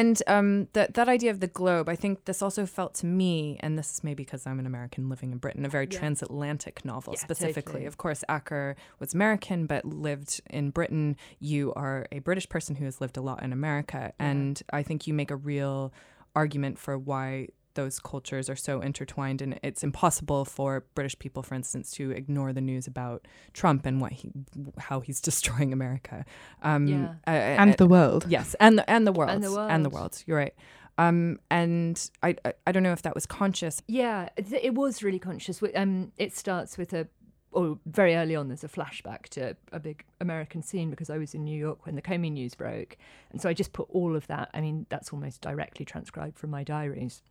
And 0.00 0.16
um, 0.26 0.68
that 0.72 0.94
that 0.94 1.08
idea 1.16 1.30
of 1.30 1.40
the 1.40 1.46
globe, 1.60 1.86
I 1.88 1.96
think 2.02 2.24
this 2.24 2.40
also 2.46 2.64
felt 2.66 2.92
to 3.00 3.06
me, 3.06 3.58
and 3.62 3.78
this 3.78 3.88
is 3.94 4.04
maybe 4.04 4.22
because 4.24 4.46
I'm 4.48 4.58
an 4.58 4.66
American 4.66 5.08
living 5.12 5.30
in 5.32 5.38
Britain, 5.38 5.64
a 5.64 5.68
very 5.68 5.88
Yeah. 5.90 5.98
transatlantic 5.98 6.84
novel 6.84 7.12
Yeah, 7.14 7.20
specifically. 7.20 7.72
totally. 7.72 7.86
Of 7.86 7.96
course, 8.04 8.24
Acker 8.28 8.76
was 9.00 9.14
American 9.14 9.66
but 9.66 9.84
lived 9.84 10.40
in 10.48 10.70
Britain. 10.70 11.16
You 11.38 11.72
are 11.74 12.06
a 12.10 12.18
British 12.20 12.48
person 12.48 12.76
who 12.76 12.84
has 12.86 13.00
lived 13.00 13.16
a 13.16 13.20
lot 13.30 13.42
in 13.42 13.52
America, 13.52 14.02
Yeah. 14.18 14.26
and 14.30 14.62
I 14.72 14.82
think 14.82 15.06
you 15.06 15.14
make 15.14 15.30
a 15.30 15.36
real 15.36 15.92
argument 16.34 16.78
for 16.78 16.96
why 16.96 17.48
those 17.74 17.98
cultures 18.00 18.50
are 18.50 18.56
so 18.56 18.80
intertwined 18.80 19.40
and 19.42 19.58
it's 19.62 19.82
impossible 19.82 20.44
for 20.44 20.84
British 20.94 21.18
people 21.18 21.42
for 21.42 21.54
instance 21.54 21.90
to 21.92 22.10
ignore 22.10 22.52
the 22.52 22.60
news 22.60 22.86
about 22.86 23.26
Trump 23.52 23.86
and 23.86 24.00
what 24.00 24.12
he 24.12 24.30
how 24.78 25.00
he's 25.00 25.20
destroying 25.30 25.72
America 25.72 26.24
um 26.62 26.86
Yeah. 26.86 27.14
uh, 27.26 27.30
and 27.30 27.74
the 27.78 27.86
world. 27.86 28.26
Yes, 28.28 28.54
and 28.60 28.78
the 28.78 28.88
and 28.90 29.06
the 29.06 29.12
world 29.12 29.30
And 29.30 29.42
the 29.44 29.52
world, 29.52 29.70
and 29.70 29.84
the 29.84 29.90
world. 29.90 30.00
world. 30.12 30.24
You're 30.26 30.38
right. 30.38 30.54
Um, 30.98 31.38
and 31.50 32.10
I, 32.22 32.36
I 32.44 32.52
I 32.66 32.72
don't 32.72 32.82
know 32.82 32.92
if 32.92 33.02
that 33.02 33.14
was 33.14 33.24
conscious. 33.24 33.80
Yeah, 33.86 34.28
it, 34.36 34.52
it 34.52 34.74
was 34.74 35.02
really 35.02 35.18
conscious. 35.18 35.62
Um, 35.74 36.12
it 36.18 36.36
starts 36.36 36.76
with 36.76 36.92
a, 36.92 37.08
or 37.52 37.78
very 37.86 38.14
early 38.16 38.36
on, 38.36 38.48
there's 38.48 38.64
a 38.64 38.68
flashback 38.68 39.22
to 39.30 39.56
a 39.72 39.80
big 39.80 40.04
American 40.20 40.62
scene 40.62 40.90
because 40.90 41.08
I 41.08 41.16
was 41.16 41.34
in 41.34 41.42
New 41.44 41.56
York 41.58 41.86
when 41.86 41.94
the 41.94 42.02
Comey 42.02 42.30
news 42.30 42.54
broke, 42.54 42.98
and 43.32 43.40
so 43.40 43.48
I 43.48 43.54
just 43.54 43.72
put 43.72 43.88
all 43.90 44.14
of 44.14 44.26
that. 44.26 44.50
I 44.52 44.60
mean, 44.60 44.84
that's 44.90 45.10
almost 45.12 45.40
directly 45.40 45.84
transcribed 45.86 46.38
from 46.38 46.50
my 46.50 46.64
diaries. 46.64 47.22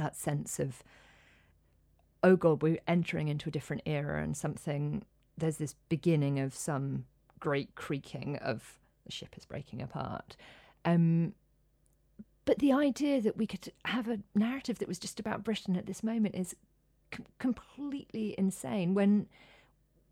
That 0.00 0.16
sense 0.16 0.58
of, 0.58 0.82
oh 2.24 2.34
God, 2.34 2.62
we're 2.62 2.80
entering 2.88 3.28
into 3.28 3.50
a 3.50 3.52
different 3.52 3.82
era, 3.86 4.22
and 4.22 4.36
something. 4.36 5.04
There's 5.36 5.58
this 5.58 5.74
beginning 5.88 6.38
of 6.40 6.54
some 6.54 7.04
great 7.38 7.74
creaking 7.74 8.36
of 8.36 8.78
the 9.06 9.12
ship 9.12 9.34
is 9.36 9.44
breaking 9.44 9.82
apart. 9.82 10.36
Um, 10.84 11.34
but 12.44 12.58
the 12.58 12.72
idea 12.72 13.20
that 13.20 13.36
we 13.36 13.46
could 13.46 13.72
have 13.84 14.08
a 14.08 14.20
narrative 14.34 14.78
that 14.78 14.88
was 14.88 14.98
just 14.98 15.20
about 15.20 15.44
Britain 15.44 15.76
at 15.76 15.86
this 15.86 16.02
moment 16.02 16.34
is 16.34 16.56
com- 17.10 17.26
completely 17.38 18.34
insane 18.38 18.94
when 18.94 19.26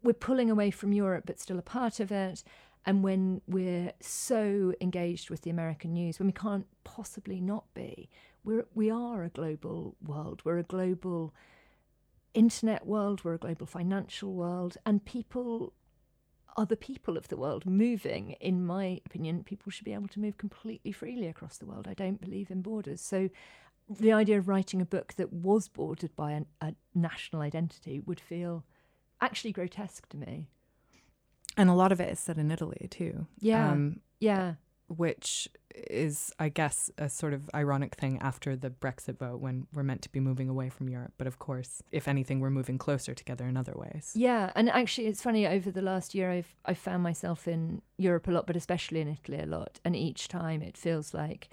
we're 0.02 0.12
pulling 0.12 0.50
away 0.50 0.70
from 0.70 0.92
Europe 0.92 1.24
but 1.26 1.40
still 1.40 1.58
a 1.58 1.62
part 1.62 2.00
of 2.00 2.12
it 2.12 2.44
and 2.86 3.02
when 3.02 3.40
we're 3.46 3.92
so 4.00 4.72
engaged 4.80 5.30
with 5.30 5.42
the 5.42 5.50
American 5.50 5.92
news 5.92 6.18
when 6.18 6.26
we 6.26 6.32
can't 6.32 6.66
possibly 6.84 7.40
not 7.40 7.64
be 7.74 8.08
we're 8.48 8.66
we 8.74 8.90
are 8.90 9.22
a 9.22 9.28
global 9.28 9.96
world 10.02 10.42
we're 10.44 10.58
a 10.58 10.62
global 10.62 11.34
internet 12.34 12.86
world, 12.86 13.24
we're 13.24 13.34
a 13.34 13.38
global 13.38 13.66
financial 13.66 14.32
world, 14.32 14.76
and 14.86 15.04
people 15.04 15.72
are 16.56 16.66
the 16.66 16.76
people 16.76 17.16
of 17.16 17.28
the 17.28 17.36
world 17.36 17.66
moving. 17.66 18.32
In 18.40 18.64
my 18.64 19.00
opinion, 19.06 19.44
people 19.44 19.70
should 19.70 19.84
be 19.84 19.92
able 19.92 20.08
to 20.08 20.20
move 20.20 20.38
completely 20.38 20.92
freely 20.92 21.26
across 21.26 21.58
the 21.58 21.66
world. 21.66 21.86
I 21.88 21.94
don't 21.94 22.20
believe 22.20 22.50
in 22.50 22.62
borders. 22.62 23.00
So 23.00 23.28
the 23.88 24.12
idea 24.12 24.38
of 24.38 24.48
writing 24.48 24.80
a 24.80 24.86
book 24.86 25.14
that 25.14 25.32
was 25.32 25.68
bordered 25.68 26.14
by 26.16 26.32
an, 26.32 26.46
a 26.60 26.74
national 26.94 27.42
identity 27.42 28.00
would 28.00 28.20
feel 28.20 28.64
actually 29.20 29.52
grotesque 29.52 30.08
to 30.10 30.16
me. 30.16 30.48
And 31.56 31.68
a 31.68 31.74
lot 31.74 31.92
of 31.92 32.00
it 32.00 32.10
is 32.10 32.20
set 32.20 32.38
in 32.38 32.50
Italy 32.50 32.88
too. 32.90 33.26
Yeah. 33.40 33.72
Um, 33.72 34.00
Yeah. 34.20 34.54
Which 34.88 35.48
is, 35.74 36.32
I 36.38 36.48
guess, 36.48 36.90
a 36.98 37.08
sort 37.08 37.32
of 37.32 37.48
ironic 37.54 37.94
thing 37.94 38.18
after 38.20 38.56
the 38.56 38.70
Brexit 38.70 39.18
vote 39.18 39.40
when 39.40 39.66
we're 39.72 39.82
meant 39.82 40.02
to 40.02 40.08
be 40.08 40.20
moving 40.20 40.48
away 40.48 40.70
from 40.70 40.88
Europe. 40.88 41.12
But 41.18 41.26
of 41.26 41.38
course, 41.38 41.82
if 41.92 42.08
anything, 42.08 42.40
we're 42.40 42.50
moving 42.50 42.78
closer 42.78 43.14
together 43.14 43.46
in 43.46 43.56
other 43.56 43.74
ways. 43.76 44.12
Yeah, 44.14 44.50
and 44.56 44.68
actually, 44.68 45.06
it's 45.06 45.22
funny. 45.22 45.46
Over 45.46 45.70
the 45.70 45.82
last 45.82 46.14
year, 46.14 46.30
I've 46.30 46.54
I 46.64 46.74
found 46.74 47.02
myself 47.02 47.46
in 47.46 47.82
Europe 47.96 48.28
a 48.28 48.32
lot, 48.32 48.46
but 48.46 48.56
especially 48.56 49.00
in 49.00 49.08
Italy 49.08 49.40
a 49.40 49.46
lot. 49.46 49.78
And 49.84 49.94
each 49.94 50.28
time, 50.28 50.62
it 50.62 50.76
feels 50.76 51.14
like 51.14 51.48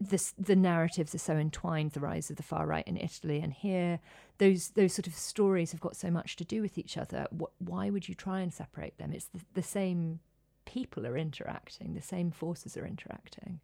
this 0.00 0.34
the 0.38 0.56
narratives 0.56 1.14
are 1.14 1.18
so 1.18 1.34
entwined. 1.34 1.92
The 1.92 2.00
rise 2.00 2.30
of 2.30 2.36
the 2.36 2.42
far 2.42 2.66
right 2.66 2.86
in 2.86 2.96
Italy 2.96 3.40
and 3.40 3.52
here, 3.52 4.00
those 4.38 4.70
those 4.70 4.94
sort 4.94 5.06
of 5.06 5.14
stories 5.14 5.72
have 5.72 5.80
got 5.80 5.96
so 5.96 6.10
much 6.10 6.36
to 6.36 6.44
do 6.44 6.62
with 6.62 6.78
each 6.78 6.96
other. 6.96 7.26
What, 7.30 7.50
why 7.58 7.90
would 7.90 8.08
you 8.08 8.14
try 8.14 8.40
and 8.40 8.52
separate 8.52 8.98
them? 8.98 9.12
It's 9.12 9.26
the, 9.26 9.40
the 9.54 9.62
same 9.62 10.20
people 10.64 11.06
are 11.06 11.16
interacting. 11.16 11.94
The 11.94 12.02
same 12.02 12.30
forces 12.30 12.76
are 12.76 12.86
interacting. 12.86 13.60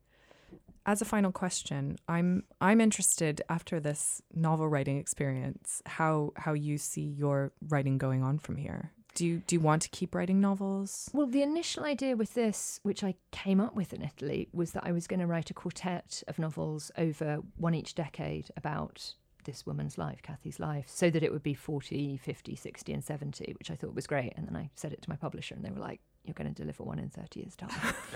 As 0.87 1.03
a 1.03 1.05
final 1.05 1.33
question, 1.33 1.99
I'm 2.09 2.45
I'm 2.61 2.81
interested 2.81 3.43
after 3.49 3.79
this 3.79 4.23
novel 4.35 4.69
writing 4.69 4.97
experience 4.97 5.83
how 5.85 6.33
how 6.37 6.55
you 6.55 6.79
see 6.79 7.03
your 7.03 7.53
writing 7.69 7.99
going 7.99 8.23
on 8.23 8.39
from 8.39 8.57
here. 8.57 8.93
Do 9.15 9.27
you 9.27 9.43
do 9.47 9.57
you 9.57 9.61
want 9.61 9.83
to 9.83 9.91
keep 9.91 10.15
writing 10.15 10.41
novels? 10.41 11.11
Well, 11.13 11.27
the 11.27 11.43
initial 11.43 11.85
idea 11.85 12.17
with 12.17 12.35
this, 12.35 12.81
which 12.85 13.05
I 13.05 13.17
came 13.33 13.61
up 13.61 13.75
with 13.75 13.93
in 13.93 14.03
Italy, 14.03 14.49
was 14.53 14.73
that 14.73 14.85
I 14.87 14.93
was 14.93 15.07
going 15.07 15.21
to 15.21 15.27
write 15.27 15.51
a 15.51 15.55
quartet 15.55 16.23
of 16.29 16.39
novels 16.39 16.91
over 16.97 17.41
one 17.57 17.75
each 17.75 17.95
decade 17.95 18.51
about 18.57 19.15
this 19.45 19.67
woman's 19.67 19.99
life, 19.99 20.23
Kathy's 20.23 20.61
life, 20.61 20.85
so 20.89 21.11
that 21.11 21.23
it 21.23 21.33
would 21.33 21.43
be 21.43 21.55
40, 21.55 22.19
50, 22.19 22.55
60, 22.55 22.93
and 22.93 23.03
70, 23.03 23.55
which 23.59 23.71
I 23.71 23.75
thought 23.75 23.95
was 23.95 24.07
great. 24.07 24.35
And 24.37 24.47
then 24.47 24.55
I 24.57 24.71
said 24.75 24.93
it 24.93 25.03
to 25.03 25.11
my 25.11 25.17
publisher, 25.17 25.55
and 25.55 25.65
they 25.65 25.71
were 25.71 25.81
like, 25.81 26.01
You're 26.29 26.35
going 26.35 26.53
to 26.53 26.63
deliver 26.63 26.83
one 26.85 26.99
in 26.99 27.09
30 27.09 27.41
years' 27.41 27.57
time. 27.57 27.71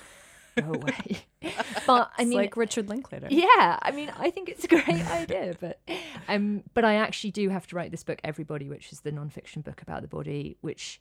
no 0.61 0.71
way. 0.73 1.19
But 1.87 2.13
I 2.17 2.23
It's 2.23 2.29
mean, 2.29 2.39
like 2.39 2.57
Richard 2.57 2.89
Linklater. 2.89 3.27
yeah, 3.31 3.77
I 3.83 3.91
mean, 3.91 4.13
I 4.17 4.31
think 4.31 4.49
it's 4.49 4.63
a 4.65 4.69
great 4.69 4.87
idea, 5.11 5.57
but 5.61 5.81
um, 6.29 6.63
but 6.75 6.85
I 6.85 6.95
actually 6.95 7.33
do 7.33 7.49
have 7.49 7.67
to 7.69 7.77
write 7.77 7.91
this 7.91 8.05
book, 8.05 8.21
Everybody, 8.23 8.69
which 8.69 8.93
is 8.93 9.01
the 9.01 9.11
nonfiction 9.11 9.65
book 9.65 9.83
about 9.83 10.03
the 10.03 10.09
body, 10.09 10.57
which 10.61 11.01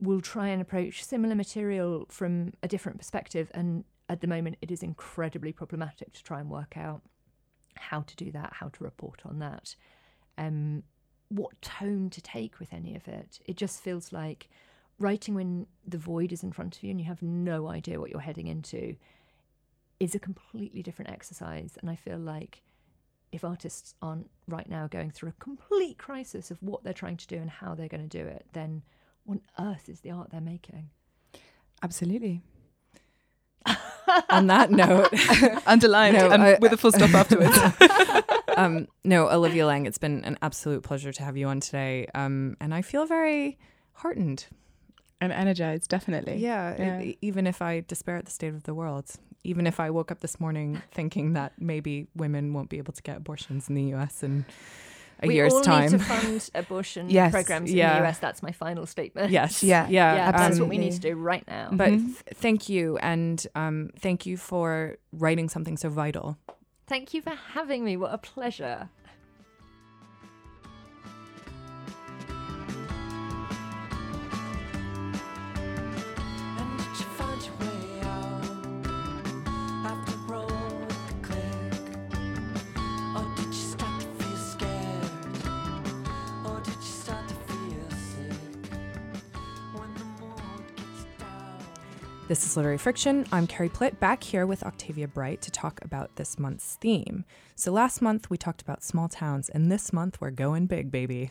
will 0.00 0.22
try 0.22 0.48
and 0.48 0.62
approach 0.62 1.04
similar 1.04 1.34
material 1.34 2.06
from 2.08 2.52
a 2.62 2.68
different 2.68 2.96
perspective. 2.98 3.50
And 3.52 3.84
at 4.08 4.22
the 4.22 4.26
moment, 4.26 4.56
it 4.62 4.70
is 4.70 4.82
incredibly 4.82 5.52
problematic 5.52 6.14
to 6.14 6.24
try 6.24 6.40
and 6.40 6.48
work 6.48 6.76
out 6.78 7.02
how 7.76 8.00
to 8.00 8.16
do 8.16 8.32
that, 8.32 8.54
how 8.54 8.68
to 8.68 8.84
report 8.84 9.20
on 9.26 9.38
that, 9.40 9.76
um, 10.38 10.82
what 11.28 11.60
tone 11.60 12.08
to 12.10 12.20
take 12.22 12.58
with 12.58 12.72
any 12.72 12.94
of 12.96 13.06
it. 13.06 13.40
It 13.44 13.56
just 13.58 13.80
feels 13.82 14.12
like 14.12 14.48
writing 15.02 15.34
when 15.34 15.66
the 15.86 15.98
void 15.98 16.32
is 16.32 16.42
in 16.42 16.52
front 16.52 16.76
of 16.76 16.82
you 16.82 16.90
and 16.90 17.00
you 17.00 17.06
have 17.06 17.22
no 17.22 17.68
idea 17.68 18.00
what 18.00 18.10
you're 18.10 18.20
heading 18.20 18.46
into 18.46 18.96
is 20.00 20.14
a 20.14 20.18
completely 20.18 20.82
different 20.82 21.10
exercise. 21.10 21.76
And 21.80 21.90
I 21.90 21.96
feel 21.96 22.18
like 22.18 22.62
if 23.32 23.44
artists 23.44 23.94
aren't 24.02 24.30
right 24.46 24.68
now 24.68 24.86
going 24.86 25.10
through 25.10 25.30
a 25.30 25.42
complete 25.44 25.98
crisis 25.98 26.50
of 26.50 26.62
what 26.62 26.84
they're 26.84 26.92
trying 26.92 27.16
to 27.16 27.26
do 27.26 27.36
and 27.36 27.50
how 27.50 27.74
they're 27.74 27.88
going 27.88 28.08
to 28.08 28.18
do 28.18 28.24
it, 28.26 28.46
then 28.52 28.82
what 29.24 29.40
on 29.58 29.66
earth 29.72 29.88
is 29.88 30.00
the 30.00 30.10
art 30.10 30.30
they're 30.30 30.40
making? 30.40 30.90
Absolutely. 31.82 32.42
On 34.28 34.46
that 34.48 34.70
note, 34.70 35.08
Underlined 35.66 36.16
No, 36.16 36.30
and 36.30 36.42
I- 36.42 36.58
with 36.60 36.72
a 36.72 36.76
full 36.76 36.92
stop 36.92 37.14
afterwards. 37.14 37.56
um, 38.56 38.88
no, 39.04 39.28
Olivia 39.30 39.66
Laing, 39.66 39.86
it's 39.86 39.98
been 39.98 40.24
an 40.24 40.36
absolute 40.42 40.82
pleasure 40.82 41.12
to 41.12 41.22
have 41.22 41.36
you 41.36 41.46
on 41.46 41.60
today. 41.60 42.06
Um, 42.14 42.56
and 42.60 42.74
I 42.74 42.82
feel 42.82 43.06
very 43.06 43.58
heartened. 43.92 44.46
And 45.22 45.32
energized, 45.32 45.88
definitely. 45.88 46.36
Yeah, 46.38 46.74
Yeah. 46.78 47.00
e- 47.00 47.18
even 47.22 47.46
if 47.46 47.62
I 47.62 47.80
despair 47.80 48.16
at 48.16 48.24
the 48.24 48.30
state 48.32 48.54
of 48.54 48.62
the 48.64 48.74
world, 48.74 49.06
even 49.44 49.66
if 49.66 49.78
I 49.80 49.88
woke 49.90 50.10
up 50.12 50.20
this 50.20 50.38
morning 50.40 50.82
thinking 50.90 51.34
that 51.34 51.52
maybe 51.58 52.06
women 52.16 52.52
won't 52.54 52.68
be 52.68 52.78
able 52.78 52.92
to 52.92 53.02
get 53.02 53.16
abortions 53.16 53.68
in 53.68 53.74
the 53.76 53.94
US 53.94 54.22
in 54.22 54.44
a 55.22 55.26
we 55.28 55.34
year's 55.34 55.52
all 55.52 55.62
time. 55.62 55.82
need 55.92 55.98
to 55.98 56.04
fund 56.04 56.50
abortion 56.62 57.08
Yes, 57.08 57.30
programs 57.30 57.70
in 57.70 57.76
yeah. 57.76 58.00
the 58.00 58.06
US. 58.08 58.18
That's 58.18 58.42
my 58.42 58.50
final 58.52 58.86
statement. 58.86 59.30
yes. 59.30 59.62
Yeah, 59.62 59.86
Yeah. 59.88 60.14
yeah, 60.16 60.32
that's 60.32 60.58
what 60.60 60.68
we 60.68 60.78
need 60.78 60.92
to 60.92 61.00
do 61.10 61.14
right 61.14 61.46
now. 61.46 61.68
But 61.72 61.90
Mhm. 61.92 62.04
th- 62.04 62.36
thank 62.44 62.68
you. 62.68 62.96
And 62.98 63.46
um, 63.54 63.90
thank 63.98 64.26
you 64.26 64.36
for 64.36 64.96
writing 65.12 65.48
something 65.48 65.76
so 65.76 65.88
vital. 65.88 66.36
Thank 66.88 67.14
you 67.14 67.22
for 67.22 67.34
having 67.54 67.84
me. 67.84 67.96
What 67.96 68.12
a 68.12 68.18
pleasure. 68.18 68.88
This 92.32 92.46
is 92.46 92.56
Literary 92.56 92.78
Friction. 92.78 93.26
I'm 93.30 93.46
Carrie 93.46 93.68
Plitt 93.68 94.00
back 94.00 94.24
here 94.24 94.46
with 94.46 94.62
Octavia 94.62 95.06
Bright 95.06 95.42
to 95.42 95.50
talk 95.50 95.78
about 95.84 96.16
this 96.16 96.38
month's 96.38 96.76
theme. 96.80 97.26
So 97.56 97.70
last 97.70 98.00
month 98.00 98.30
we 98.30 98.38
talked 98.38 98.62
about 98.62 98.82
small 98.82 99.06
towns, 99.06 99.50
and 99.50 99.70
this 99.70 99.92
month 99.92 100.18
we're 100.18 100.30
going 100.30 100.64
big, 100.64 100.90
baby. 100.90 101.30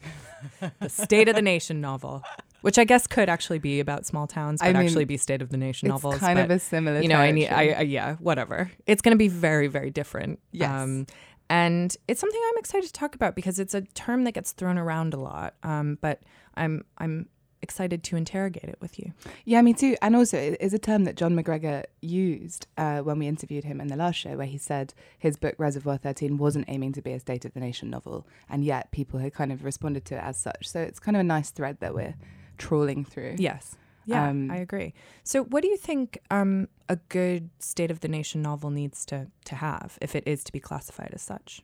the 0.80 0.90
State 0.90 1.28
of 1.28 1.34
the 1.36 1.42
Nation 1.42 1.82
novel, 1.82 2.22
which 2.62 2.78
I 2.78 2.84
guess 2.84 3.08
could 3.08 3.30
actually 3.30 3.58
be 3.58 3.80
about 3.80 4.06
small 4.06 4.28
towns, 4.28 4.62
I 4.62 4.68
but 4.72 4.78
mean, 4.78 4.86
actually 4.86 5.06
be 5.06 5.18
State 5.18 5.42
of 5.42 5.50
the 5.50 5.58
Nation 5.58 5.88
It's 5.88 6.04
novels. 6.04 6.20
kind 6.20 6.38
but, 6.38 6.46
of 6.46 6.52
a 6.52 6.60
similar. 6.60 7.02
you 7.02 7.08
know, 7.08 7.18
I 7.18 7.32
need, 7.32 7.48
I. 7.48 7.70
I 7.70 7.82
yeah, 7.82 8.18
whatever. 8.18 8.70
It's 8.86 9.02
going 9.02 9.14
to 9.14 9.18
be 9.18 9.28
very, 9.28 9.66
very 9.70 9.90
different. 9.90 10.34
Um, 10.34 10.40
Yes. 10.52 11.06
and 11.50 11.98
it's 12.08 12.22
something 12.22 12.42
I'm 12.52 12.60
excited 12.60 12.86
to 12.86 12.94
talk 12.94 13.16
about 13.16 13.36
because 13.36 13.58
it's 13.58 13.74
a 13.74 13.82
term 13.96 14.24
that 14.26 14.34
gets 14.34 14.52
thrown 14.52 14.78
around 14.78 15.16
a 15.16 15.20
lot. 15.20 15.56
Um, 15.64 15.98
but 16.00 16.22
I'm, 16.54 16.86
I'm 17.00 17.28
excited 17.72 18.04
to 18.04 18.18
interrogate 18.18 18.66
it 18.66 18.78
with 18.82 19.00
you. 19.00 19.14
Yeah, 19.46 19.62
me 19.62 19.74
too. 19.74 19.96
And 20.02 20.14
also, 20.16 20.38
it 20.38 20.58
is 20.60 20.74
a 20.74 20.80
term 20.80 21.06
that 21.06 21.16
Jon 21.16 21.34
McGregor 21.36 21.86
used 22.02 22.68
uh, 22.78 23.00
when 23.00 23.18
we 23.18 23.28
interviewed 23.28 23.64
him 23.64 23.80
in 23.80 23.88
the 23.88 23.96
last 23.96 24.16
show, 24.18 24.36
where 24.36 24.46
he 24.46 24.58
said 24.58 24.94
his 25.18 25.38
book 25.38 25.56
Reservoir 25.58 25.98
13 25.98 26.38
wasn't 26.38 26.66
aiming 26.68 26.92
to 26.94 27.02
be 27.02 27.14
a 27.14 27.20
State 27.20 27.46
of 27.46 27.54
the 27.54 27.62
Nation 27.62 27.90
novel, 27.90 28.28
and 28.50 28.66
yet 28.66 28.92
people 28.92 29.20
had 29.20 29.34
kind 29.34 29.52
of 29.54 29.64
responded 29.64 30.04
to 30.06 30.16
it 30.16 30.24
as 30.24 30.38
such. 30.38 30.68
So 30.68 30.82
it's 30.82 31.00
kind 31.00 31.16
of 31.16 31.22
a 31.22 31.24
nice 31.24 31.50
thread 31.50 31.78
that 31.80 31.94
we're 31.96 32.16
trawling 32.58 33.06
through. 33.06 33.36
Yes. 33.38 33.78
Yeah, 34.06 34.28
Um, 34.30 34.50
I 34.52 34.58
agree. 34.58 34.94
So, 35.24 35.44
what 35.44 35.62
do 35.62 35.70
you 35.70 35.78
think 35.78 36.18
um, 36.32 36.68
a 36.90 36.98
good 37.08 37.52
State 37.60 37.92
of 37.92 38.00
the 38.02 38.08
Nation 38.08 38.42
novel 38.42 38.70
needs 38.72 39.06
to 39.06 39.28
to 39.46 39.56
have 39.56 39.98
if 40.02 40.16
it 40.16 40.24
is 40.26 40.44
to 40.44 40.52
be 40.52 40.60
classified 40.60 41.12
as 41.14 41.22
such? 41.22 41.62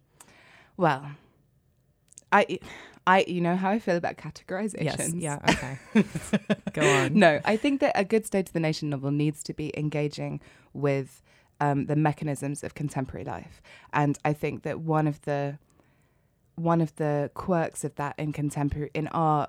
Well, 0.77 1.11
I, 2.31 2.59
I, 3.07 3.23
you 3.25 3.39
know 3.39 3.55
how 3.55 3.71
I 3.71 3.79
feel 3.79 3.95
about 3.95 4.17
categorizations. 4.17 4.83
Yes. 4.83 5.13
Yeah. 5.13 5.39
Okay. 5.49 5.79
Go 6.73 6.81
on. 6.81 7.13
No, 7.13 7.39
I 7.45 7.55
think 7.55 7.79
that 7.79 7.93
a 7.95 8.03
good 8.03 8.25
State 8.25 8.49
of 8.49 8.53
the 8.53 8.59
Nation 8.59 8.89
novel 8.89 9.11
needs 9.11 9.41
to 9.43 9.53
be 9.53 9.71
engaging 9.77 10.41
with 10.73 11.23
um, 11.61 11.85
the 11.85 11.95
mechanisms 11.95 12.65
of 12.65 12.75
contemporary 12.75 13.23
life, 13.23 13.61
and 13.93 14.19
I 14.25 14.33
think 14.33 14.63
that 14.63 14.81
one 14.81 15.07
of 15.07 15.21
the 15.21 15.57
one 16.55 16.81
of 16.81 16.93
the 16.95 17.31
quirks 17.33 17.83
of 17.83 17.95
that 17.95 18.15
in 18.17 18.33
contemporary 18.33 18.91
in 18.93 19.07
our 19.09 19.47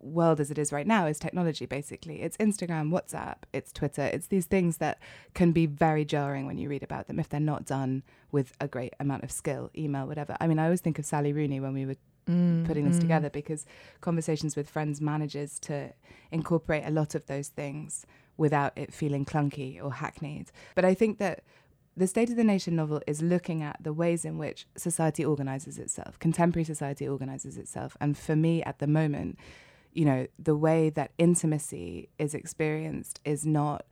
world 0.00 0.38
as 0.38 0.50
it 0.50 0.58
is 0.58 0.72
right 0.72 0.86
now 0.86 1.06
is 1.06 1.18
technology 1.18 1.64
basically 1.64 2.22
it's 2.22 2.36
instagram 2.38 2.90
whatsapp 2.90 3.36
it's 3.52 3.72
twitter 3.72 4.02
it's 4.02 4.26
these 4.26 4.46
things 4.46 4.78
that 4.78 4.98
can 5.32 5.52
be 5.52 5.64
very 5.64 6.04
jarring 6.04 6.44
when 6.44 6.58
you 6.58 6.68
read 6.68 6.82
about 6.82 7.06
them 7.06 7.20
if 7.20 7.28
they're 7.28 7.38
not 7.38 7.64
done 7.64 8.02
with 8.32 8.52
a 8.60 8.66
great 8.66 8.92
amount 8.98 9.22
of 9.22 9.30
skill 9.30 9.70
email 9.78 10.04
whatever 10.04 10.36
i 10.40 10.46
mean 10.48 10.58
i 10.58 10.64
always 10.64 10.80
think 10.80 10.98
of 10.98 11.06
sally 11.06 11.32
rooney 11.32 11.60
when 11.60 11.72
we 11.72 11.86
were 11.86 11.94
Mm, 12.28 12.64
putting 12.64 12.86
this 12.86 12.98
mm. 12.98 13.00
together 13.00 13.30
because 13.30 13.66
conversations 14.00 14.54
with 14.54 14.70
friends 14.70 15.00
manages 15.00 15.58
to 15.58 15.92
incorporate 16.30 16.84
a 16.86 16.90
lot 16.90 17.16
of 17.16 17.26
those 17.26 17.48
things 17.48 18.06
without 18.36 18.72
it 18.76 18.94
feeling 18.94 19.24
clunky 19.24 19.82
or 19.82 19.90
hackneyed. 19.90 20.52
But 20.76 20.84
I 20.84 20.94
think 20.94 21.18
that 21.18 21.42
the 21.96 22.06
State 22.06 22.30
of 22.30 22.36
the 22.36 22.44
Nation 22.44 22.76
novel 22.76 23.02
is 23.08 23.22
looking 23.22 23.60
at 23.62 23.76
the 23.82 23.92
ways 23.92 24.24
in 24.24 24.38
which 24.38 24.66
society 24.76 25.24
organizes 25.24 25.78
itself, 25.78 26.16
contemporary 26.20 26.64
society 26.64 27.08
organizes 27.08 27.58
itself. 27.58 27.96
And 28.00 28.16
for 28.16 28.36
me 28.36 28.62
at 28.62 28.78
the 28.78 28.86
moment, 28.86 29.36
you 29.92 30.04
know, 30.04 30.28
the 30.38 30.56
way 30.56 30.90
that 30.90 31.10
intimacy 31.18 32.08
is 32.20 32.34
experienced 32.34 33.20
is 33.24 33.44
not 33.44 33.84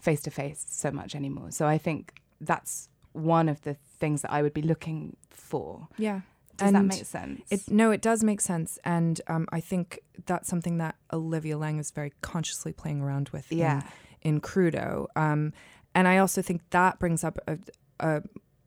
face 0.00 0.22
to 0.22 0.30
face 0.30 0.64
so 0.68 0.90
much 0.90 1.14
anymore. 1.14 1.50
So 1.50 1.66
I 1.66 1.76
think 1.78 2.20
that's 2.40 2.88
one 3.12 3.48
of 3.48 3.62
the 3.62 3.74
things 3.74 4.22
that 4.22 4.32
I 4.32 4.40
would 4.40 4.54
be 4.54 4.62
looking 4.62 5.16
for. 5.30 5.88
Yeah. 5.98 6.22
Does 6.62 6.72
that 6.72 6.78
And 6.78 6.88
make 6.88 7.04
sense? 7.04 7.42
It 7.50 7.70
no, 7.70 7.90
it 7.90 8.02
does 8.02 8.22
make 8.24 8.40
sense, 8.40 8.78
and 8.84 9.20
um, 9.28 9.46
I 9.52 9.60
think 9.60 10.00
that's 10.26 10.48
something 10.48 10.78
that 10.78 10.96
Olivia 11.12 11.58
Laing 11.58 11.78
is 11.78 11.90
very 11.90 12.12
consciously 12.20 12.72
playing 12.72 13.00
around 13.00 13.28
with. 13.30 13.50
in- 13.50 13.82
in, 14.22 14.40
Crudo, 14.40 15.06
um, 15.16 15.52
and 15.96 16.06
I 16.06 16.18
also 16.18 16.42
think 16.42 16.62
that 16.70 17.00
brings 17.00 17.24
up 17.24 17.38
a, 17.48 17.58
a 17.98 18.22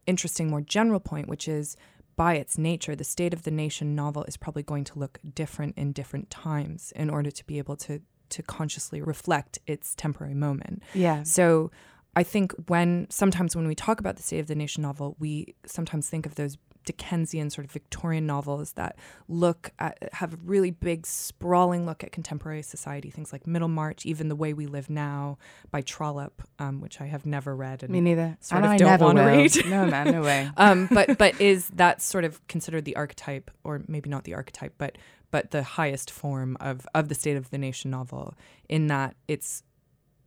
interesting, 0.06 0.50
more 0.50 0.60
general 0.60 1.00
point, 1.00 1.30
which 1.30 1.48
is 1.48 1.78
by 2.16 2.36
its 2.36 2.58
nature, 2.58 2.96
the 2.96 3.04
state 3.04 3.34
of 3.34 3.44
the 3.44 3.52
nation 3.52 3.96
novel 3.96 4.24
is 4.24 4.38
probably 4.38 4.64
going 4.64 4.84
to 4.86 5.00
look 5.00 5.20
different 5.34 5.78
in 5.78 5.92
different 5.92 6.30
times 6.30 6.94
in 6.96 7.10
order 7.10 7.32
to 7.32 7.46
be 7.46 7.58
able 7.58 7.76
to 7.78 8.02
to 8.28 8.42
consciously 8.42 9.02
reflect 9.02 9.60
its 9.68 9.94
temporary 9.96 10.34
moment. 10.34 10.82
Yeah. 10.94 11.24
So 11.24 11.72
I 12.16 12.24
think 12.24 12.54
when 12.68 13.08
sometimes 13.10 13.56
when 13.56 13.68
we 13.68 13.76
talk 13.76 14.00
about 14.00 14.16
the 14.16 14.24
state 14.24 14.40
of 14.40 14.48
the 14.48 14.56
nation 14.56 14.82
novel, 14.82 15.16
we 15.20 15.56
sometimes 15.66 16.10
think 16.10 16.26
of 16.26 16.36
those 16.36 16.58
Dickensian 16.86 17.50
sort 17.50 17.66
of 17.66 17.72
Victorian 17.72 18.26
novels 18.26 18.74
that 18.74 18.98
look 19.28 19.72
at 19.80 19.98
have 20.14 20.34
a 20.34 20.38
really 20.46 20.72
big 20.72 21.06
sprawling 21.06 21.86
look 21.86 22.04
at 22.04 22.12
contemporary 22.12 22.62
society, 22.62 23.10
things 23.10 23.34
like 23.34 23.46
Middlemarch, 23.48 24.06
even 24.06 24.30
The 24.30 24.36
Way 24.36 24.54
We 24.54 24.68
Live 24.68 24.90
Now 24.90 25.38
by 25.72 25.82
Trollope, 25.82 26.44
um, 26.60 26.82
which 26.82 27.02
I 27.02 27.06
have 27.06 27.26
never 27.26 27.56
read 27.56 27.84
and 27.84 27.92
Me 27.92 28.02
neither. 28.02 28.38
sort 28.40 28.58
and 28.58 28.66
of 28.66 28.72
I 28.72 28.78
don't 28.78 29.02
wanna 29.02 29.26
read. 29.26 29.56
no, 29.68 29.86
man, 29.86 30.12
no 30.12 30.22
way. 30.22 30.50
um, 30.58 30.88
but 30.92 31.18
but 31.18 31.40
is 31.42 31.70
that 31.70 32.02
sort 32.02 32.24
of 32.24 32.46
considered 32.48 32.86
the 32.86 32.96
archetype, 32.96 33.52
or 33.64 33.82
maybe 33.88 34.10
not 34.10 34.24
the 34.24 34.34
archetype, 34.36 34.76
but 34.78 34.98
but 35.32 35.52
the 35.52 35.64
highest 35.64 36.12
form 36.12 36.56
of 36.60 36.88
of 36.94 37.10
the 37.10 37.16
state 37.16 37.36
of 37.36 37.50
the 37.50 37.58
nation 37.58 37.92
novel, 37.92 38.36
in 38.70 38.88
that 38.88 39.16
it's 39.28 39.64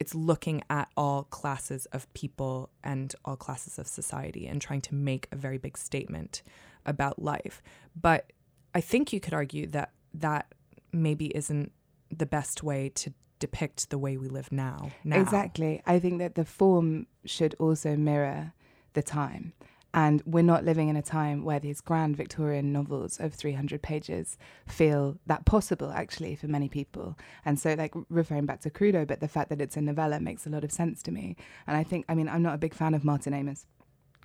it's 0.01 0.15
looking 0.15 0.63
at 0.71 0.89
all 0.97 1.25
classes 1.25 1.87
of 1.87 2.13
people 2.15 2.71
and 2.85 3.15
all 3.25 3.37
classes 3.37 3.79
of 3.79 3.87
society 3.87 4.47
and 4.47 4.61
trying 4.61 4.81
to 4.83 4.95
make 4.95 5.29
a 5.33 5.37
very 5.37 5.59
big 5.59 5.77
statement 5.77 6.43
about 6.87 7.21
life. 7.21 7.63
But 8.01 8.33
I 8.75 8.81
think 8.81 9.13
you 9.13 9.21
could 9.21 9.35
argue 9.35 9.67
that 9.69 9.93
that 10.15 10.55
maybe 10.93 11.27
isn't 11.37 11.73
the 12.11 12.27
best 12.27 12.63
way 12.63 12.91
to 12.91 13.13
depict 13.39 13.91
the 13.91 13.99
way 13.99 14.17
we 14.17 14.29
live 14.29 14.51
now. 14.51 14.91
now. 15.05 15.21
Exactly. 15.21 15.83
I 15.87 15.99
think 15.99 16.19
that 16.19 16.35
the 16.35 16.45
form 16.45 17.07
should 17.25 17.55
also 17.59 17.97
mirror 17.97 18.53
the 18.95 19.03
time. 19.03 19.53
And 19.95 20.23
we're 20.27 20.43
not 20.43 20.65
living 20.65 20.89
in 20.89 20.97
a 20.97 21.03
time 21.03 21.45
where 21.45 21.59
these 21.59 21.81
grand 21.81 22.17
Victorian 22.17 22.73
novels 22.73 23.19
of 23.19 23.33
300 23.33 23.81
pages 23.81 24.37
feel 24.67 25.19
that 25.27 25.47
possible, 25.47 25.91
actually, 25.91 26.37
for 26.37 26.47
many 26.47 26.69
people. 26.69 27.17
And 27.45 27.59
so, 27.59 27.75
like, 27.75 27.95
referring 28.11 28.45
back 28.45 28.61
to 28.63 28.71
Crudo, 28.71 29.07
but 29.07 29.21
the 29.21 29.29
fact 29.29 29.49
that 29.49 29.63
it's 29.63 29.77
a 29.77 29.81
novella 29.81 30.21
makes 30.21 30.47
a 30.47 30.51
lot 30.51 30.63
of 30.63 30.73
sense 30.73 31.03
to 31.05 31.11
me. 31.11 31.37
And 31.67 31.77
I 31.77 31.85
think, 31.85 32.05
I 32.09 32.15
mean, 32.15 32.29
I'm 32.29 32.43
not 32.43 32.55
a 32.55 32.59
big 32.59 32.75
fan 32.75 32.93
of 32.93 33.03
Martin 33.03 33.33
Amis, 33.33 33.67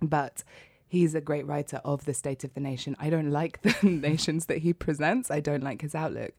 but 0.02 0.44
he's 0.88 1.16
a 1.16 1.22
great 1.22 1.48
writer 1.48 1.82
of 1.86 2.04
the 2.06 2.14
state 2.14 2.44
of 2.44 2.54
the 2.54 2.60
nation. 2.60 2.96
I 3.00 3.10
don't 3.10 3.32
like 3.32 3.62
the 3.62 3.88
nations 3.88 4.48
that 4.48 4.60
he 4.60 4.74
presents, 4.74 5.32
I 5.32 5.40
don't 5.40 5.64
like 5.64 5.82
his 5.82 5.96
outlook. 5.96 6.34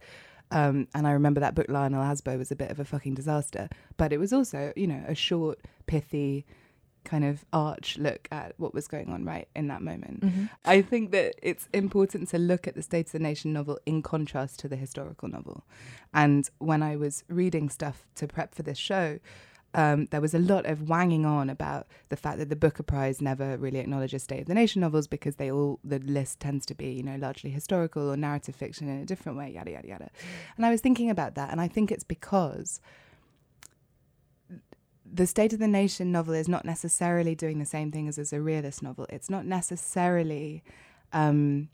Um, 0.51 0.87
and 0.95 1.07
I 1.07 1.13
remember 1.13 1.41
that 1.41 1.55
book, 1.55 1.67
Lionel 1.69 2.05
Asbo, 2.05 2.39
was 2.39 2.53
a 2.53 2.57
bit 2.57 2.71
of 2.71 2.79
a 2.79 2.85
fucking 2.85 3.15
disaster. 3.15 3.69
But 3.97 4.13
it 4.13 4.19
was 4.19 4.33
also, 4.33 4.73
you 4.77 4.87
know, 4.87 5.03
a 5.09 5.15
short, 5.15 5.59
pithy, 5.87 6.47
kind 7.05 7.25
of 7.25 7.45
arch 7.53 7.99
look 7.99 8.29
at 8.31 8.55
what 8.59 8.75
was 8.75 8.89
going 8.89 9.11
on 9.11 9.25
right 9.25 9.49
in 9.55 9.69
that 9.69 9.83
moment. 9.83 10.21
Mhm. 10.23 10.51
I 10.65 10.83
think 10.83 11.11
that 11.13 11.35
it's 11.43 11.69
important 11.73 12.29
to 12.31 12.39
look 12.39 12.67
at 12.67 12.75
the 12.75 12.83
State 12.83 13.07
of 13.07 13.13
the 13.13 13.19
Nation 13.19 13.53
novel 13.53 13.79
in 13.87 14.03
contrast 14.03 14.59
to 14.61 14.69
the 14.69 14.77
historical 14.77 15.29
novel. 15.29 15.65
And 16.13 16.49
when 16.59 16.83
I 16.83 16.97
was 16.97 17.25
reading 17.29 17.69
stuff 17.69 18.07
to 18.17 18.27
prep 18.27 18.55
for 18.55 18.63
this 18.63 18.79
show, 18.79 19.19
um, 19.77 20.07
there 20.13 20.21
was 20.21 20.35
a 20.35 20.39
lot 20.39 20.67
of 20.67 20.89
wanging 20.89 21.27
on 21.27 21.51
about 21.51 21.89
the 22.09 22.17
fact 22.17 22.39
that 22.39 22.49
the 22.49 22.55
Booker 22.55 22.85
Prize 22.85 23.21
never 23.21 23.57
really 23.57 23.81
acknowledges 23.81 24.23
State 24.23 24.43
of 24.43 24.47
the 24.47 24.55
Nation 24.55 24.81
novels 24.81 25.09
because 25.09 25.35
they 25.35 25.51
all 25.51 25.81
the 25.83 25.99
list 25.99 26.39
tends 26.39 26.65
to 26.67 26.75
be 26.77 26.93
you 26.93 27.03
know 27.03 27.17
largely 27.17 27.51
historical 27.51 28.09
or 28.09 28.17
narrative 28.17 28.55
fiction 28.55 28.89
in 28.89 29.01
a 29.01 29.05
different 29.05 29.37
way, 29.37 29.51
yada 29.51 29.73
yada 29.73 29.89
yada. 29.89 30.11
And 30.57 30.65
I 30.65 30.71
was 30.71 30.81
thinking 30.81 31.11
about 31.11 31.35
that, 31.35 31.51
and 31.51 31.61
I 31.61 31.67
think 31.67 31.91
it's 31.91 32.05
because 32.05 32.81
the 35.15 35.27
State 35.29 35.53
of 35.53 35.61
the 35.61 35.69
Nation 35.69 36.11
novel 36.11 36.35
is 36.35 36.49
not 36.49 36.65
necessarily 36.65 37.37
doing 37.37 37.61
the 37.61 37.65
same 37.65 37.93
thing 37.93 38.09
as, 38.09 38.33
a 38.33 38.41
realist 38.41 38.83
novel. 38.83 39.07
It's 39.09 39.31
not 39.31 39.47
necessarily 39.47 40.65
um, 41.13 41.69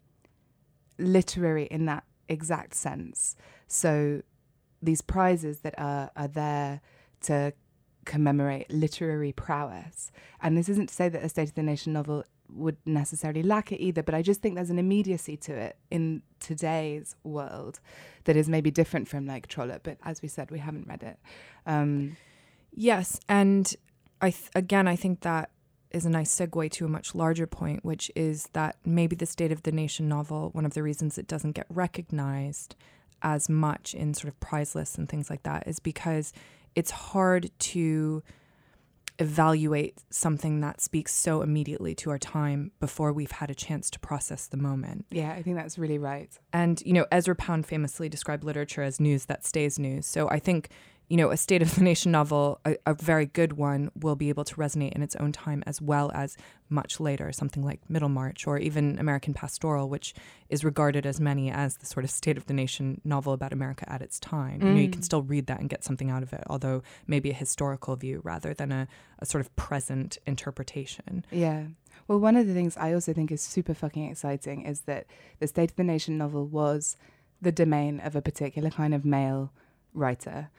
literary 0.99 1.65
in 1.65 1.87
that 1.87 2.05
exact 2.29 2.75
sense. 2.75 3.37
So 3.67 4.21
these 4.83 5.01
prizes 5.01 5.61
that 5.61 5.75
are, 5.79 6.11
are 6.17 6.29
there 6.29 6.83
to 7.23 7.55
commemorate 8.05 8.71
literary 8.71 9.33
prowess. 9.33 10.13
And 10.43 10.55
this 10.55 10.69
isn't 10.69 10.91
to 10.91 10.95
say 10.95 11.09
that 11.09 11.25
a 11.25 11.29
State 11.31 11.49
of 11.49 11.55
the 11.55 11.63
Nation 11.63 11.95
novel 11.95 12.25
would 12.53 12.77
necessarily 12.85 13.43
lack 13.43 13.73
it 13.73 13.81
either, 13.81 14.03
but 14.03 14.15
I 14.15 14.21
just 14.21 14.43
think 14.43 14.55
there's 14.55 14.71
an 14.71 14.79
immediacy 14.79 15.39
to 15.39 15.55
it 15.55 15.77
in 15.91 16.23
today's 16.41 17.17
world 17.25 17.81
that 18.25 18.37
is 18.37 18.51
maybe 18.51 18.71
different 18.71 19.09
from 19.09 19.27
like 19.27 19.47
Trollope. 19.47 19.83
But 19.85 19.97
as 20.05 20.21
we 20.21 20.29
said, 20.29 20.51
we 20.51 20.59
haven't 20.59 20.87
read 20.87 21.03
it. 21.03 21.19
Um, 21.65 22.17
Yes, 22.73 23.21
and 23.29 23.75
I 24.21 24.31
th- 24.31 24.51
again 24.55 24.87
I 24.89 24.97
think 24.97 25.21
that 25.21 25.51
is 25.91 26.07
a 26.07 26.11
nice 26.11 26.33
segue 26.35 26.71
to 26.71 26.85
a 26.85 26.89
much 26.89 27.15
larger 27.15 27.47
point, 27.47 27.85
which 27.85 28.11
is 28.15 28.49
that 28.53 28.77
maybe 28.85 29.17
the 29.17 29.27
State 29.27 29.51
of 29.51 29.65
the 29.65 29.73
Nation 29.73 30.09
novel, 30.09 30.51
one 30.53 30.65
of 30.65 30.75
the 30.75 30.83
reasons 30.83 31.19
it 31.19 31.27
doesn't 31.27 31.53
get 31.53 31.67
recognized 31.69 32.77
as 33.23 33.49
much 33.49 33.93
in 33.95 34.15
sort 34.15 34.33
of 34.33 34.39
prize 34.39 34.75
lists 34.75 34.97
and 34.97 35.09
things 35.09 35.29
like 35.29 35.43
that, 35.43 35.67
is 35.67 35.81
because 35.81 36.33
it's 36.77 36.93
hard 36.93 37.51
to 37.59 38.23
evaluate 39.19 39.99
something 40.09 40.61
that 40.61 40.81
speaks 40.81 41.15
so 41.15 41.43
immediately 41.43 41.95
to 41.95 42.09
our 42.09 42.19
time 42.19 42.71
before 42.81 43.13
we've 43.13 43.33
had 43.33 43.51
a 43.51 43.55
chance 43.55 43.91
to 43.91 43.99
process 44.01 44.47
the 44.47 44.57
moment. 44.57 45.05
yeah, 45.11 45.33
I 45.33 45.43
think 45.43 45.57
that's 45.57 45.77
really 45.77 45.99
right. 45.99 46.31
And, 46.53 46.81
you 46.87 46.95
know, 46.95 47.05
Ezra 47.13 47.35
Pound 47.35 47.67
famously 47.67 48.09
described 48.09 48.45
literature 48.45 48.83
as 48.83 48.99
news 48.99 49.27
that 49.27 49.45
stays 49.45 49.79
news. 49.79 50.07
So 50.07 50.31
I 50.31 50.39
think, 50.39 50.71
you 51.11 51.17
know, 51.17 51.31
a 51.31 51.37
State 51.37 51.61
of 51.61 51.75
the 51.75 51.83
Nation 51.83 52.13
novel, 52.13 52.61
a, 52.65 52.77
a 52.87 52.95
very 52.95 53.27
good 53.27 53.55
one, 53.55 53.91
will 54.01 54.15
be 54.15 54.29
able 54.29 54.45
to 54.45 54.55
resonate 54.55 54.93
in 54.93 55.03
its 55.03 55.17
own 55.17 55.33
time 55.33 55.63
as 55.67 55.83
well 55.83 56.13
as 56.15 56.37
much 56.69 57.01
later, 57.01 57.33
something 57.33 57.65
like 57.65 57.81
Middlemarch 57.91 58.47
or 58.47 58.57
even 58.59 58.97
American 58.97 59.35
Pastoral, 59.35 59.89
which 59.89 60.15
is 60.49 60.65
regarded 60.65 61.05
as 61.05 61.21
many 61.21 61.51
as 61.51 61.77
the 61.79 61.87
sort 61.87 62.05
of 62.05 62.11
State 62.13 62.37
of 62.39 62.47
the 62.47 62.55
Nation 62.55 63.01
novel 63.05 63.33
about 63.33 63.53
America 63.53 63.85
at 63.93 64.01
its 64.03 64.21
time. 64.21 64.63
You 64.63 64.69
know, 64.69 64.81
you 64.81 64.89
can 64.89 65.01
Mm. 65.01 65.05
still 65.05 65.23
read 65.23 65.47
that 65.49 65.59
and 65.59 65.69
get 65.69 65.83
something 65.83 66.11
out 66.11 66.23
of 66.23 66.33
it, 66.33 66.45
although 66.47 66.81
maybe 67.09 67.31
a 67.31 67.35
historical 67.35 67.97
view 67.97 68.21
rather 68.23 68.55
than 68.55 68.71
a, 68.71 68.87
a 69.19 69.27
sort 69.27 69.41
of 69.41 69.55
present 69.57 70.17
interpretation. 70.27 71.25
Yeah. 71.33 71.65
Well, 72.07 72.21
one 72.21 72.37
of 72.37 72.47
the 72.47 72.55
things 72.55 72.77
I 72.77 72.93
also 72.93 73.13
think 73.13 73.33
is 73.33 73.43
super 73.43 73.75
fucking 73.75 74.09
exciting 74.09 74.63
is 74.65 74.83
that 74.83 75.07
the 75.41 75.49
State 75.49 75.71
of 75.71 75.77
the 75.77 75.83
Nation 75.85 76.17
novel 76.19 76.47
was 76.47 76.97
the 77.43 77.51
domain 77.53 77.99
of 77.99 78.15
a 78.15 78.23
particular 78.23 78.71
kind 78.71 78.95
of 78.95 79.05
male 79.05 79.53
writer 79.93 80.51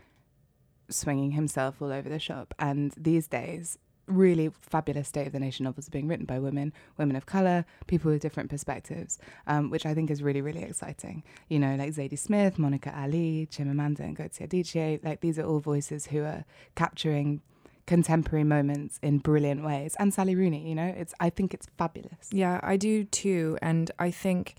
swinging 0.94 1.32
himself 1.32 1.82
all 1.82 1.92
over 1.92 2.10
the 2.10 2.20
shop. 2.20 2.54
And 2.60 2.94
these 2.98 3.28
days, 3.28 3.78
really 4.08 4.52
fabulous 4.62 5.08
State 5.08 5.28
of 5.28 5.34
the 5.34 5.39
Nation 5.39 5.64
novels 5.64 5.88
are 5.88 5.92
being 5.92 6.08
written 6.08 6.26
by 6.26 6.39
women, 6.39 6.74
women 6.98 7.16
of 7.16 7.26
color, 7.26 7.66
people 7.88 8.12
with 8.12 8.22
different 8.22 8.50
perspectives, 8.50 9.18
um, 9.48 9.70
which 9.70 9.86
I 9.86 9.94
think 9.94 10.12
is 10.12 10.22
really, 10.22 10.42
really 10.42 10.64
exciting. 10.64 11.24
You 11.50 11.60
know, 11.60 11.76
like 11.76 11.94
Zadie 11.94 12.20
Smith, 12.20 12.60
Monica 12.60 12.94
Ali, 12.98 13.48
Chimamanda 13.52 14.02
and 14.02 14.18
Ngozi 14.18 14.48
Adichie, 14.48 15.04
like 15.04 15.22
these 15.22 15.39
are 15.39 15.46
all 15.46 15.60
voices 15.60 16.08
who 16.08 16.24
are 16.24 16.46
capturing 16.76 17.42
contemporary 17.88 18.44
moments 18.44 19.00
in 19.02 19.18
brilliant 19.18 19.64
ways. 19.64 19.96
And 20.00 20.14
Sally 20.14 20.36
Rooney, 20.36 20.68
you 20.68 20.76
know, 20.76 20.94
it's 20.96 21.14
I 21.20 21.30
think 21.30 21.54
it's 21.54 21.68
fabulous. 21.78 22.30
Yeah, 22.32 22.60
I 22.64 22.78
do 22.78 23.04
too. 23.04 23.58
And 23.62 23.92
I 24.00 24.12
think 24.12 24.56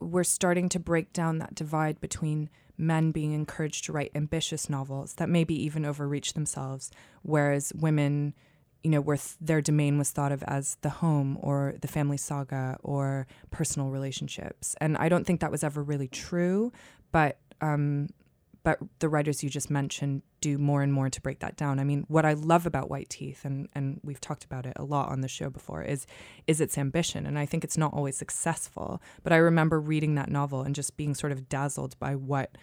we're 0.00 0.24
starting 0.24 0.68
to 0.70 0.78
break 0.78 1.12
down 1.12 1.38
that 1.38 1.54
divide 1.54 2.00
between 2.00 2.50
men 2.76 3.12
being 3.12 3.32
encouraged 3.32 3.84
to 3.84 3.92
write 3.92 4.10
ambitious 4.14 4.68
novels 4.68 5.14
that 5.14 5.28
maybe 5.28 5.54
even 5.54 5.84
overreach 5.84 6.34
themselves, 6.34 6.90
whereas 7.22 7.72
women, 7.74 8.34
you 8.82 8.90
know, 8.90 9.00
where 9.00 9.16
th- 9.16 9.36
their 9.40 9.60
domain 9.60 9.98
was 9.98 10.10
thought 10.10 10.32
of 10.32 10.42
as 10.44 10.76
the 10.82 10.90
home 10.90 11.38
or 11.40 11.74
the 11.80 11.88
family 11.88 12.16
saga 12.16 12.76
or 12.82 13.26
personal 13.50 13.90
relationships. 13.90 14.74
And 14.80 14.96
I 14.96 15.08
don't 15.08 15.24
think 15.24 15.40
that 15.40 15.50
was 15.50 15.64
ever 15.64 15.82
really 15.82 16.08
true, 16.08 16.72
but 17.12 17.38
um, 17.60 18.08
but 18.64 18.78
the 18.98 19.10
writers 19.10 19.44
you 19.44 19.50
just 19.50 19.70
mentioned 19.70 20.22
do 20.40 20.56
more 20.56 20.82
and 20.82 20.92
more 20.92 21.10
to 21.10 21.20
break 21.20 21.40
that 21.40 21.54
down. 21.54 21.78
I 21.78 21.84
mean, 21.84 22.06
what 22.08 22.24
I 22.24 22.32
love 22.32 22.64
about 22.64 22.88
White 22.88 23.10
Teeth, 23.10 23.44
and, 23.44 23.68
and 23.74 24.00
we've 24.02 24.20
talked 24.20 24.42
about 24.42 24.64
it 24.64 24.72
a 24.76 24.84
lot 24.84 25.10
on 25.10 25.20
the 25.20 25.28
show 25.28 25.50
before, 25.50 25.82
is 25.82 26.06
is 26.46 26.62
its 26.62 26.78
ambition. 26.78 27.26
And 27.26 27.38
I 27.38 27.44
think 27.44 27.62
it's 27.62 27.76
not 27.76 27.92
always 27.92 28.16
successful. 28.16 29.02
But 29.22 29.34
I 29.34 29.36
remember 29.36 29.78
reading 29.78 30.14
that 30.14 30.30
novel 30.30 30.62
and 30.62 30.74
just 30.74 30.96
being 30.96 31.14
sort 31.14 31.30
of 31.30 31.46
dazzled 31.48 31.98
by 31.98 32.14
what 32.14 32.56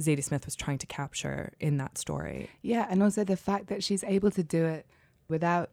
Zadie 0.00 0.24
Smith 0.24 0.44
was 0.44 0.56
trying 0.56 0.78
to 0.78 0.86
capture 0.86 1.52
in 1.60 1.76
that 1.76 1.96
story. 1.96 2.50
Yeah, 2.60 2.86
and 2.90 3.04
also 3.04 3.22
the 3.22 3.36
fact 3.36 3.68
that 3.68 3.84
she's 3.84 4.02
able 4.02 4.32
to 4.32 4.42
do 4.42 4.66
it 4.66 4.86
without 5.28 5.70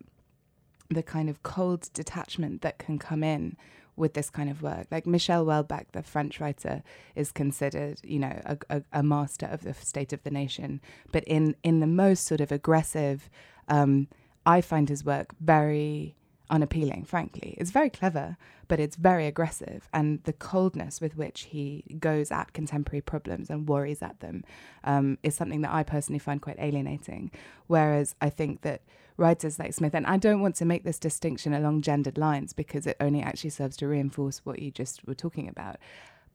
the 0.89 1.03
kind 1.03 1.29
of 1.29 1.41
cold 1.41 1.89
detachment 1.93 2.61
that 2.61 2.77
can 2.77 2.99
come 2.99 3.23
in 3.23 3.57
with 3.99 4.13
this 4.13 4.29
kind 4.29 4.49
of 4.49 4.61
work. 4.61 4.87
Like 4.89 5.05
Michel 5.05 5.45
Houellebecq, 5.45 5.91
the 5.91 6.01
French 6.01 6.39
writer, 6.39 6.81
is 7.15 7.31
considered, 7.31 7.99
you 8.03 8.19
know, 8.19 8.41
a, 8.45 8.57
a, 8.69 8.83
a 8.93 9.03
master 9.03 9.45
of 9.45 9.61
the 9.61 9.73
state 9.73 10.13
of 10.13 10.23
the 10.23 10.31
nation. 10.31 10.81
But 11.11 11.23
in 11.25 11.55
in 11.63 11.79
the 11.79 11.87
most 11.87 12.25
sort 12.25 12.41
of 12.41 12.51
aggressive, 12.51 13.29
um, 13.67 14.07
I 14.45 14.61
find 14.61 14.89
his 14.89 15.03
work 15.05 15.35
very 15.39 16.15
unappealing, 16.49 17.03
frankly. 17.05 17.55
It's 17.57 17.71
very 17.71 17.89
clever, 17.89 18.37
but 18.67 18.79
it's 18.79 18.95
very 18.95 19.27
aggressive. 19.27 19.87
And 19.93 20.23
the 20.23 20.33
coldness 20.33 21.01
with 21.01 21.15
which 21.15 21.41
he 21.41 21.83
goes 21.99 22.31
at 22.31 22.53
contemporary 22.53 23.01
problems 23.01 23.49
and 23.49 23.67
worries 23.67 24.01
at 24.01 24.19
them 24.19 24.43
um, 24.83 25.17
is 25.23 25.35
something 25.35 25.61
that 25.61 25.73
I 25.73 25.83
personally 25.83 26.19
find 26.19 26.41
quite 26.41 26.57
alienating. 26.59 27.31
Whereas 27.67 28.15
I 28.21 28.29
think 28.29 28.61
that 28.61 28.81
writers 29.17 29.59
like 29.59 29.73
Smith, 29.73 29.93
and 29.93 30.07
I 30.07 30.17
don't 30.17 30.41
want 30.41 30.55
to 30.55 30.65
make 30.65 30.83
this 30.83 30.99
distinction 30.99 31.53
along 31.53 31.81
gendered 31.81 32.17
lines 32.17 32.53
because 32.53 32.87
it 32.87 32.97
only 32.99 33.21
actually 33.21 33.49
serves 33.51 33.77
to 33.77 33.87
reinforce 33.87 34.39
what 34.45 34.59
you 34.59 34.71
just 34.71 35.05
were 35.05 35.15
talking 35.15 35.47
about. 35.47 35.77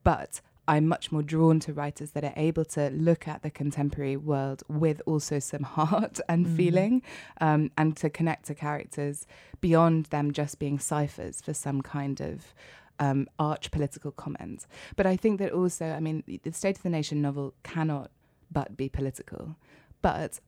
But 0.02 0.40
I'm 0.66 0.86
much 0.86 1.12
more 1.12 1.22
drawn 1.22 1.60
to 1.60 1.72
writers 1.72 2.12
that 2.12 2.24
are 2.24 2.32
able 2.36 2.64
to 2.66 2.88
look 2.90 3.28
at 3.28 3.42
the 3.42 3.50
contemporary 3.50 4.16
world 4.16 4.62
with 4.68 5.02
also 5.06 5.38
some 5.38 5.62
heart 5.78 6.20
and 6.28 6.46
Mm. 6.46 6.56
feeling 6.56 7.02
um, 7.40 7.70
and 7.76 7.96
to 7.98 8.08
connect 8.10 8.46
to 8.46 8.54
characters 8.54 9.26
beyond 9.60 10.06
them 10.06 10.32
just 10.32 10.58
being 10.58 10.78
ciphers 10.78 11.40
for 11.40 11.54
some 11.54 11.82
kind 11.82 12.20
of 12.20 12.54
um, 12.98 13.26
arch 13.38 13.70
political 13.70 14.10
comment. 14.12 14.66
But 14.96 15.06
I 15.06 15.16
think 15.16 15.38
that 15.40 15.52
also, 15.52 15.86
I 15.86 16.00
mean, 16.00 16.22
the 16.26 16.52
State 16.52 16.76
of 16.76 16.82
the 16.82 16.90
Nation 16.90 17.20
novel 17.20 17.54
cannot 17.62 18.10
but 18.52 18.76
be 18.76 18.88
political. 18.88 19.56
But 20.00 20.40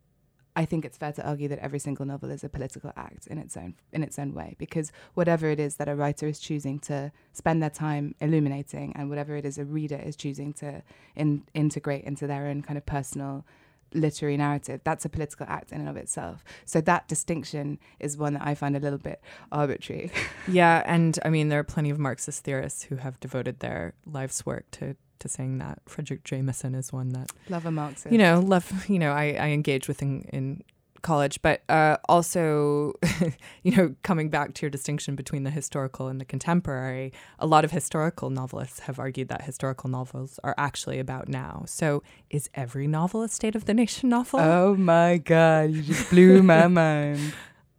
I 0.56 0.64
think 0.64 0.86
it's 0.86 0.96
fair 0.96 1.12
to 1.12 1.28
argue 1.28 1.48
that 1.48 1.58
every 1.58 1.78
single 1.78 2.06
novel 2.06 2.30
is 2.30 2.42
a 2.42 2.48
political 2.48 2.90
act 2.96 3.26
in 3.26 3.36
its 3.36 3.56
own 3.58 3.74
in 3.92 4.02
its 4.02 4.18
own 4.18 4.32
way 4.32 4.56
because 4.58 4.90
whatever 5.12 5.50
it 5.50 5.60
is 5.60 5.76
that 5.76 5.88
a 5.88 5.94
writer 5.94 6.26
is 6.26 6.40
choosing 6.40 6.78
to 6.80 7.12
spend 7.34 7.62
their 7.62 7.70
time 7.70 8.14
illuminating 8.20 8.94
and 8.96 9.10
whatever 9.10 9.36
it 9.36 9.44
is 9.44 9.58
a 9.58 9.64
reader 9.64 10.00
is 10.02 10.16
choosing 10.16 10.54
to 10.54 10.82
in, 11.14 11.44
integrate 11.52 12.04
into 12.04 12.26
their 12.26 12.46
own 12.46 12.62
kind 12.62 12.78
of 12.78 12.86
personal 12.86 13.44
literary 13.92 14.36
narrative 14.36 14.80
that's 14.82 15.04
a 15.04 15.08
political 15.08 15.46
act 15.48 15.72
in 15.72 15.80
and 15.80 15.90
of 15.90 15.96
itself. 15.96 16.42
So 16.64 16.80
that 16.80 17.06
distinction 17.06 17.78
is 18.00 18.16
one 18.16 18.32
that 18.32 18.42
i 18.42 18.54
find 18.54 18.76
a 18.76 18.80
little 18.80 18.98
bit 18.98 19.20
arbitrary. 19.52 20.10
Yeah, 20.48 20.82
and 20.86 21.18
I 21.24 21.28
mean 21.28 21.48
there 21.50 21.58
are 21.58 21.64
plenty 21.64 21.90
of 21.90 21.98
Marxist 21.98 22.44
theorists 22.44 22.84
who 22.84 22.96
have 22.96 23.20
devoted 23.20 23.60
their 23.60 23.94
life's 24.06 24.46
work 24.46 24.70
to 24.72 24.96
to 25.20 25.28
saying 25.28 25.58
that. 25.58 25.84
Fredric 25.86 26.24
Jameson 26.24 26.74
is 26.74 26.92
one 26.92 27.10
that 27.10 27.30
love 27.48 27.66
a 27.66 27.70
marxist 27.70 28.12
you 28.12 28.18
know 28.18 28.40
love 28.40 28.88
you 28.88 28.98
know 28.98 29.12
I 29.12 29.36
I 29.38 29.48
engage 29.48 29.88
with 29.88 30.02
in, 30.02 30.22
in 30.32 30.62
college, 31.02 31.40
but 31.40 31.62
uh, 31.68 31.96
also 32.08 32.94
you 33.62 33.76
know 33.76 33.94
coming 34.02 34.28
back 34.28 34.54
to 34.54 34.62
your 34.62 34.70
distinction 34.70 35.14
between 35.14 35.44
the 35.44 35.50
historical 35.50 36.08
and 36.08 36.20
the 36.20 36.24
contemporary, 36.24 37.12
a 37.38 37.46
lot 37.46 37.64
of 37.64 37.70
historical 37.70 38.28
novelists 38.28 38.80
have 38.80 38.98
argued 38.98 39.28
that 39.28 39.42
historical 39.42 39.88
novels 39.88 40.40
are 40.42 40.54
actually 40.58 40.98
about 40.98 41.28
now. 41.28 41.62
So 41.66 42.02
is 42.30 42.50
every 42.54 42.86
novel 42.86 43.22
a 43.22 43.28
state 43.28 43.54
of 43.54 43.66
the 43.66 43.74
nation 43.74 44.08
novel? 44.08 44.40
oh 44.40 44.74
my 44.74 45.18
god 45.18 45.70
you 45.70 45.82
just 45.82 46.10
blew 46.10 46.42
my 46.42 46.66
mind 46.82 47.32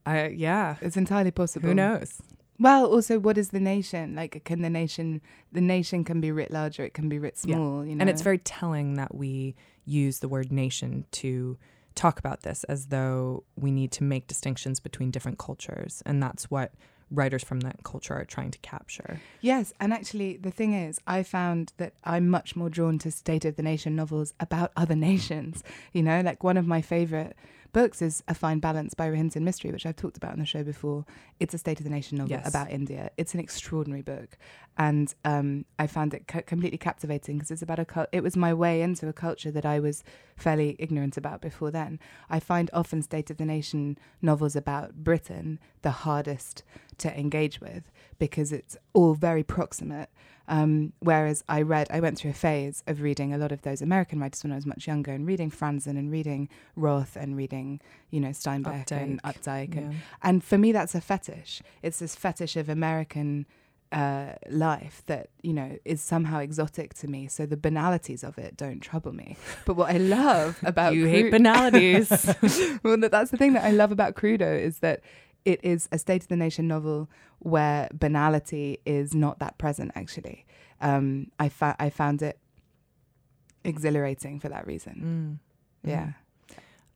I, 0.05 0.27
yeah. 0.27 0.77
it's 0.81 0.95
entirely 0.95 1.31
possible 1.31 1.67
Who 1.67 1.75
knows? 1.75 2.21
Well, 2.60 2.86
also, 2.88 3.20
what 3.20 3.38
is 3.38 3.49
the 3.49 3.60
nation? 3.60 4.16
Like, 4.16 4.43
can 4.43 4.62
the 4.62 4.70
nation, 4.70 5.22
the 5.51 5.62
nation 5.62 6.03
can 6.03 6.20
be 6.22 6.32
writ 6.32 6.51
large 6.51 6.80
or 6.80 6.86
it 6.86 6.93
can 6.93 7.08
be 7.10 7.20
writ 7.20 7.38
Yeah. 7.43 7.55
small, 7.55 7.86
you 7.86 7.95
know? 7.95 8.01
And 8.01 8.10
it's 8.10 8.22
very 8.22 8.39
telling 8.39 8.95
that 8.95 9.14
we 9.14 9.55
use 9.86 10.20
the 10.20 10.28
word 10.28 10.51
nation 10.51 11.05
to 11.12 11.58
talk 11.95 12.20
about 12.20 12.41
this 12.41 12.64
as 12.66 12.88
though 12.88 13.43
we 13.55 13.72
need 13.72 13.91
to 13.91 14.03
make 14.03 14.28
distinctions 14.28 14.80
between 14.80 15.12
different 15.12 15.38
cultures. 15.38 16.01
And 16.05 16.22
that's 16.22 16.49
what 16.49 16.74
writers 17.10 17.43
from 17.43 17.62
that 17.62 17.84
culture 17.84 18.14
are 18.14 18.26
trying 18.26 18.51
to 18.51 18.60
capture. 18.60 19.20
Yes, 19.39 19.72
and 19.80 19.93
actually, 19.93 20.38
the 20.38 20.51
thing 20.51 20.74
is, 20.74 20.99
I 21.08 21.24
found 21.24 21.74
that 21.78 21.93
I'm 22.03 22.28
much 22.30 22.55
more 22.55 22.70
drawn 22.70 22.97
to 22.99 23.12
State 23.12 23.45
of 23.45 23.55
the 23.55 23.64
Nation 23.64 23.95
novels 23.95 24.34
about 24.39 24.72
other 24.76 24.95
nations. 25.10 25.64
You 25.93 26.03
know, 26.03 26.22
like 26.22 26.43
one 26.43 26.58
of 26.58 26.68
my 26.68 26.82
favorite 26.82 27.36
books 27.78 28.01
is 28.01 28.23
A 28.28 28.34
Fine 28.34 28.57
Balance 28.57 28.95
by 28.95 29.07
Rohinton 29.07 29.43
Mistry, 29.43 29.71
which 29.71 29.86
I've 29.86 29.95
talked 29.95 30.17
about 30.17 30.32
on 30.32 30.39
the 30.39 30.47
show 30.47 30.63
before. 30.63 31.05
It's 31.39 31.53
a 31.53 31.59
State 31.59 31.80
of 31.80 31.84
the 31.84 31.91
Nation 31.91 32.17
novel 32.17 32.32
Yes. 32.32 32.49
about 32.49 32.71
India. 32.71 33.11
It's 33.17 33.36
an 33.36 33.39
extraordinary 33.39 34.01
book, 34.01 34.36
and 34.80 35.13
um, 35.23 35.63
I 35.78 35.86
found 35.86 36.15
it 36.15 36.28
ca- 36.28 36.41
completely 36.41 36.80
captivating 36.80 37.38
because 37.38 37.51
it's 37.51 37.61
about 37.61 37.78
a 37.78 38.09
it 38.11 38.23
was 38.23 38.36
my 38.36 38.51
way 38.51 38.82
into 38.82 39.07
a 39.07 39.13
culture 39.13 39.51
that 39.51 39.63
I 39.63 39.80
was 39.80 40.03
fairly 40.36 40.75
ignorant 40.80 41.17
about 41.17 41.39
before 41.39 41.69
then. 41.69 41.99
I 42.32 42.39
find 42.39 42.71
often 42.73 43.03
State 43.03 43.30
of 43.30 43.38
the 43.38 43.45
Nation 43.45 43.99
novels 44.23 44.55
about 44.55 45.03
Britain 45.03 45.59
the 45.84 45.91
hardest 45.91 46.63
to 46.97 47.15
engage 47.15 47.61
with 47.61 47.91
because 48.17 48.51
it's 48.51 48.75
all 48.93 49.13
very 49.13 49.43
proximate. 49.43 50.09
Um, 50.49 50.93
whereas 50.99 51.43
I 51.49 51.61
read, 51.61 51.87
I 51.91 51.99
went 51.99 52.17
through 52.17 52.31
a 52.31 52.35
phase 52.35 52.81
of 52.87 53.01
reading 53.01 53.33
a 53.33 53.37
lot 53.37 53.51
of 53.51 53.63
those 53.63 53.81
American 53.81 54.19
writers 54.19 54.43
when 54.43 54.53
I 54.53 54.55
was 54.55 54.65
much 54.65 54.87
younger 54.87 55.11
and 55.11 55.27
reading 55.27 55.51
Franzen 55.51 55.97
and 55.97 56.09
reading 56.09 56.47
Roth 56.75 57.17
and 57.17 57.35
reading, 57.35 57.81
you 58.11 58.19
know, 58.21 58.29
Steinbeck 58.29 58.91
and 58.91 59.21
Updike. 59.23 59.75
And, 59.77 59.91
Yeah. 59.93 59.97
and 60.23 60.43
for 60.43 60.57
me, 60.57 60.71
that's 60.71 60.95
a 60.95 61.01
fetish. 61.01 61.61
It's 61.83 61.99
this 61.99 62.15
fetish 62.15 62.55
of 62.55 62.69
American 62.69 63.45
uh, 63.91 64.33
life 64.49 65.01
that, 65.07 65.29
you 65.41 65.53
know, 65.53 65.77
is 65.85 66.01
somehow 66.01 66.39
exotic 66.39 66.93
to 66.93 67.07
me. 67.07 67.27
So 67.27 67.45
the 67.45 67.55
banalities 67.57 68.23
of 68.23 68.37
it 68.37 68.57
don't 68.57 68.81
trouble 68.81 69.13
me. 69.13 69.37
But 69.65 69.75
what 69.75 69.89
I 69.93 69.97
love 69.97 70.59
about 70.63 70.93
you 70.95 71.05
hate 71.07 71.31
banalities. 71.31 72.09
well, 72.83 72.97
that's 72.97 73.31
the 73.31 73.37
thing 73.37 73.53
that 73.53 73.63
I 73.63 73.71
love 73.71 73.91
about 73.93 74.15
Crudo 74.15 74.59
is 74.59 74.79
that 74.79 75.01
it 75.47 75.61
is 75.63 75.87
a 75.93 75.97
State 75.97 76.23
of 76.23 76.27
the 76.27 76.35
Nation 76.35 76.67
novel 76.67 77.09
where 77.39 77.87
banality 77.93 78.79
is 78.85 79.15
not 79.15 79.39
that 79.39 79.57
present. 79.57 79.93
Actually, 79.95 80.45
um, 80.81 81.31
I 81.39 81.47
fa- 81.47 81.77
I 81.79 81.89
found 81.89 82.21
it 82.21 82.37
exhilarating 83.63 84.41
for 84.41 84.49
that 84.49 84.67
reason. 84.67 85.39
Mm. 85.85 85.89
Yeah. 85.89 86.11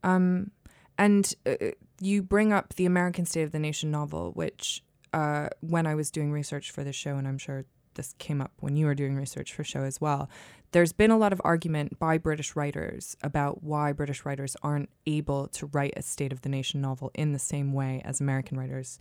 Um, 0.03 0.51
and 0.97 1.33
uh, 1.45 1.71
you 2.01 2.21
bring 2.21 2.51
up 2.51 2.73
the 2.75 2.85
American 2.85 3.25
State 3.25 3.43
of 3.43 3.53
the 3.53 3.59
Nation 3.59 3.89
novel, 3.89 4.31
which 4.33 4.83
uh, 5.13 5.47
when 5.61 5.87
I 5.87 5.95
was 5.95 6.11
doing 6.11 6.33
research 6.33 6.71
for 6.71 6.83
the 6.83 6.91
show, 6.91 7.15
and 7.15 7.29
I'm 7.29 7.37
sure 7.37 7.63
this 7.93 8.15
came 8.19 8.41
up 8.41 8.51
when 8.59 8.75
you 8.75 8.85
were 8.85 8.95
doing 8.95 9.15
research 9.15 9.53
for 9.53 9.63
show 9.63 9.83
as 9.83 10.01
well. 10.01 10.29
There's 10.71 10.93
been 10.93 11.11
a 11.11 11.17
lot 11.17 11.33
of 11.33 11.41
argument 11.43 11.99
by 11.99 12.17
British 12.17 12.55
writers 12.55 13.17
about 13.21 13.63
why 13.63 13.91
British 13.91 14.25
writers 14.25 14.55
aren't 14.63 14.89
able 15.05 15.47
to 15.49 15.65
write 15.67 15.93
a 15.97 16.01
State 16.01 16.31
of 16.31 16.41
the 16.41 16.49
Nation 16.49 16.81
novel 16.81 17.11
in 17.13 17.33
the 17.33 17.39
same 17.39 17.73
way 17.73 18.01
as 18.05 18.21
American 18.21 18.57
writers 18.57 18.97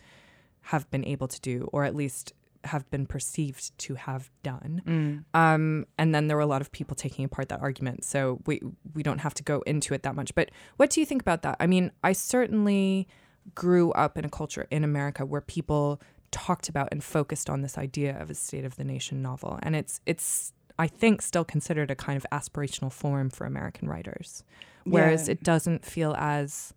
have 0.62 0.90
been 0.90 1.04
able 1.04 1.28
to 1.28 1.40
do, 1.40 1.68
or 1.72 1.84
at 1.84 1.94
least 1.94 2.32
have 2.64 2.88
been 2.90 3.06
perceived 3.06 3.76
to 3.78 3.94
have 3.94 4.30
done. 4.42 4.82
Mm. 4.86 5.38
Um, 5.38 5.86
and 5.96 6.14
then 6.14 6.26
there 6.26 6.36
were 6.36 6.42
a 6.42 6.46
lot 6.46 6.60
of 6.60 6.70
people 6.72 6.94
taking 6.94 7.24
apart 7.24 7.48
that 7.48 7.60
argument. 7.60 8.04
So 8.04 8.40
we 8.46 8.60
we 8.94 9.02
don't 9.02 9.18
have 9.18 9.34
to 9.34 9.42
go 9.42 9.60
into 9.60 9.94
it 9.94 10.02
that 10.02 10.14
much. 10.14 10.34
But 10.34 10.50
what 10.76 10.90
do 10.90 11.00
you 11.00 11.06
think 11.06 11.22
about 11.22 11.42
that? 11.42 11.56
I 11.60 11.66
mean, 11.66 11.92
I 12.04 12.12
certainly 12.12 13.08
grew 13.54 13.92
up 13.92 14.18
in 14.18 14.24
a 14.24 14.28
culture 14.28 14.66
in 14.70 14.84
America 14.84 15.24
where 15.24 15.40
people 15.40 16.00
talked 16.30 16.68
about 16.68 16.88
and 16.92 17.02
focused 17.02 17.50
on 17.50 17.62
this 17.62 17.78
idea 17.78 18.20
of 18.20 18.30
a 18.30 18.34
state 18.34 18.64
of 18.64 18.76
the 18.76 18.84
nation 18.84 19.22
novel. 19.22 19.58
And 19.62 19.74
it's 19.74 20.00
it's 20.04 20.52
I 20.80 20.86
think 20.86 21.20
still 21.20 21.44
considered 21.44 21.90
a 21.90 21.94
kind 21.94 22.16
of 22.16 22.26
aspirational 22.32 22.90
form 22.90 23.28
for 23.28 23.44
American 23.46 23.86
writers. 23.86 24.44
Whereas 24.84 25.28
Yeah. 25.28 25.32
it 25.32 25.42
doesn't 25.42 25.84
feel 25.84 26.14
as 26.18 26.72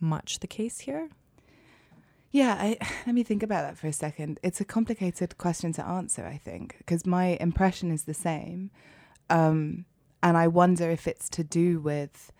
much 0.00 0.40
the 0.40 0.48
case 0.48 0.80
here. 0.80 1.08
Yeah, 2.32 2.56
I, 2.58 2.78
let 3.06 3.14
me 3.14 3.22
think 3.22 3.44
about 3.44 3.62
that 3.62 3.78
for 3.78 3.86
a 3.86 3.92
second. 3.92 4.40
It's 4.42 4.60
a 4.60 4.64
complicated 4.64 5.38
question 5.38 5.72
to 5.74 5.86
answer, 5.86 6.26
I 6.26 6.36
think, 6.36 6.76
because 6.78 7.06
my 7.06 7.36
impression 7.40 7.92
is 7.92 8.04
the 8.04 8.14
same. 8.14 8.72
Um, 9.30 9.84
and 10.20 10.36
I 10.36 10.48
wonder 10.48 10.90
if 10.90 11.06
it's 11.06 11.28
to 11.30 11.44
do 11.44 11.78
with 11.78 12.32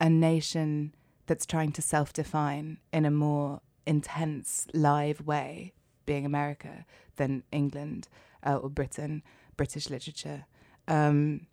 a 0.00 0.10
nation 0.10 0.94
that's 1.26 1.46
trying 1.46 1.70
to 1.72 1.82
self 1.82 2.12
define 2.12 2.78
in 2.92 3.04
a 3.04 3.10
more 3.12 3.60
intense, 3.86 4.66
live 4.74 5.20
way, 5.26 5.74
being 6.06 6.26
America, 6.26 6.84
than 7.14 7.44
England 7.52 8.08
uh, 8.44 8.56
or 8.56 8.68
Britain, 8.68 9.22
British 9.56 9.88
literature. 9.90 10.44
Um, 10.88 11.46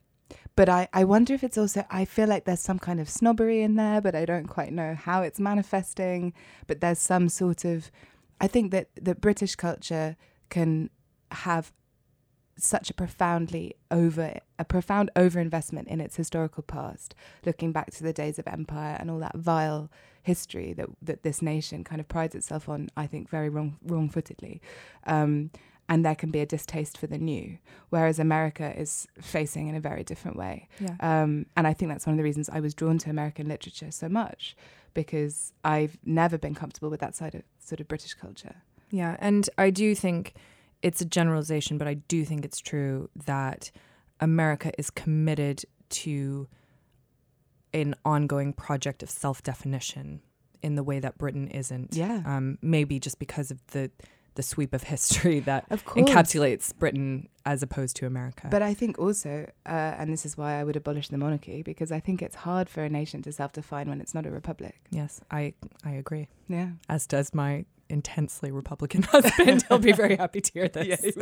but 0.55 0.69
I, 0.69 0.87
I 0.93 1.03
wonder 1.03 1.33
if 1.33 1.43
it's 1.43 1.57
also, 1.57 1.85
I 1.89 2.05
feel 2.05 2.27
like 2.27 2.45
there's 2.45 2.59
some 2.59 2.79
kind 2.79 2.99
of 2.99 3.09
snobbery 3.09 3.61
in 3.61 3.75
there, 3.75 4.01
but 4.01 4.15
I 4.15 4.25
don't 4.25 4.47
quite 4.47 4.71
know 4.71 4.95
how 4.95 5.21
it's 5.23 5.39
manifesting. 5.39 6.33
But 6.67 6.79
there's 6.79 6.99
some 6.99 7.29
sort 7.29 7.65
of, 7.65 7.89
I 8.39 8.47
think 8.47 8.71
that, 8.71 8.89
that 9.01 9.19
British 9.19 9.55
culture 9.55 10.15
can 10.49 10.89
have 11.31 11.71
such 12.57 12.89
a 12.89 12.93
profoundly 12.93 13.75
over 13.89 14.39
a 14.59 14.65
profound 14.65 15.09
overinvestment 15.15 15.87
in 15.87 15.99
its 15.99 16.15
historical 16.15 16.61
past 16.61 17.15
looking 17.45 17.71
back 17.71 17.91
to 17.91 18.03
the 18.03 18.13
days 18.13 18.37
of 18.37 18.47
empire 18.47 18.95
and 18.99 19.09
all 19.09 19.19
that 19.19 19.35
vile 19.35 19.89
history 20.21 20.71
that 20.73 20.87
that 21.01 21.23
this 21.23 21.41
nation 21.41 21.83
kind 21.83 21.99
of 21.99 22.07
prides 22.07 22.35
itself 22.35 22.69
on 22.69 22.89
i 22.95 23.07
think 23.07 23.27
very 23.27 23.49
wrong 23.49 23.77
wrong-footedly 23.83 24.61
um, 25.07 25.49
and 25.89 26.05
there 26.05 26.15
can 26.15 26.31
be 26.31 26.39
a 26.39 26.45
distaste 26.45 26.97
for 26.97 27.07
the 27.07 27.17
new 27.17 27.57
whereas 27.89 28.17
america 28.19 28.73
is 28.79 29.07
facing 29.21 29.67
in 29.67 29.75
a 29.75 29.79
very 29.79 30.03
different 30.03 30.37
way 30.37 30.67
Yeah. 30.79 30.95
um, 30.99 31.45
and 31.57 31.67
I 31.67 31.73
think 31.73 31.91
that's 31.91 32.05
one 32.05 32.13
of 32.13 32.17
the 32.17 32.23
reasons 32.23 32.49
I 32.49 32.59
was 32.59 32.73
drawn 32.73 32.97
to 32.99 33.09
American 33.09 33.47
literature 33.47 33.91
so 33.91 34.07
much 34.09 34.55
because 34.93 35.53
I've 35.63 35.97
never 36.05 36.37
been 36.37 36.55
comfortable 36.55 36.89
with 36.89 36.99
that 37.01 37.15
side 37.15 37.33
of 37.35 37.41
sort 37.59 37.79
of 37.79 37.87
British 37.87 38.13
culture. 38.13 38.55
Yeah, 38.91 39.15
and 39.19 39.49
I 39.57 39.71
do 39.71 39.95
think 39.95 40.33
it's 40.83 41.01
a 41.01 41.05
generalization, 41.05 41.77
but 41.79 41.87
I 41.87 41.95
do 41.95 42.23
think 42.25 42.45
it's 42.45 42.59
true 42.59 43.09
that 43.25 43.71
America 44.19 44.71
is 44.77 44.91
committed 44.91 45.63
to 45.89 46.47
an 47.73 47.95
ongoing 48.05 48.53
project 48.53 49.01
of 49.03 49.09
self 49.09 49.41
definition 49.41 50.21
in 50.61 50.75
the 50.75 50.83
way 50.83 50.99
that 50.99 51.17
Britain 51.17 51.47
isn't. 51.47 51.95
Yeah. 51.95 52.21
Um, 52.25 52.57
maybe 52.61 52.99
just 52.99 53.17
because 53.19 53.49
of 53.51 53.65
the 53.67 53.89
the 54.35 54.43
sweep 54.43 54.73
of 54.73 54.83
history 54.83 55.39
that 55.41 55.65
Of 55.69 55.83
encapsulates 55.85 56.75
Britain 56.77 57.29
as 57.45 57.61
opposed 57.61 57.95
to 57.97 58.05
America. 58.05 58.47
But 58.49 58.61
I 58.61 58.73
think 58.73 58.97
also, 58.97 59.49
uh, 59.65 59.69
and 59.69 60.11
this 60.11 60.25
is 60.25 60.37
why 60.37 60.59
I 60.59 60.63
would 60.63 60.75
abolish 60.75 61.09
the 61.09 61.17
monarchy, 61.17 61.61
because 61.61 61.91
I 61.91 61.99
think 61.99 62.21
it's 62.21 62.35
hard 62.37 62.69
for 62.69 62.83
a 62.83 62.89
nation 62.89 63.21
to 63.23 63.31
self-define 63.31 63.89
when 63.89 64.01
it's 64.01 64.13
not 64.13 64.25
a 64.25 64.31
republic. 64.31 64.75
yes, 64.89 65.21
I 65.29 65.53
I 65.83 65.91
agree. 65.91 66.27
Yeah. 66.47 66.69
As 66.89 67.05
does 67.07 67.33
my 67.33 67.65
intensely 67.89 68.51
Republican 68.51 69.03
husband. 69.11 69.63
He'll 69.67 69.77
be 69.77 69.91
very 69.91 70.15
happy 70.15 70.41
to 70.41 70.51
hear 70.53 70.67
this. 70.69 71.15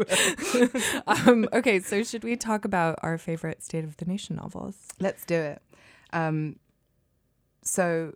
um, 1.07 1.47
okay, 1.53 1.79
so 1.79 2.03
should 2.03 2.23
we 2.23 2.35
talk 2.35 2.65
about 2.65 2.97
our 3.01 3.17
favorite 3.17 3.61
State 3.63 3.83
of 3.83 3.97
the 3.97 4.05
Nation 4.05 4.37
novels? 4.37 4.77
Let's 4.99 5.25
do 5.25 5.35
it. 5.35 5.61
Um, 6.13 6.57
so 7.63 8.13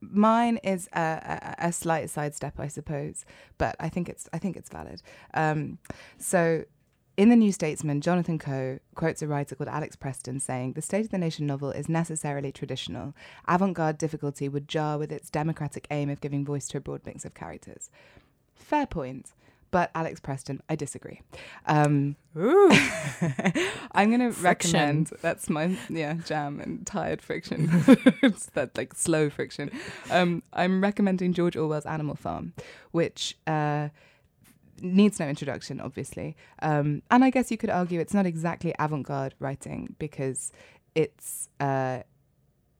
mine 0.00 0.58
is 0.58 0.88
a, 0.92 1.54
a, 1.58 1.66
a 1.68 1.72
slight 1.72 2.10
sidestep, 2.10 2.58
I 2.58 2.68
suppose, 2.68 3.24
but 3.58 3.76
I 3.80 3.88
think 3.88 4.08
it's 4.08 4.28
I 4.32 4.38
think 4.38 4.56
it's 4.56 4.70
valid. 4.70 5.02
Um, 5.34 5.78
so. 6.18 6.64
In 7.18 7.30
the 7.30 7.36
New 7.36 7.50
Statesman, 7.50 8.02
Jonathan 8.02 8.38
Coe 8.38 8.78
quotes 8.94 9.22
a 9.22 9.26
writer 9.26 9.54
called 9.54 9.70
Alex 9.70 9.96
Preston 9.96 10.38
saying, 10.38 10.74
The 10.74 10.82
State 10.82 11.06
of 11.06 11.10
the 11.10 11.16
Nation 11.16 11.46
novel 11.46 11.70
is 11.70 11.88
necessarily 11.88 12.52
traditional. 12.52 13.14
Avant 13.48 13.72
garde 13.72 13.96
difficulty 13.96 14.50
would 14.50 14.68
jar 14.68 14.98
with 14.98 15.10
its 15.10 15.30
democratic 15.30 15.86
aim 15.90 16.10
of 16.10 16.20
giving 16.20 16.44
voice 16.44 16.68
to 16.68 16.76
a 16.76 16.80
broad 16.82 17.06
mix 17.06 17.24
of 17.24 17.32
characters. 17.32 17.88
Fair 18.54 18.84
point, 18.84 19.32
but 19.70 19.90
Alex 19.94 20.20
Preston, 20.20 20.62
I 20.68 20.76
disagree. 20.76 21.20
Um, 21.66 22.16
Ooh. 22.36 22.70
I'm 23.92 24.10
gonna 24.10 24.30
recommend. 24.30 25.10
That's 25.22 25.48
my 25.48 25.76
yeah 25.88 26.14
jam 26.14 26.60
and 26.60 26.86
tired 26.86 27.22
friction. 27.22 27.68
it's 28.22 28.46
that 28.46 28.76
like 28.76 28.94
slow 28.94 29.30
friction. 29.30 29.70
Um, 30.10 30.42
I'm 30.52 30.82
recommending 30.82 31.32
George 31.32 31.56
Orwell's 31.56 31.86
Animal 31.86 32.14
Farm, 32.14 32.52
which 32.92 33.36
uh, 33.46 33.88
needs 34.80 35.18
no 35.18 35.28
introduction, 35.28 35.80
obviously. 35.80 36.36
Um, 36.60 37.02
and 37.10 37.24
I 37.24 37.30
guess 37.30 37.50
you 37.50 37.56
could 37.56 37.70
argue 37.70 38.00
it's 38.00 38.14
not 38.14 38.26
exactly 38.26 38.74
avant-garde 38.78 39.34
writing 39.38 39.96
because 39.98 40.52
it's 40.94 41.48
uh, 41.60 42.00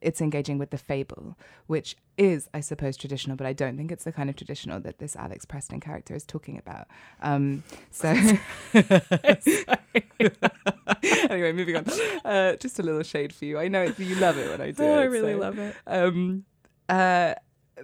it's 0.01 0.21
engaging 0.21 0.59
with 0.59 0.71
the 0.71 0.79
fable, 0.79 1.37
which 1.67 1.97
is, 2.19 2.49
I 2.55 2.61
suppose, 2.61 2.97
traditional, 2.97 3.37
but 3.37 3.47
I 3.47 3.53
don't 3.53 3.77
think 3.77 3.91
it's 3.91 4.05
the 4.05 4.13
kind 4.13 4.29
of 4.31 4.37
traditional 4.37 4.79
that 4.81 4.99
this 4.99 5.17
Alex 5.17 5.45
Preston 5.45 5.81
character 5.81 6.15
is 6.15 6.25
talking 6.25 6.59
about. 6.59 6.87
Um, 7.23 7.63
so, 7.91 8.09
anyway, 11.31 11.53
moving 11.53 11.77
on. 11.77 11.85
Uh, 12.25 12.57
just 12.57 12.79
a 12.79 12.83
little 12.83 13.03
shade 13.03 13.33
for 13.33 13.45
you. 13.45 13.59
I 13.59 13.69
know 13.69 13.83
it, 13.83 13.99
you 13.99 14.15
love 14.17 14.39
it 14.39 14.49
when 14.51 14.61
I 14.61 14.71
do 14.73 14.83
Oh, 14.83 14.99
it. 14.99 15.01
I 15.01 15.05
really 15.05 15.33
so- 15.33 15.39
love 15.39 15.59
it. 15.59 15.75
um, 15.87 16.45
uh, 16.89 17.35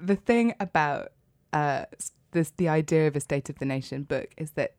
the 0.00 0.16
thing 0.16 0.54
about 0.60 1.12
uh, 1.52 1.84
this, 2.32 2.52
the 2.56 2.68
idea 2.68 3.06
of 3.08 3.16
a 3.16 3.20
State 3.20 3.50
of 3.50 3.58
the 3.58 3.64
Nation 3.64 4.04
book 4.04 4.28
is 4.36 4.52
that 4.52 4.74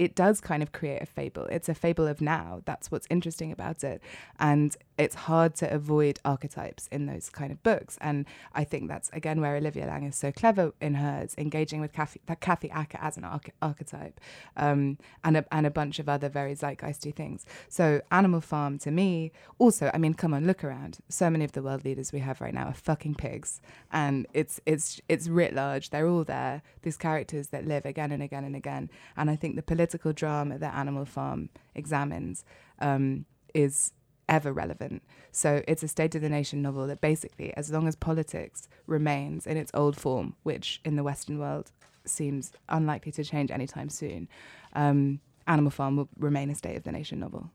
it 0.00 0.14
does 0.14 0.40
kind 0.40 0.62
of 0.62 0.72
create 0.72 1.02
a 1.02 1.06
fable. 1.06 1.44
It's 1.50 1.68
a 1.68 1.74
fable 1.74 2.06
of 2.06 2.22
now. 2.22 2.62
That's 2.64 2.90
what's 2.90 3.06
interesting 3.10 3.52
about 3.52 3.84
it, 3.84 4.00
and 4.38 4.74
it's 4.96 5.14
hard 5.14 5.54
to 5.56 5.70
avoid 5.70 6.18
archetypes 6.24 6.88
in 6.90 7.04
those 7.04 7.28
kind 7.28 7.52
of 7.52 7.62
books. 7.62 7.98
And 8.00 8.24
I 8.54 8.64
think 8.64 8.88
that's 8.88 9.10
again 9.12 9.42
where 9.42 9.56
Olivia 9.56 9.86
Laing 9.86 10.04
is 10.04 10.16
so 10.16 10.32
clever 10.32 10.72
in 10.80 10.94
hers, 10.94 11.34
engaging 11.36 11.82
with 11.82 11.92
Kathy, 11.92 12.18
Kathy 12.40 12.70
Acker 12.70 12.98
as 13.02 13.18
an 13.18 13.24
arch- 13.24 13.50
archetype, 13.60 14.18
um, 14.56 14.96
and 15.22 15.36
a, 15.36 15.44
and 15.52 15.66
a 15.66 15.70
bunch 15.70 15.98
of 15.98 16.08
other 16.08 16.30
very 16.30 16.54
zeitgeisty 16.54 17.14
things. 17.14 17.44
So 17.68 18.00
Animal 18.10 18.40
Farm 18.40 18.78
to 18.78 18.90
me 18.90 19.32
also, 19.58 19.90
I 19.92 19.98
mean, 19.98 20.14
come 20.14 20.32
on, 20.32 20.46
look 20.46 20.64
around. 20.64 21.00
So 21.10 21.28
many 21.28 21.44
of 21.44 21.52
the 21.52 21.62
world 21.62 21.84
leaders 21.84 22.10
we 22.10 22.20
have 22.20 22.40
right 22.40 22.54
now 22.54 22.68
are 22.68 22.74
fucking 22.74 23.16
pigs, 23.16 23.60
and 23.92 24.26
it's 24.32 24.62
it's 24.64 24.98
it's 25.10 25.28
writ 25.28 25.52
large. 25.52 25.90
They're 25.90 26.08
all 26.08 26.24
there. 26.24 26.62
These 26.80 26.96
characters 26.96 27.48
that 27.48 27.66
live 27.66 27.84
again 27.84 28.12
and 28.12 28.22
again 28.22 28.44
and 28.44 28.56
again. 28.56 28.88
And 29.14 29.28
I 29.28 29.36
think 29.36 29.56
the 29.56 29.62
political 29.62 29.89
drama 29.98 30.58
that 30.58 30.74
Animal 30.74 31.04
Farm 31.04 31.50
examines 31.74 32.44
um, 32.80 33.24
is 33.54 33.92
ever 34.28 34.52
relevant. 34.52 35.02
So 35.32 35.62
it's 35.66 35.82
a 35.82 35.88
State 35.88 36.14
of 36.14 36.22
the 36.22 36.28
Nation 36.28 36.62
novel 36.62 36.86
that 36.86 37.00
basically, 37.00 37.54
as 37.56 37.70
long 37.70 37.86
as 37.88 37.96
politics 37.96 38.68
remains 38.86 39.46
in 39.46 39.56
its 39.56 39.70
old 39.74 39.96
form, 39.96 40.36
which 40.44 40.80
in 40.84 40.96
the 40.96 41.02
Western 41.02 41.38
world 41.38 41.72
seems 42.06 42.52
unlikely 42.68 43.12
to 43.12 43.24
change 43.24 43.50
anytime 43.50 43.90
soon, 43.90 44.28
um, 44.74 45.20
Animal 45.46 45.70
Farm 45.70 45.96
will 45.96 46.08
remain 46.18 46.48
a 46.50 46.54
State 46.54 46.76
of 46.76 46.84
the 46.84 46.92
Nation 46.92 47.18
novel. 47.18 47.50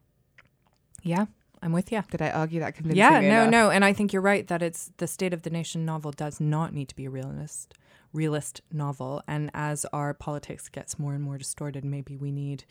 Yeah, 1.02 1.26
I'm 1.62 1.72
with 1.72 1.92
you. 1.92 2.04
Did 2.12 2.22
I 2.22 2.30
argue 2.30 2.60
that 2.60 2.76
convincingly? 2.76 3.00
Yeah, 3.00 3.22
no, 3.22 3.42
enough? 3.44 3.52
no, 3.52 3.70
and 3.70 3.86
I 3.86 3.94
think 3.94 4.12
you're 4.12 4.22
right 4.22 4.46
that 4.48 4.62
it's 4.62 4.92
the 4.98 5.08
State 5.08 5.34
of 5.34 5.44
the 5.44 5.50
Nation 5.50 5.86
novel 5.86 6.12
does 6.12 6.40
not 6.40 6.74
need 6.74 6.90
to 6.90 6.96
be 6.96 7.06
a 7.06 7.10
realist, 7.10 7.74
realist 8.16 8.61
novel. 8.72 9.22
And 9.28 9.51
as 9.53 9.86
our 9.93 10.13
politics 10.13 10.70
gets 10.70 10.97
more 10.97 11.13
and 11.13 11.24
more 11.24 11.38
distorted, 11.38 11.84
maybe 11.84 12.16
we 12.18 12.32
need 12.32 12.63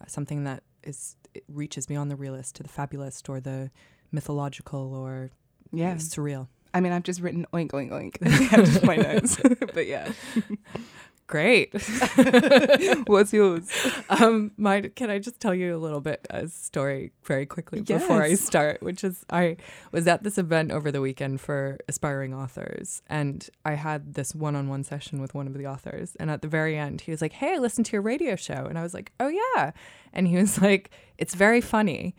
uh, 0.00 0.04
something 0.06 0.44
that 0.44 0.62
is 0.82 1.16
reaches 1.48 1.86
beyond 1.86 2.10
the 2.10 2.16
realist 2.16 2.54
to 2.56 2.62
the 2.62 2.68
fabulist 2.68 3.28
or 3.28 3.40
the 3.40 3.70
mythological 4.12 4.94
or 4.94 5.30
Yeah. 5.72 5.94
surreal. 5.96 6.48
I 6.72 6.80
mean, 6.80 6.92
I've 6.92 7.02
just 7.02 7.20
written 7.20 7.46
oink, 7.52 7.70
oink, 7.72 7.90
oink 7.90 8.16
at 8.22 8.50
the 8.50 8.56
end 8.56 8.76
of 8.76 8.84
my 8.84 8.96
notes. 8.96 9.38
but 9.74 9.86
yeah. 9.86 10.12
Great. 11.28 11.72
What's 13.06 13.32
yours? 13.32 13.68
um, 14.08 14.52
my, 14.56 14.82
can 14.82 15.10
I 15.10 15.18
just 15.18 15.40
tell 15.40 15.54
you 15.54 15.76
a 15.76 15.78
little 15.78 16.00
bit 16.00 16.24
a 16.30 16.46
story 16.46 17.10
very 17.24 17.46
quickly 17.46 17.80
before 17.80 18.22
I 18.22 18.34
start? 18.34 18.80
Which 18.80 19.02
is, 19.02 19.24
I 19.28 19.56
was 19.90 20.06
at 20.06 20.22
this 20.22 20.38
event 20.38 20.70
over 20.70 20.92
the 20.92 21.00
weekend 21.00 21.40
for 21.40 21.78
aspiring 21.88 22.32
authors, 22.32 23.02
and 23.08 23.48
I 23.64 23.72
had 23.72 24.14
this 24.14 24.36
one-on-one 24.36 24.84
session 24.84 25.20
with 25.20 25.34
one 25.34 25.48
of 25.48 25.54
the 25.54 25.66
authors. 25.66 26.16
And 26.20 26.30
at 26.30 26.42
the 26.42 26.48
very 26.48 26.76
end, 26.76 27.00
he 27.00 27.10
was 27.10 27.20
like, 27.20 27.32
"Hey, 27.32 27.54
I 27.54 27.58
listened 27.58 27.86
to 27.86 27.92
your 27.92 28.02
radio 28.02 28.36
show," 28.36 28.66
and 28.66 28.78
I 28.78 28.82
was 28.82 28.94
like, 28.94 29.10
"Oh 29.18 29.28
yeah," 29.28 29.72
and 30.12 30.28
he 30.28 30.36
was 30.36 30.62
like, 30.62 30.90
"It's 31.18 31.34
very 31.34 31.60
funny," 31.60 32.14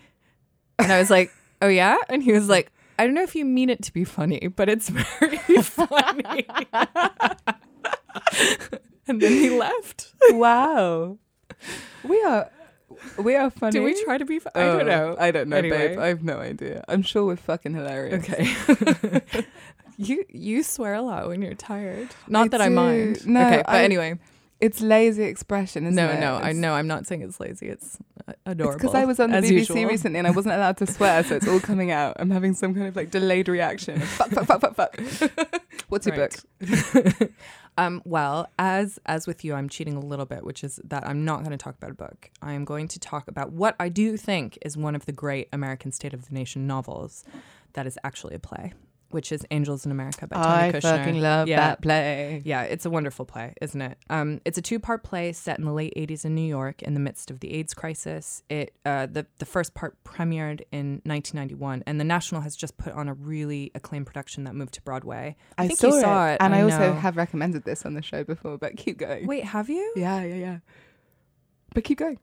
and 0.80 0.91
I 0.91 0.99
was 0.99 1.10
like, 1.10 1.32
"Oh 1.62 1.70
yeah," 1.70 1.97
and 2.10 2.24
he 2.24 2.34
was 2.34 2.49
like. 2.49 2.72
I 2.99 3.05
don't 3.05 3.14
know 3.14 3.22
if 3.22 3.36
you 3.36 3.45
mean 3.45 3.70
it 3.70 3.84
to 3.84 3.93
be 3.93 4.03
funny, 4.03 4.47
but 4.47 4.70
it's 4.70 4.89
very 4.89 5.38
funny. 5.62 6.47
And 9.08 9.22
then 9.22 9.32
he 9.32 9.49
left. 9.58 10.14
wow. 10.32 11.18
We 12.03 12.22
are 12.24 12.49
we 13.18 13.36
are 13.36 13.49
funny. 13.49 13.72
Do 13.72 13.84
we 13.84 14.03
try 14.03 14.18
to 14.18 14.26
be? 14.26 14.39
Fu- 14.39 14.49
I 14.55 14.62
Oh, 14.64 14.78
don't 14.78 14.88
know. 14.88 15.16
I 15.20 15.32
don't 15.32 15.49
know, 15.49 15.58
Anyway. 15.58 15.89
babe. 15.89 15.99
I 15.99 16.08
have 16.08 16.24
no 16.24 16.38
idea. 16.39 16.84
I'm 16.88 17.01
sure 17.03 17.26
we're 17.26 17.36
fucking 17.36 17.74
hilarious. 17.74 18.28
Okay. 18.30 19.45
you 19.97 20.26
you 20.30 20.64
swear 20.64 20.93
a 20.95 21.01
lot 21.01 21.28
when 21.28 21.41
you're 21.41 21.53
tired. 21.55 22.10
Not 22.28 22.45
I 22.45 22.47
that 22.49 22.62
I 22.62 22.70
mind. 22.70 23.26
No, 23.28 23.45
okay, 23.45 23.58
but 23.66 23.70
I- 23.76 23.84
anyway, 23.84 24.18
It's 24.60 24.82
lazy 24.82 25.24
expression, 25.24 25.84
isn't 25.86 25.95
no, 25.95 26.10
it? 26.10 26.20
no, 26.20 26.36
I 26.36 26.51
know. 26.53 26.74
I'm 26.74 26.88
not 26.88 27.05
saying 27.05 27.22
it's 27.22 27.39
lazy. 27.39 27.68
It's 27.68 27.97
adorable. 28.45 28.78
because 28.80 28.95
I 28.95 29.05
was 29.05 29.20
on 29.20 29.30
the 29.32 29.38
BBC 29.38 29.51
usual. 29.51 29.86
recently 29.86 30.18
and 30.20 30.28
I 30.28 30.32
wasn't 30.32 30.55
allowed 30.55 30.78
to 30.78 30.88
swear, 30.95 31.24
so 31.24 31.36
it's 31.36 31.47
all 31.47 31.60
coming 31.60 31.91
out. 31.91 32.16
I'm 32.20 32.32
having 32.32 32.53
some 32.55 32.74
kind 32.74 32.88
of 32.88 32.95
like 32.95 33.12
delayed 33.12 33.47
reaction. 33.49 33.99
fuck, 33.99 34.30
fuck, 34.32 34.45
fuck, 34.47 34.62
fuck, 34.62 34.76
fuck. 34.76 35.62
What's 35.89 36.08
your 36.08 36.16
book? 36.16 36.34
Um, 37.78 38.01
well, 38.05 38.49
as 38.57 38.99
as 39.05 39.28
with 39.28 39.45
you, 39.45 39.53
I'm 39.53 39.69
cheating 39.69 39.95
a 39.95 39.99
little 39.99 40.25
bit, 40.25 40.43
which 40.43 40.63
is 40.63 40.80
that 40.84 41.07
I'm 41.07 41.23
not 41.23 41.39
going 41.39 41.51
to 41.51 41.57
talk 41.57 41.75
about 41.75 41.91
a 41.91 41.93
book. 41.93 42.32
I 42.41 42.53
am 42.53 42.65
going 42.65 42.88
to 42.88 42.99
talk 42.99 43.28
about 43.28 43.51
what 43.51 43.75
I 43.80 43.88
do 43.89 44.17
think 44.17 44.57
is 44.63 44.75
one 44.75 44.95
of 44.95 45.05
the 45.05 45.11
great 45.11 45.47
American 45.53 45.91
State 45.91 46.13
of 46.13 46.28
the 46.28 46.34
Nation 46.34 46.65
novels 46.65 47.23
that 47.73 47.86
is 47.86 47.99
actually 48.03 48.34
a 48.34 48.39
play, 48.39 48.73
which 49.12 49.32
is 49.32 49.45
Angels 49.51 49.86
in 49.86 49.91
America 49.91 50.28
by 50.28 50.36
Tony 50.36 50.47
I 50.47 50.72
Kushner. 50.72 50.82
fucking 50.97 51.22
love 51.22 51.47
Yeah. 51.47 51.58
that 51.58 51.82
play. 51.82 52.41
Yeah, 52.45 52.64
it's 52.64 52.86
a 52.86 52.89
wonderful 52.89 53.26
play, 53.26 53.53
isn't 53.62 53.82
it? 53.82 53.97
Um, 54.10 54.41
it's 54.45 54.58
a 54.58 54.62
two-part 54.62 55.03
play 55.03 55.32
set 55.34 55.58
in 55.60 55.66
the 55.66 55.72
late 55.72 55.93
'80s 55.95 56.26
in 56.26 56.36
New 56.36 56.47
York, 56.47 56.82
in 56.84 56.93
the 56.93 56.99
midst 56.99 57.32
of 57.32 57.39
the 57.39 57.53
AIDS 57.53 57.74
crisis. 57.74 58.43
It 58.49 58.74
uh, 58.86 59.05
the 59.05 59.26
the 59.39 59.45
first 59.45 59.74
part 59.74 59.95
premiered 60.03 60.62
in 60.72 61.01
1991, 61.05 61.84
and 61.88 61.99
the 61.99 62.03
National 62.03 62.41
has 62.41 62.55
just 62.55 62.78
put 62.78 62.93
on 62.93 63.08
a 63.08 63.14
really 63.14 63.72
acclaimed 63.76 64.05
production 64.08 64.43
that 64.43 64.55
moved 64.55 64.74
to 64.76 64.82
Broadway. 64.82 65.36
I, 65.58 65.64
I 65.64 65.68
think 65.68 65.80
saw, 65.80 65.88
you 65.95 66.01
saw 66.01 66.28
it, 66.30 66.38
and 66.41 66.53
I, 66.53 66.62
also 66.62 66.80
know. 66.80 66.93
have 66.93 67.18
recommended 67.18 67.64
this 67.64 67.86
on 67.86 67.93
the 67.93 68.01
show 68.01 68.24
before. 68.24 68.58
But 68.58 68.76
keep 68.78 68.97
going. 68.97 69.26
Wait, 69.28 69.43
have 69.45 69.70
you? 69.70 69.93
Yeah, 69.95 70.24
yeah, 70.24 70.36
yeah. 70.36 70.58
But 71.74 71.84
keep 71.84 71.97
going. 71.99 72.20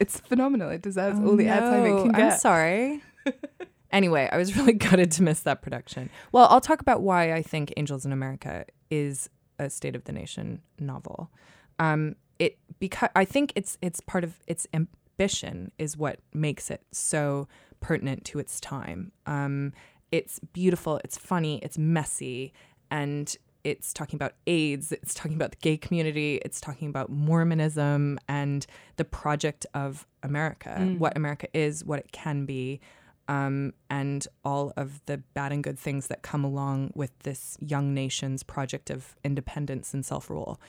It's 0.00 0.20
phenomenal. 0.20 0.70
It 0.70 0.80
deserves 0.82 1.18
Oh, 1.20 1.30
all 1.30 1.36
the 1.36 1.46
airtime 1.46 1.84
it 1.86 1.90
no, 1.90 2.02
can 2.04 2.14
I'm 2.14 2.38
sorry. 2.38 3.02
anyway, 3.92 4.28
I 4.30 4.36
was 4.36 4.56
really 4.56 4.72
gutted 4.74 5.10
to 5.12 5.22
miss 5.22 5.40
that 5.40 5.62
production. 5.62 6.10
Well, 6.32 6.46
I'll 6.50 6.60
talk 6.60 6.80
about 6.80 7.02
why 7.02 7.32
I 7.32 7.42
think 7.42 7.72
Angels 7.76 8.04
in 8.04 8.12
America 8.12 8.64
is 8.90 9.28
a 9.58 9.68
State 9.70 9.96
of 9.96 10.04
the 10.04 10.12
Nation 10.12 10.62
novel. 10.78 11.30
Um, 11.78 12.16
it 12.38 12.58
because 12.78 13.10
I 13.16 13.24
think 13.24 13.52
it's 13.56 13.78
it's 13.82 14.00
part 14.00 14.24
of 14.24 14.38
its 14.46 14.66
ambition 14.72 15.72
is 15.78 15.96
what 15.96 16.20
makes 16.32 16.70
it 16.70 16.82
so 16.92 17.48
pertinent 17.80 18.24
to 18.26 18.38
its 18.38 18.60
time. 18.60 19.12
Um, 19.26 19.72
it's 20.10 20.38
beautiful, 20.38 21.00
it's 21.04 21.18
funny, 21.18 21.58
it's 21.62 21.76
messy, 21.76 22.52
and 22.90 23.34
it's 23.64 23.92
talking 23.92 24.16
about 24.16 24.34
AIDS, 24.46 24.92
it's 24.92 25.14
talking 25.14 25.34
about 25.34 25.50
the 25.50 25.56
gay 25.60 25.76
community, 25.76 26.40
it's 26.44 26.60
talking 26.60 26.88
about 26.88 27.10
Mormonism 27.10 28.18
and 28.28 28.66
the 28.96 29.04
project 29.04 29.66
of 29.74 30.06
America, 30.22 30.70
what 30.98 31.16
America 31.16 31.48
is, 31.52 31.84
what 31.84 31.98
it 31.98 32.10
can 32.12 32.46
be. 32.46 32.80
Um, 33.28 33.72
and 33.90 34.26
all 34.44 34.72
of 34.76 35.00
the 35.06 35.18
bad 35.18 35.52
and 35.52 35.62
good 35.62 35.78
things 35.78 36.08
that 36.08 36.22
come 36.22 36.44
along 36.44 36.92
with 36.94 37.16
this 37.20 37.56
young 37.60 37.94
nation's 37.94 38.42
project 38.42 38.90
of 38.90 39.14
independence 39.22 39.94
and 39.94 40.04
self 40.04 40.30
rule. 40.30 40.60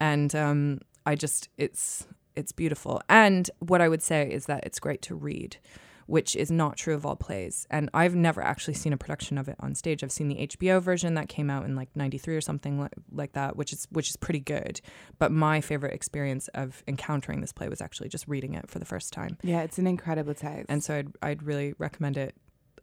And 0.00 0.34
um, 0.34 0.80
I 1.04 1.14
just, 1.14 1.48
it's, 1.56 2.06
it's 2.34 2.52
beautiful. 2.52 3.00
And 3.08 3.50
what 3.60 3.80
I 3.80 3.88
would 3.88 4.02
say 4.02 4.30
is 4.30 4.46
that 4.46 4.64
it's 4.64 4.80
great 4.80 5.02
to 5.02 5.14
read 5.14 5.58
which 6.06 6.36
is 6.36 6.50
not 6.50 6.76
true 6.76 6.94
of 6.94 7.04
all 7.04 7.16
plays. 7.16 7.66
And 7.70 7.90
I've 7.92 8.14
never 8.14 8.42
actually 8.42 8.74
seen 8.74 8.92
a 8.92 8.96
production 8.96 9.38
of 9.38 9.48
it 9.48 9.56
on 9.60 9.74
stage. 9.74 10.02
I've 10.02 10.12
seen 10.12 10.28
the 10.28 10.46
HBO 10.46 10.80
version 10.80 11.14
that 11.14 11.28
came 11.28 11.50
out 11.50 11.64
in 11.64 11.76
like 11.76 11.88
93 11.94 12.36
or 12.36 12.40
something 12.40 12.78
like, 12.80 12.92
like 13.12 13.32
that, 13.32 13.56
which 13.56 13.72
is 13.72 13.86
which 13.90 14.08
is 14.08 14.16
pretty 14.16 14.40
good. 14.40 14.80
But 15.18 15.32
my 15.32 15.60
favorite 15.60 15.94
experience 15.94 16.48
of 16.54 16.82
encountering 16.86 17.40
this 17.40 17.52
play 17.52 17.68
was 17.68 17.80
actually 17.80 18.08
just 18.08 18.26
reading 18.28 18.54
it 18.54 18.70
for 18.70 18.78
the 18.78 18.84
first 18.84 19.12
time. 19.12 19.38
Yeah, 19.42 19.62
it's 19.62 19.78
an 19.78 19.86
incredible 19.86 20.34
text. 20.34 20.66
And 20.68 20.82
so 20.82 20.96
I'd 20.96 21.12
I'd 21.22 21.42
really 21.42 21.74
recommend 21.78 22.16
it 22.16 22.34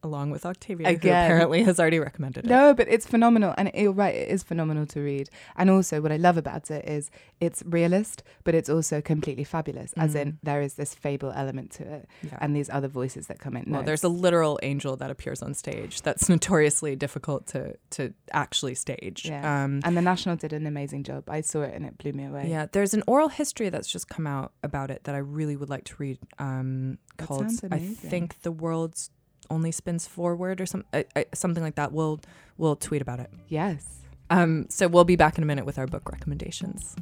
along 0.04 0.30
with 0.32 0.46
Octavia, 0.46 0.88
Again. 0.90 1.02
who 1.02 1.34
apparently 1.34 1.64
has 1.64 1.80
already 1.80 1.98
recommended 2.00 2.46
it. 2.46 2.50
No, 2.50 2.74
but 2.74 2.88
it's 2.90 3.08
phenomenal, 3.08 3.54
and 3.58 3.72
you're 3.74 3.92
right. 3.92 4.14
It 4.14 4.30
is 4.30 4.44
phenomenal 4.44 4.86
to 4.88 5.00
read, 5.00 5.30
and 5.56 5.70
also 5.70 6.02
what 6.02 6.12
I 6.12 6.18
love 6.18 6.38
about 6.38 6.70
it 6.70 6.88
is 6.88 7.10
it's 7.40 7.64
realist, 7.66 8.22
but 8.44 8.54
it's 8.54 8.70
also 8.70 9.02
completely 9.02 9.44
fabulous. 9.44 9.94
As 9.94 10.14
in, 10.16 10.34
Mm. 10.34 10.38
there 10.44 10.62
is 10.62 10.76
this 10.76 10.94
fable 10.94 11.32
element 11.36 11.72
to 11.72 11.84
it, 11.84 12.08
Yeah. 12.22 12.38
and 12.42 12.56
these 12.56 12.70
other 12.70 12.88
voices 12.88 13.28
that 13.28 13.40
come 13.40 13.56
in. 13.58 13.66
well, 13.72 13.82
No, 13.82 13.86
there's 13.86 14.04
a 14.04 14.10
literal 14.10 14.60
angel 14.62 14.96
that 14.98 15.10
appears 15.10 15.42
on 15.42 15.54
stage 15.54 16.02
that's 16.02 16.28
notoriously 16.36 16.96
difficult 16.96 17.48
to 17.48 17.76
to 17.92 18.14
actually 18.32 18.76
stage. 18.76 19.26
Yeah. 19.26 19.64
Um, 19.64 19.82
and 19.86 19.96
the 19.98 20.02
National 20.02 20.36
did 20.36 20.54
an 20.54 20.68
amazing 20.68 21.04
job. 21.04 21.24
I 21.30 21.42
saw 21.42 21.62
it, 21.62 21.74
and 21.74 21.86
it 21.86 21.98
blew 21.98 22.12
me 22.14 22.26
away. 22.26 22.50
Yeah, 22.50 22.66
there's 22.72 22.94
an 22.94 23.04
oral 23.08 23.30
history 23.30 23.70
that's 23.70 23.88
just 23.88 24.10
come 24.10 24.28
out 24.28 24.52
about 24.64 24.92
it 24.92 25.04
that 25.06 25.16
I 25.16 25.20
really 25.20 25.56
would 25.56 25.70
like 25.70 25.86
to 25.86 25.96
read. 25.98 26.18
Um, 26.40 26.98
called 27.18 27.46
I 27.72 27.78
think 27.80 28.42
the 28.42 28.52
world's 28.52 29.10
only 29.50 29.72
spins 29.72 30.08
forward 30.08 30.62
or 30.62 30.66
some 30.66 30.86
uh, 30.94 31.04
uh, 31.16 31.24
something 31.34 31.64
like 31.64 31.76
that. 31.76 31.92
We'll 31.92 32.20
we'll 32.58 32.76
tweet 32.76 33.02
about 33.02 33.20
it. 33.20 33.32
Yes. 33.48 34.02
Um, 34.30 34.68
so 34.70 34.88
we'll 34.88 35.04
be 35.04 35.16
back 35.16 35.38
in 35.38 35.44
a 35.44 35.48
minute 35.48 35.66
with 35.66 35.78
our 35.78 35.88
book 35.88 36.12
recommendations. 36.12 36.96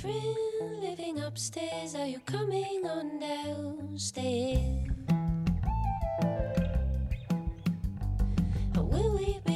Friend 0.00 0.80
living 0.80 1.18
upstairs, 1.20 1.94
are 1.94 2.06
you 2.06 2.20
coming 2.20 2.86
on 2.86 3.18
downstairs? 3.18 4.90
Or 8.76 8.84
will 8.84 9.16
we 9.16 9.40
be 9.46 9.53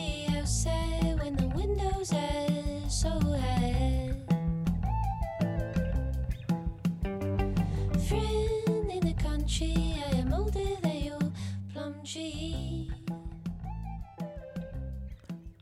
tree. 12.08 12.90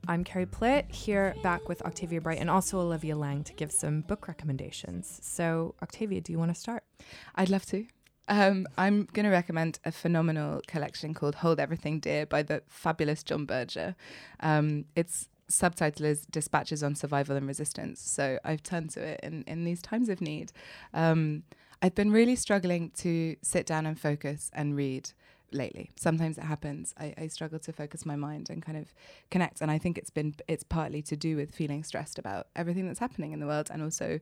I'm 0.09 0.23
Carrie 0.23 0.47
Plitt 0.47 0.93
here 0.93 1.35
back 1.43 1.69
with 1.69 1.83
Octavia 1.83 2.21
Bright 2.21 2.39
and 2.39 2.49
also 2.49 2.79
Olivia 2.79 3.17
Laing 3.17 3.43
to 3.45 3.53
give 3.55 3.73
some 3.73 4.03
book 4.03 4.29
recommendations. 4.29 5.19
So 5.23 5.75
Octavia, 5.83 6.21
do 6.21 6.31
you 6.31 6.39
want 6.39 6.55
to 6.55 6.61
start? 6.61 6.85
I'd 7.35 7.51
love 7.51 7.67
to. 7.67 7.87
Um, 8.29 8.67
I'm 8.79 9.09
going 9.13 9.25
to 9.25 9.31
recommend 9.31 9.81
a 9.85 9.91
phenomenal 9.91 10.61
collection 10.69 11.15
called 11.15 11.37
Hold 11.37 11.59
Everything 11.59 11.99
Dear 11.99 12.27
by 12.27 12.43
the 12.43 12.63
fabulous 12.69 13.25
John 13.25 13.47
Berger. 13.47 13.97
Um, 14.41 14.85
its 14.95 15.29
subtitle 15.49 16.07
is 16.07 16.27
Dispatches 16.27 16.83
on 16.83 16.95
Survival 16.95 17.37
and 17.37 17.47
Resistance. 17.47 18.01
So 18.01 18.39
I've 18.45 18.63
turned 18.63 18.91
to 18.91 19.01
it 19.01 19.21
in, 19.23 19.43
in 19.49 19.65
these 19.65 19.83
times 19.83 20.09
of 20.09 20.21
need. 20.21 20.53
Um, 20.95 21.43
I've 21.83 21.95
been 21.95 22.11
really 22.11 22.37
struggling 22.37 22.91
to 22.99 23.37
sit 23.43 23.67
down 23.67 23.87
and 23.87 23.99
focus 23.99 24.51
and 24.55 24.77
read 24.77 25.11
lately. 25.53 25.91
Sometimes 25.97 26.39
it 26.39 26.45
happens. 26.45 26.95
I, 26.99 27.15
I 27.17 27.27
struggle 27.29 27.59
to 27.61 27.73
focus 27.73 28.05
my 28.05 28.17
mind 28.17 28.51
and 28.51 28.63
kind 28.63 28.79
of 28.79 28.93
connect. 29.31 29.61
And 29.61 29.71
I 29.71 29.79
think 29.79 29.99
it's 29.99 30.11
been 30.11 30.35
it's 30.49 30.65
partly 30.65 31.03
to 31.03 31.17
do 31.17 31.37
with 31.37 31.55
feeling 31.55 31.85
stressed 31.85 32.19
about 32.19 32.49
everything 32.57 32.87
that's 32.87 32.99
happening 32.99 33.33
in 33.33 33.41
the 33.41 33.47
world 33.47 33.69
and 33.73 33.83
also 33.83 34.21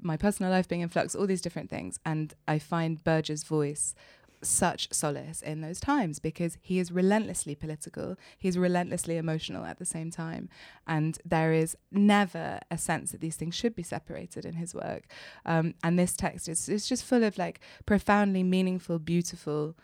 my 0.00 0.16
personal 0.16 0.50
life 0.50 0.68
being 0.68 0.80
in 0.80 0.88
flux, 0.88 1.14
all 1.14 1.26
these 1.26 1.42
different 1.42 1.70
things. 1.70 1.98
And 2.04 2.34
I 2.46 2.58
find 2.58 3.02
Berger's 3.02 3.44
voice 3.44 3.94
such 4.42 4.92
solace 4.92 5.40
in 5.40 5.60
those 5.60 5.80
times 5.80 6.18
because 6.18 6.58
he 6.60 6.78
is 6.78 6.92
relentlessly 6.92 7.54
political, 7.54 8.16
he's 8.38 8.58
relentlessly 8.58 9.16
emotional 9.16 9.64
at 9.64 9.78
the 9.78 9.84
same 9.84 10.10
time. 10.10 10.48
And 10.86 11.18
there 11.24 11.52
is 11.52 11.76
never 11.90 12.60
a 12.70 12.78
sense 12.78 13.12
that 13.12 13.20
these 13.20 13.36
things 13.36 13.54
should 13.54 13.74
be 13.74 13.82
separated 13.82 14.44
in 14.44 14.54
his 14.54 14.74
work. 14.74 15.04
Um, 15.46 15.74
and 15.82 15.98
this 15.98 16.14
text 16.14 16.48
is, 16.48 16.68
is 16.68 16.86
just 16.86 17.04
full 17.04 17.24
of 17.24 17.38
like 17.38 17.60
profoundly 17.86 18.42
meaningful, 18.42 18.98
beautiful, 18.98 19.76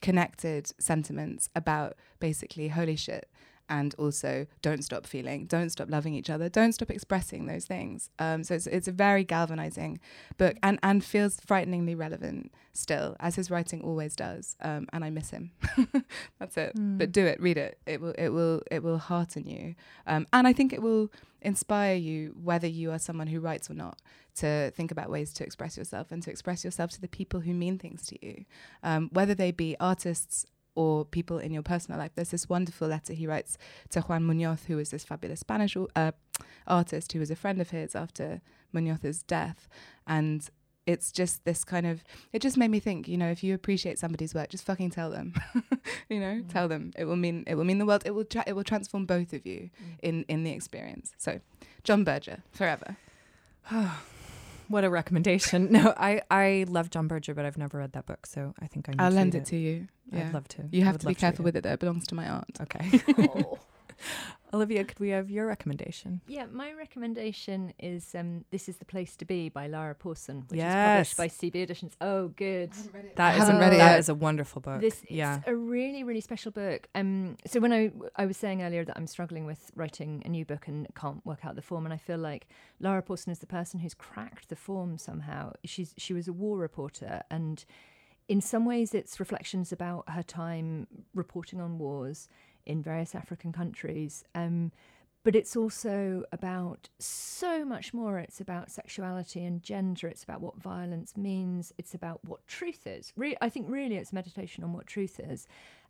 connected 0.00 0.70
sentiments 0.78 1.48
about 1.54 1.96
basically 2.20 2.68
holy 2.68 2.96
shit 2.96 3.28
and 3.68 3.94
also 3.98 4.46
don't 4.62 4.82
stop 4.82 5.06
feeling, 5.06 5.46
don't 5.46 5.70
stop 5.70 5.90
loving 5.90 6.14
each 6.14 6.30
other, 6.30 6.48
don't 6.48 6.72
stop 6.72 6.90
expressing 6.90 7.46
those 7.46 7.64
things. 7.64 8.10
Um, 8.18 8.44
so 8.44 8.54
it's, 8.54 8.66
it's 8.66 8.88
a 8.88 8.92
very 8.92 9.24
galvanizing 9.24 10.00
book 10.36 10.56
and, 10.62 10.78
and 10.82 11.04
feels 11.04 11.40
frighteningly 11.40 11.94
relevant 11.94 12.52
still, 12.72 13.16
as 13.20 13.34
his 13.36 13.50
writing 13.50 13.82
always 13.82 14.14
does. 14.16 14.56
Um, 14.60 14.86
and 14.92 15.04
I 15.04 15.10
miss 15.10 15.30
him. 15.30 15.50
That's 16.38 16.56
it. 16.56 16.72
But 16.98 17.12
do 17.12 17.26
it, 17.26 17.40
read 17.40 17.58
it. 17.58 17.78
It 17.86 18.00
will, 18.00 18.14
it 18.18 18.30
will, 18.30 18.62
it 18.70 18.82
will 18.82 18.98
hearten 18.98 19.46
you. 19.46 19.74
Um, 20.06 20.26
and 20.32 20.46
I 20.46 20.52
think 20.52 20.72
it 20.72 20.82
will 20.82 21.10
inspire 21.42 21.94
you, 21.94 22.34
whether 22.42 22.66
you 22.66 22.90
are 22.90 22.98
someone 22.98 23.28
who 23.28 23.40
writes 23.40 23.70
or 23.70 23.74
not, 23.74 24.00
to 24.36 24.70
think 24.72 24.90
about 24.90 25.10
ways 25.10 25.32
to 25.34 25.44
express 25.44 25.76
yourself 25.76 26.10
and 26.10 26.22
to 26.22 26.30
express 26.30 26.64
yourself 26.64 26.90
to 26.92 27.00
the 27.00 27.08
people 27.08 27.40
who 27.40 27.52
mean 27.52 27.78
things 27.78 28.06
to 28.06 28.26
you, 28.26 28.44
um, 28.82 29.10
whether 29.12 29.34
they 29.34 29.50
be 29.50 29.76
artists 29.80 30.46
or 30.78 31.04
people 31.04 31.38
in 31.38 31.52
your 31.52 31.62
personal 31.64 31.98
life. 31.98 32.12
There's 32.14 32.30
this 32.30 32.48
wonderful 32.48 32.86
letter 32.86 33.12
he 33.12 33.26
writes 33.26 33.58
to 33.90 34.00
Juan 34.02 34.24
Munoz, 34.24 34.66
who 34.68 34.76
was 34.76 34.90
this 34.90 35.02
fabulous 35.02 35.40
Spanish 35.40 35.76
uh, 35.76 36.12
artist 36.68 37.12
who 37.12 37.18
was 37.18 37.32
a 37.32 37.36
friend 37.36 37.60
of 37.60 37.70
his 37.70 37.96
after 37.96 38.40
Munoz's 38.72 39.24
death. 39.24 39.68
And 40.06 40.48
it's 40.86 41.10
just 41.10 41.44
this 41.44 41.64
kind 41.64 41.84
of, 41.84 42.04
it 42.32 42.40
just 42.40 42.56
made 42.56 42.70
me 42.70 42.78
think, 42.78 43.08
you 43.08 43.16
know, 43.18 43.28
if 43.28 43.42
you 43.42 43.56
appreciate 43.56 43.98
somebody's 43.98 44.36
work, 44.36 44.50
just 44.50 44.64
fucking 44.64 44.90
tell 44.90 45.10
them, 45.10 45.34
you 46.08 46.20
know, 46.20 46.42
tell 46.48 46.68
them. 46.68 46.92
It 46.96 47.06
will 47.06 47.16
mean, 47.16 47.42
it 47.48 47.56
will 47.56 47.64
mean 47.64 47.78
the 47.78 47.86
world. 47.86 48.04
It 48.06 48.14
will, 48.14 48.24
tra- 48.24 48.44
it 48.46 48.52
will 48.52 48.62
transform 48.62 49.04
both 49.04 49.32
of 49.32 49.44
you 49.44 49.70
in, 50.00 50.24
in 50.28 50.44
the 50.44 50.52
experience. 50.52 51.10
So 51.18 51.40
John 51.82 52.04
Berger, 52.04 52.44
forever. 52.52 52.96
What 54.68 54.84
a 54.84 54.90
recommendation! 54.90 55.72
No, 55.78 55.94
I 55.96 56.22
I 56.30 56.64
love 56.68 56.90
John 56.90 57.08
Berger, 57.08 57.34
but 57.34 57.44
I've 57.44 57.58
never 57.58 57.78
read 57.78 57.92
that 57.92 58.06
book, 58.06 58.26
so 58.26 58.54
I 58.60 58.66
think 58.66 58.88
I 58.88 58.92
need 58.92 59.00
I'll 59.00 59.10
to 59.10 59.16
lend 59.16 59.34
read 59.34 59.42
it 59.42 59.46
to 59.46 59.56
you. 59.56 59.88
Yeah. 60.12 60.26
I'd 60.28 60.34
love 60.34 60.48
to. 60.48 60.64
you 60.70 60.84
have 60.84 60.98
to 60.98 61.06
be 61.06 61.14
careful 61.14 61.44
read 61.44 61.54
with 61.54 61.56
it 61.56 61.62
though. 61.64 61.72
It 61.72 61.80
belongs 61.80 62.06
to 62.08 62.14
my 62.14 62.28
aunt. 62.28 62.58
Okay. 62.60 63.00
Oh. 63.34 63.58
Olivia, 64.52 64.82
could 64.84 64.98
we 64.98 65.10
have 65.10 65.30
your 65.30 65.46
recommendation? 65.46 66.22
Yeah, 66.26 66.46
my 66.46 66.72
recommendation 66.72 67.74
is 67.78 68.14
um, 68.14 68.44
This 68.50 68.68
is 68.68 68.78
the 68.78 68.86
Place 68.86 69.14
to 69.16 69.26
Be 69.26 69.50
by 69.50 69.66
Lara 69.66 69.94
Pawson, 69.94 70.44
which 70.48 70.58
Yes. 70.58 71.10
is 71.10 71.14
published 71.14 71.40
by 71.40 71.48
CB 71.48 71.62
Editions. 71.62 71.96
Oh, 72.00 72.28
good. 72.28 72.72
That 73.16 73.28
I 73.28 73.30
haven't 73.32 73.56
a, 73.56 73.60
read 73.60 73.74
it 73.74 73.78
that 73.78 73.90
yet. 73.92 73.98
is 73.98 74.08
a 74.08 74.14
wonderful 74.14 74.62
book. 74.62 74.80
This 74.80 75.04
yeah. 75.08 75.38
is 75.38 75.42
a 75.46 75.54
really, 75.54 76.02
really 76.02 76.22
special 76.22 76.50
book. 76.50 76.88
Um, 76.94 77.36
so 77.46 77.60
when 77.60 77.72
I 77.72 77.92
I 78.16 78.24
was 78.24 78.36
saying 78.38 78.62
earlier 78.62 78.84
that 78.86 78.96
I'm 78.96 79.06
struggling 79.06 79.44
with 79.44 79.70
writing 79.74 80.22
a 80.24 80.28
new 80.30 80.46
book 80.46 80.66
and 80.66 80.86
can't 80.94 81.24
work 81.26 81.44
out 81.44 81.54
the 81.54 81.62
form, 81.62 81.84
and 81.84 81.92
I 81.92 81.98
feel 81.98 82.18
like 82.18 82.48
Lara 82.80 83.02
Pawson 83.02 83.30
is 83.32 83.40
the 83.40 83.46
person 83.46 83.80
who's 83.80 83.94
cracked 83.94 84.48
the 84.48 84.56
form 84.56 84.96
somehow. 84.96 85.52
She's 85.64 85.94
she 85.98 86.14
was 86.14 86.26
a 86.26 86.32
war 86.32 86.56
reporter, 86.56 87.22
and 87.30 87.64
in 88.28 88.40
some 88.40 88.64
ways, 88.66 88.94
it's 88.94 89.18
reflections 89.18 89.72
about 89.72 90.04
her 90.10 90.22
time 90.22 90.86
reporting 91.14 91.60
on 91.60 91.78
wars 91.78 92.28
in 92.68 92.82
various 92.82 93.14
African 93.14 93.52
countries. 93.52 94.24
Um, 94.34 94.70
but 95.24 95.34
it's 95.34 95.56
also 95.56 96.22
about 96.32 96.88
so 96.98 97.64
much 97.64 97.92
more. 97.92 98.18
It's 98.18 98.40
about 98.40 98.70
sexuality 98.70 99.44
and 99.44 99.62
gender. 99.62 100.06
It's 100.06 100.22
about 100.22 100.40
what 100.40 100.56
violence 100.56 101.16
means. 101.16 101.72
It's 101.76 101.92
about 101.92 102.20
what 102.24 102.46
truth 102.46 102.86
is. 102.86 103.12
Re- 103.16 103.36
I 103.40 103.48
think 103.48 103.66
really 103.68 103.96
it's 103.96 104.12
meditation 104.12 104.62
on 104.62 104.72
what 104.72 104.86
truth 104.86 105.18
is. 105.18 105.48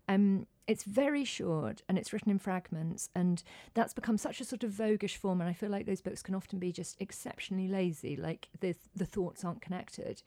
Um, 0.09 0.47
it's 0.67 0.85
very 0.85 1.25
short 1.25 1.83
and 1.89 1.99
it's 1.99 2.13
written 2.13 2.31
in 2.31 2.39
fragments, 2.39 3.11
and 3.15 3.43
that's 3.75 3.93
become 3.93 4.19
such 4.19 4.41
a 4.41 4.45
sort 4.45 4.65
of 4.65 4.73
voguish 4.73 5.17
form. 5.17 5.41
And 5.41 5.49
I 5.49 5.53
feel 5.53 5.71
like 5.71 5.87
those 5.87 6.01
books 6.01 6.23
can 6.23 6.35
often 6.35 6.59
be 6.59 6.73
just 6.73 7.01
exceptionally 7.01 7.69
lazy, 7.69 8.17
like 8.17 8.49
the 8.61 8.75
the 8.97 9.07
thoughts 9.07 9.45
aren't 9.45 9.63
connected. 9.63 10.23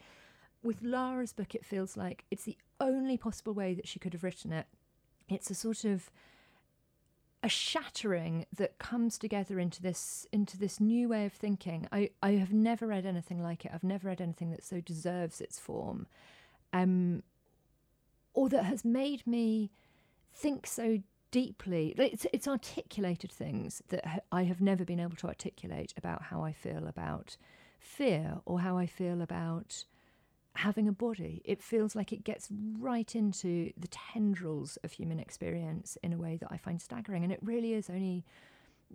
With 0.64 0.84
Lara's 0.84 1.34
book, 1.34 1.56
it 1.56 1.66
feels 1.66 1.98
like 1.98 2.26
it's 2.30 2.44
the 2.44 2.58
only 2.80 3.18
possible 3.18 3.54
way 3.54 3.74
that 3.74 3.88
she 3.88 3.98
could 4.00 4.14
have 4.14 4.24
written 4.24 4.52
it. 4.54 4.68
It's 5.28 5.50
a 5.50 5.56
sort 5.56 5.86
of 5.86 6.12
a 7.44 7.50
shattering 7.50 8.46
that 8.56 8.78
comes 8.78 9.18
together 9.18 9.60
into 9.60 9.82
this 9.82 10.28
into 10.32 10.58
this 10.58 10.80
new 10.80 11.10
way 11.10 11.26
of 11.26 11.34
thinking. 11.34 11.88
I, 11.92 12.12
I 12.22 12.32
have 12.34 12.54
never 12.54 12.88
read 12.88 13.06
anything 13.06 13.42
like 13.42 13.66
it. 13.66 13.72
I've 13.74 13.84
never 13.84 14.08
read 14.08 14.22
anything 14.22 14.52
that 14.52 14.64
so 14.64 14.80
deserves 14.80 15.42
its 15.42 15.58
form, 15.58 16.08
um, 16.72 17.24
or 18.34 18.48
that 18.50 18.66
has 18.66 18.86
made 18.86 19.26
me 19.26 19.72
think 20.34 20.68
so 20.68 21.00
deeply. 21.32 21.96
It's 21.98 22.28
it's 22.32 22.48
articulated 22.48 23.32
things 23.32 23.82
that 23.90 24.24
I 24.32 24.44
have 24.44 24.62
never 24.62 24.86
been 24.86 25.00
able 25.00 25.16
to 25.18 25.28
articulate 25.28 25.94
about 25.98 26.24
how 26.24 26.44
I 26.44 26.52
feel 26.52 26.88
about 26.88 27.38
fear 27.80 28.42
or 28.46 28.60
how 28.60 28.78
I 28.78 28.86
feel 28.86 29.22
about 29.22 29.86
having 30.56 30.88
a 30.88 30.92
body. 30.92 31.42
It 31.46 31.62
feels 31.62 31.96
like 31.96 32.12
it 32.12 32.24
gets 32.24 32.48
right 32.80 33.16
into 33.16 33.72
the 33.78 33.88
tendrils 33.88 34.78
of 34.84 34.92
human 34.92 35.20
experience 35.20 35.98
in 36.04 36.14
a 36.14 36.18
way 36.18 36.38
that 36.38 36.50
I 36.52 36.58
find 36.58 36.82
staggering. 36.82 37.24
And 37.24 37.32
it 37.32 37.40
really 37.42 37.74
is 37.74 37.90
only 37.90 38.26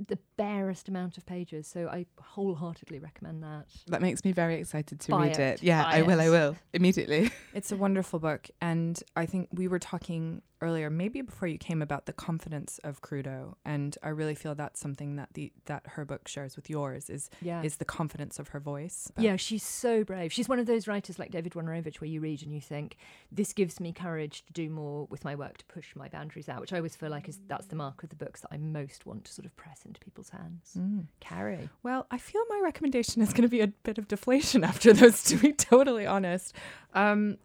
the 0.08 0.18
barest 0.36 0.88
amount 0.88 1.16
of 1.16 1.24
pages. 1.24 1.66
So 1.66 1.88
I 1.88 2.06
wholeheartedly 2.20 2.98
recommend 2.98 3.42
that. 3.42 3.66
That 3.86 4.02
makes 4.02 4.24
me 4.24 4.32
very 4.32 4.56
excited 4.56 5.00
to 5.00 5.12
Buy 5.12 5.28
read 5.28 5.38
it. 5.38 5.40
it. 5.40 5.62
Yeah, 5.62 5.82
Buy 5.84 5.98
I 5.98 6.02
will. 6.02 6.20
I 6.20 6.28
will 6.28 6.56
immediately. 6.72 7.30
It's 7.54 7.72
a 7.72 7.76
wonderful 7.76 8.18
book. 8.18 8.50
And 8.60 9.02
I 9.16 9.24
think 9.24 9.48
we 9.52 9.68
were 9.68 9.78
talking 9.78 10.42
earlier, 10.66 10.90
maybe 10.90 11.20
before 11.22 11.48
you 11.48 11.58
came, 11.58 11.80
about 11.82 12.06
the 12.06 12.12
confidence 12.12 12.78
of 12.84 13.00
Crudo. 13.00 13.54
And 13.64 13.96
I 14.02 14.08
really 14.10 14.34
feel 14.34 14.54
that's 14.54 14.80
something 14.80 15.16
that 15.16 15.28
the 15.34 15.52
that 15.66 15.82
her 15.94 16.04
book 16.04 16.28
shares 16.28 16.56
with 16.56 16.68
yours 16.68 17.08
is 17.08 17.30
Yeah. 17.40 17.62
is 17.62 17.76
the 17.76 17.84
confidence 17.84 18.38
of 18.38 18.48
her 18.48 18.60
voice. 18.60 19.10
Yeah, 19.16 19.36
she's 19.36 19.62
so 19.62 20.04
brave. 20.04 20.32
She's 20.32 20.48
one 20.48 20.58
of 20.58 20.66
those 20.66 20.86
writers 20.88 21.18
like 21.18 21.30
David 21.30 21.52
Wojnarowicz 21.52 22.00
where 22.00 22.08
you 22.10 22.20
read 22.20 22.42
and 22.42 22.52
you 22.52 22.60
think, 22.60 22.96
this 23.30 23.52
gives 23.52 23.80
me 23.80 23.92
courage 23.92 24.44
to 24.46 24.52
do 24.52 24.68
more 24.68 25.06
with 25.10 25.24
my 25.24 25.34
work, 25.34 25.58
to 25.58 25.64
push 25.66 25.94
my 25.94 26.08
boundaries 26.08 26.48
out, 26.48 26.60
which 26.60 26.72
I 26.72 26.76
always 26.78 26.96
feel 26.96 27.10
like 27.10 27.28
is 27.28 27.38
that's 27.46 27.66
the 27.66 27.76
mark 27.76 28.02
of 28.02 28.08
the 28.10 28.16
books 28.16 28.40
that 28.42 28.48
I 28.52 28.56
most 28.58 29.06
want 29.06 29.24
to 29.26 29.32
sort 29.32 29.46
of 29.46 29.56
press 29.56 29.82
into 29.84 30.00
people's 30.00 30.30
hands. 30.30 30.72
Mm. 30.78 31.06
Carrie. 31.20 31.68
Well, 31.82 32.06
I 32.10 32.18
feel 32.18 32.42
my 32.48 32.60
recommendation 32.62 33.22
is 33.22 33.32
going 33.32 33.42
to 33.42 33.48
be 33.48 33.60
a 33.60 33.68
bit 33.68 33.98
of 33.98 34.08
deflation 34.08 34.64
after 34.70 34.92
those, 34.92 35.22
to 35.24 35.36
be 35.36 35.52
totally 35.52 36.06
honest. 36.06 36.54
Um, 36.94 37.38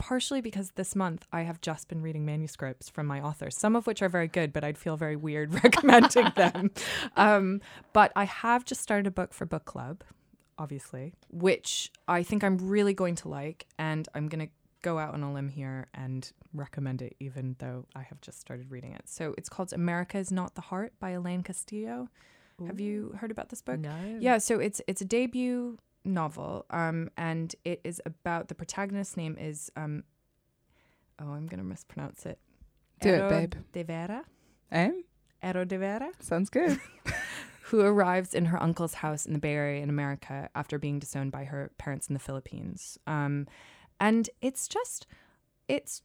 partially 0.00 0.40
because 0.40 0.72
this 0.72 0.96
month 0.96 1.26
I 1.30 1.42
have 1.42 1.60
just 1.60 1.86
been 1.88 2.00
reading 2.00 2.24
manuscripts 2.24 2.88
from 2.88 3.06
my 3.06 3.20
authors, 3.20 3.56
some 3.56 3.76
of 3.76 3.86
which 3.86 4.00
are 4.00 4.08
very 4.08 4.28
good, 4.28 4.50
but 4.50 4.64
I'd 4.64 4.78
feel 4.78 4.96
very 4.96 5.14
weird 5.14 5.52
recommending 5.64 6.32
them. 6.34 6.70
Um, 7.16 7.60
but 7.92 8.10
I 8.16 8.24
have 8.24 8.64
just 8.64 8.80
started 8.80 9.06
a 9.06 9.10
book 9.10 9.34
for 9.34 9.44
book 9.44 9.66
club, 9.66 10.02
obviously, 10.58 11.12
which 11.28 11.92
I 12.08 12.22
think 12.22 12.42
I'm 12.42 12.56
really 12.56 12.94
going 12.94 13.14
to 13.16 13.28
like, 13.28 13.66
and 13.78 14.08
I'm 14.14 14.28
going 14.28 14.46
to 14.46 14.52
go 14.80 14.98
out 14.98 15.12
on 15.12 15.22
a 15.22 15.32
limb 15.32 15.50
here 15.50 15.88
and 15.92 16.32
recommend 16.54 17.02
it, 17.02 17.14
even 17.20 17.56
though 17.58 17.84
I 17.94 18.00
have 18.00 18.22
just 18.22 18.40
started 18.40 18.70
reading 18.70 18.94
it. 18.94 19.02
So 19.04 19.34
it's 19.36 19.50
called 19.50 19.72
America 19.74 20.16
is 20.16 20.32
Not 20.32 20.54
the 20.54 20.62
Heart 20.62 20.94
by 20.98 21.10
Elaine 21.10 21.42
Castillo. 21.42 22.08
Have 22.66 22.80
you 22.80 23.14
heard 23.18 23.30
about 23.30 23.48
this 23.50 23.62
book? 23.62 23.78
No. 23.78 24.18
Yeah, 24.18 24.38
so 24.38 24.58
it's 24.58 24.82
it's 24.86 25.00
a 25.00 25.04
debut 25.04 25.78
novel, 26.04 26.66
um, 26.70 27.10
and 27.16 27.54
it 27.64 27.80
is 27.84 28.00
about 28.04 28.48
the 28.48 28.54
protagonist's 28.54 29.16
name 29.16 29.36
is 29.38 29.70
um, 29.76 30.04
oh, 31.20 31.30
I'm 31.30 31.46
gonna 31.46 31.64
mispronounce 31.64 32.26
it. 32.26 32.38
Do 33.00 33.14
it, 33.14 33.28
babe. 33.28 33.54
De 33.72 33.82
Vera, 33.82 34.24
Eh? 34.70 34.90
Ero 35.42 35.64
De 35.64 35.78
Vera, 35.78 36.10
Sounds 36.20 36.50
good. 36.50 36.78
who 37.70 37.80
arrives 37.80 38.34
in 38.34 38.46
her 38.46 38.60
uncle's 38.60 38.94
house 38.94 39.24
in 39.24 39.32
the 39.32 39.38
Bay 39.38 39.54
Area 39.54 39.80
in 39.80 39.88
America 39.88 40.50
after 40.56 40.76
being 40.76 40.98
disowned 40.98 41.30
by 41.30 41.44
her 41.44 41.70
parents 41.78 42.08
in 42.08 42.14
the 42.14 42.18
Philippines. 42.18 42.98
Um, 43.06 43.46
and 44.00 44.28
it's 44.42 44.66
just, 44.66 45.06
it's 45.68 46.02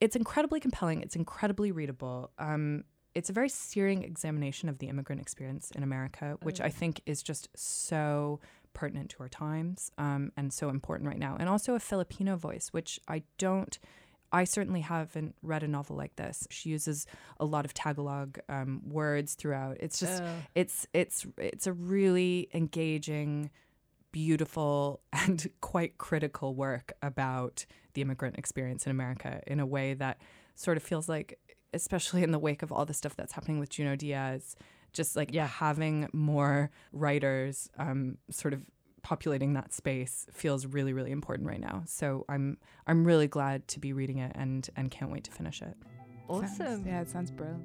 it's 0.00 0.16
incredibly 0.16 0.58
compelling. 0.58 1.02
It's 1.02 1.14
incredibly 1.14 1.70
readable. 1.70 2.32
Um, 2.38 2.84
it's 3.14 3.30
a 3.30 3.32
very 3.32 3.48
searing 3.48 4.02
examination 4.02 4.68
of 4.68 4.78
the 4.78 4.88
immigrant 4.88 5.20
experience 5.20 5.70
in 5.70 5.82
America, 5.82 6.36
which 6.42 6.60
I 6.60 6.68
think 6.68 7.00
is 7.06 7.22
just 7.22 7.48
so 7.54 8.40
pertinent 8.78 9.10
to 9.10 9.16
our 9.24 9.28
times 9.28 9.90
um, 9.98 10.30
and 10.36 10.52
so 10.52 10.68
important 10.68 11.08
right 11.08 11.18
now. 11.18 11.36
And 11.40 11.48
also 11.48 11.74
a 11.74 11.80
Filipino 11.80 12.36
voice, 12.36 12.68
which 12.70 13.00
I 13.08 13.24
don't. 13.36 13.76
I 14.30 14.44
certainly 14.44 14.82
haven't 14.82 15.34
read 15.42 15.62
a 15.62 15.68
novel 15.68 15.96
like 15.96 16.14
this. 16.16 16.46
She 16.50 16.68
uses 16.68 17.06
a 17.40 17.44
lot 17.44 17.64
of 17.64 17.72
Tagalog 17.74 18.38
um, 18.48 18.82
words 18.86 19.34
throughout. 19.34 19.78
It's 19.80 19.98
just 19.98 20.22
Oh. 20.22 20.34
it's 20.54 20.86
it's 20.92 21.26
it's 21.38 21.66
a 21.66 21.72
really 21.72 22.48
engaging 22.54 23.50
beautiful 24.12 25.00
and 25.12 25.48
quite 25.60 25.98
critical 25.98 26.54
work 26.54 26.92
about 27.02 27.66
the 27.94 28.02
immigrant 28.02 28.38
experience 28.38 28.86
in 28.86 28.90
America 28.90 29.40
in 29.46 29.58
a 29.60 29.66
way 29.66 29.94
that 29.94 30.18
sort 30.54 30.76
of 30.76 30.82
feels 30.82 31.08
like 31.08 31.38
especially 31.74 32.22
in 32.22 32.30
the 32.30 32.38
wake 32.38 32.62
of 32.62 32.70
all 32.72 32.86
the 32.86 32.94
stuff 32.94 33.14
that's 33.16 33.32
happening 33.32 33.58
with 33.58 33.70
Junot 33.70 33.98
Díaz 34.00 34.54
just 34.92 35.16
like 35.16 35.32
Yeah. 35.32 35.46
having 35.46 36.08
more 36.12 36.70
writers 36.92 37.68
um, 37.78 38.18
sort 38.30 38.54
of 38.54 38.62
populating 39.02 39.54
that 39.54 39.72
space 39.72 40.26
feels 40.32 40.66
really 40.66 40.92
really 40.92 41.12
important 41.12 41.48
right 41.48 41.60
now 41.60 41.82
so 41.86 42.24
i'm 42.28 42.58
i'm 42.86 43.04
really 43.06 43.28
glad 43.28 43.66
to 43.68 43.78
be 43.80 43.92
reading 43.92 44.18
it 44.18 44.32
and 44.34 44.68
and 44.76 44.90
can't 44.90 45.10
wait 45.10 45.24
to 45.24 45.30
finish 45.30 45.62
it 45.62 45.76
Awesome. 46.28 46.48
Sounds- 46.56 46.86
yeah, 46.86 47.00
it 47.00 47.08
sounds 47.08 47.30
brilliant. 47.30 47.64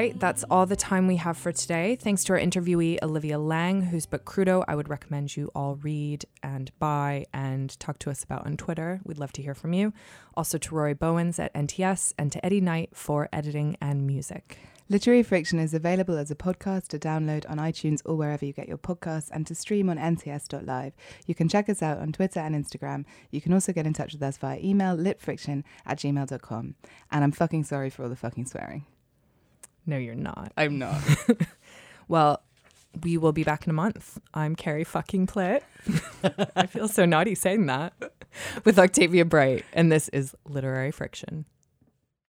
Right, 0.00 0.18
that's 0.18 0.44
all 0.44 0.64
the 0.64 0.76
time 0.76 1.06
we 1.06 1.16
have 1.16 1.36
for 1.36 1.52
today. 1.52 1.94
Thanks 1.94 2.24
to 2.24 2.32
our 2.32 2.38
interviewee, 2.38 3.02
Olivia 3.02 3.38
Laing, 3.38 3.82
whose 3.82 4.06
book 4.06 4.24
Crudo 4.24 4.64
I 4.66 4.74
would 4.74 4.88
recommend 4.88 5.36
you 5.36 5.50
all 5.54 5.74
read 5.74 6.24
and 6.42 6.70
buy 6.78 7.26
and 7.34 7.78
talk 7.78 7.98
to 7.98 8.10
us 8.10 8.24
about 8.24 8.46
on 8.46 8.56
Twitter. 8.56 9.02
We'd 9.04 9.18
love 9.18 9.32
to 9.32 9.42
hear 9.42 9.54
from 9.54 9.74
you. 9.74 9.92
Also 10.32 10.56
to 10.56 10.74
Rory 10.74 10.94
Bowens 10.94 11.38
at 11.38 11.52
NTS 11.52 12.14
and 12.16 12.32
to 12.32 12.42
Eddie 12.42 12.62
Knight 12.62 12.96
for 12.96 13.28
editing 13.30 13.76
and 13.78 14.06
music. 14.06 14.56
Literary 14.88 15.22
Friction 15.22 15.58
is 15.58 15.74
available 15.74 16.16
as 16.16 16.30
a 16.30 16.34
podcast 16.34 16.88
to 16.88 16.98
download 16.98 17.44
on 17.50 17.58
iTunes 17.58 18.00
or 18.06 18.16
wherever 18.16 18.46
you 18.46 18.54
get 18.54 18.68
your 18.68 18.78
podcasts 18.78 19.28
and 19.30 19.46
to 19.48 19.54
stream 19.54 19.90
on 19.90 19.98
nts.live. 19.98 20.94
You 21.26 21.34
can 21.34 21.50
check 21.50 21.68
us 21.68 21.82
out 21.82 21.98
on 21.98 22.12
Twitter 22.12 22.40
and 22.40 22.54
Instagram. 22.54 23.04
You 23.30 23.42
can 23.42 23.52
also 23.52 23.74
get 23.74 23.86
in 23.86 23.92
touch 23.92 24.14
with 24.14 24.22
us 24.22 24.38
via 24.38 24.60
email 24.60 24.96
litfriction 24.96 25.62
at 25.84 25.98
gmail.com. 25.98 26.74
And 27.12 27.22
I'm 27.22 27.32
fucking 27.32 27.64
sorry 27.64 27.90
for 27.90 28.04
all 28.04 28.08
the 28.08 28.16
fucking 28.16 28.46
swearing. 28.46 28.86
No, 29.90 29.98
you're 29.98 30.14
not. 30.14 30.52
I'm 30.56 30.78
not. 30.78 31.00
Well, 32.06 32.42
we 33.04 33.16
will 33.18 33.30
be 33.30 33.44
back 33.44 33.64
in 33.66 33.70
a 33.70 33.72
month. 33.72 34.18
I'm 34.34 34.56
Carrie 34.56 34.82
fucking 34.82 35.28
Plitt. 35.28 35.62
I 36.56 36.66
feel 36.66 36.88
so 36.88 37.04
naughty 37.04 37.36
saying 37.36 37.66
that 37.66 37.92
with 38.64 38.80
Octavia 38.80 39.24
Bright, 39.24 39.64
and 39.72 39.92
this 39.92 40.08
is 40.08 40.34
Literary 40.44 40.90
Friction. 40.90 41.44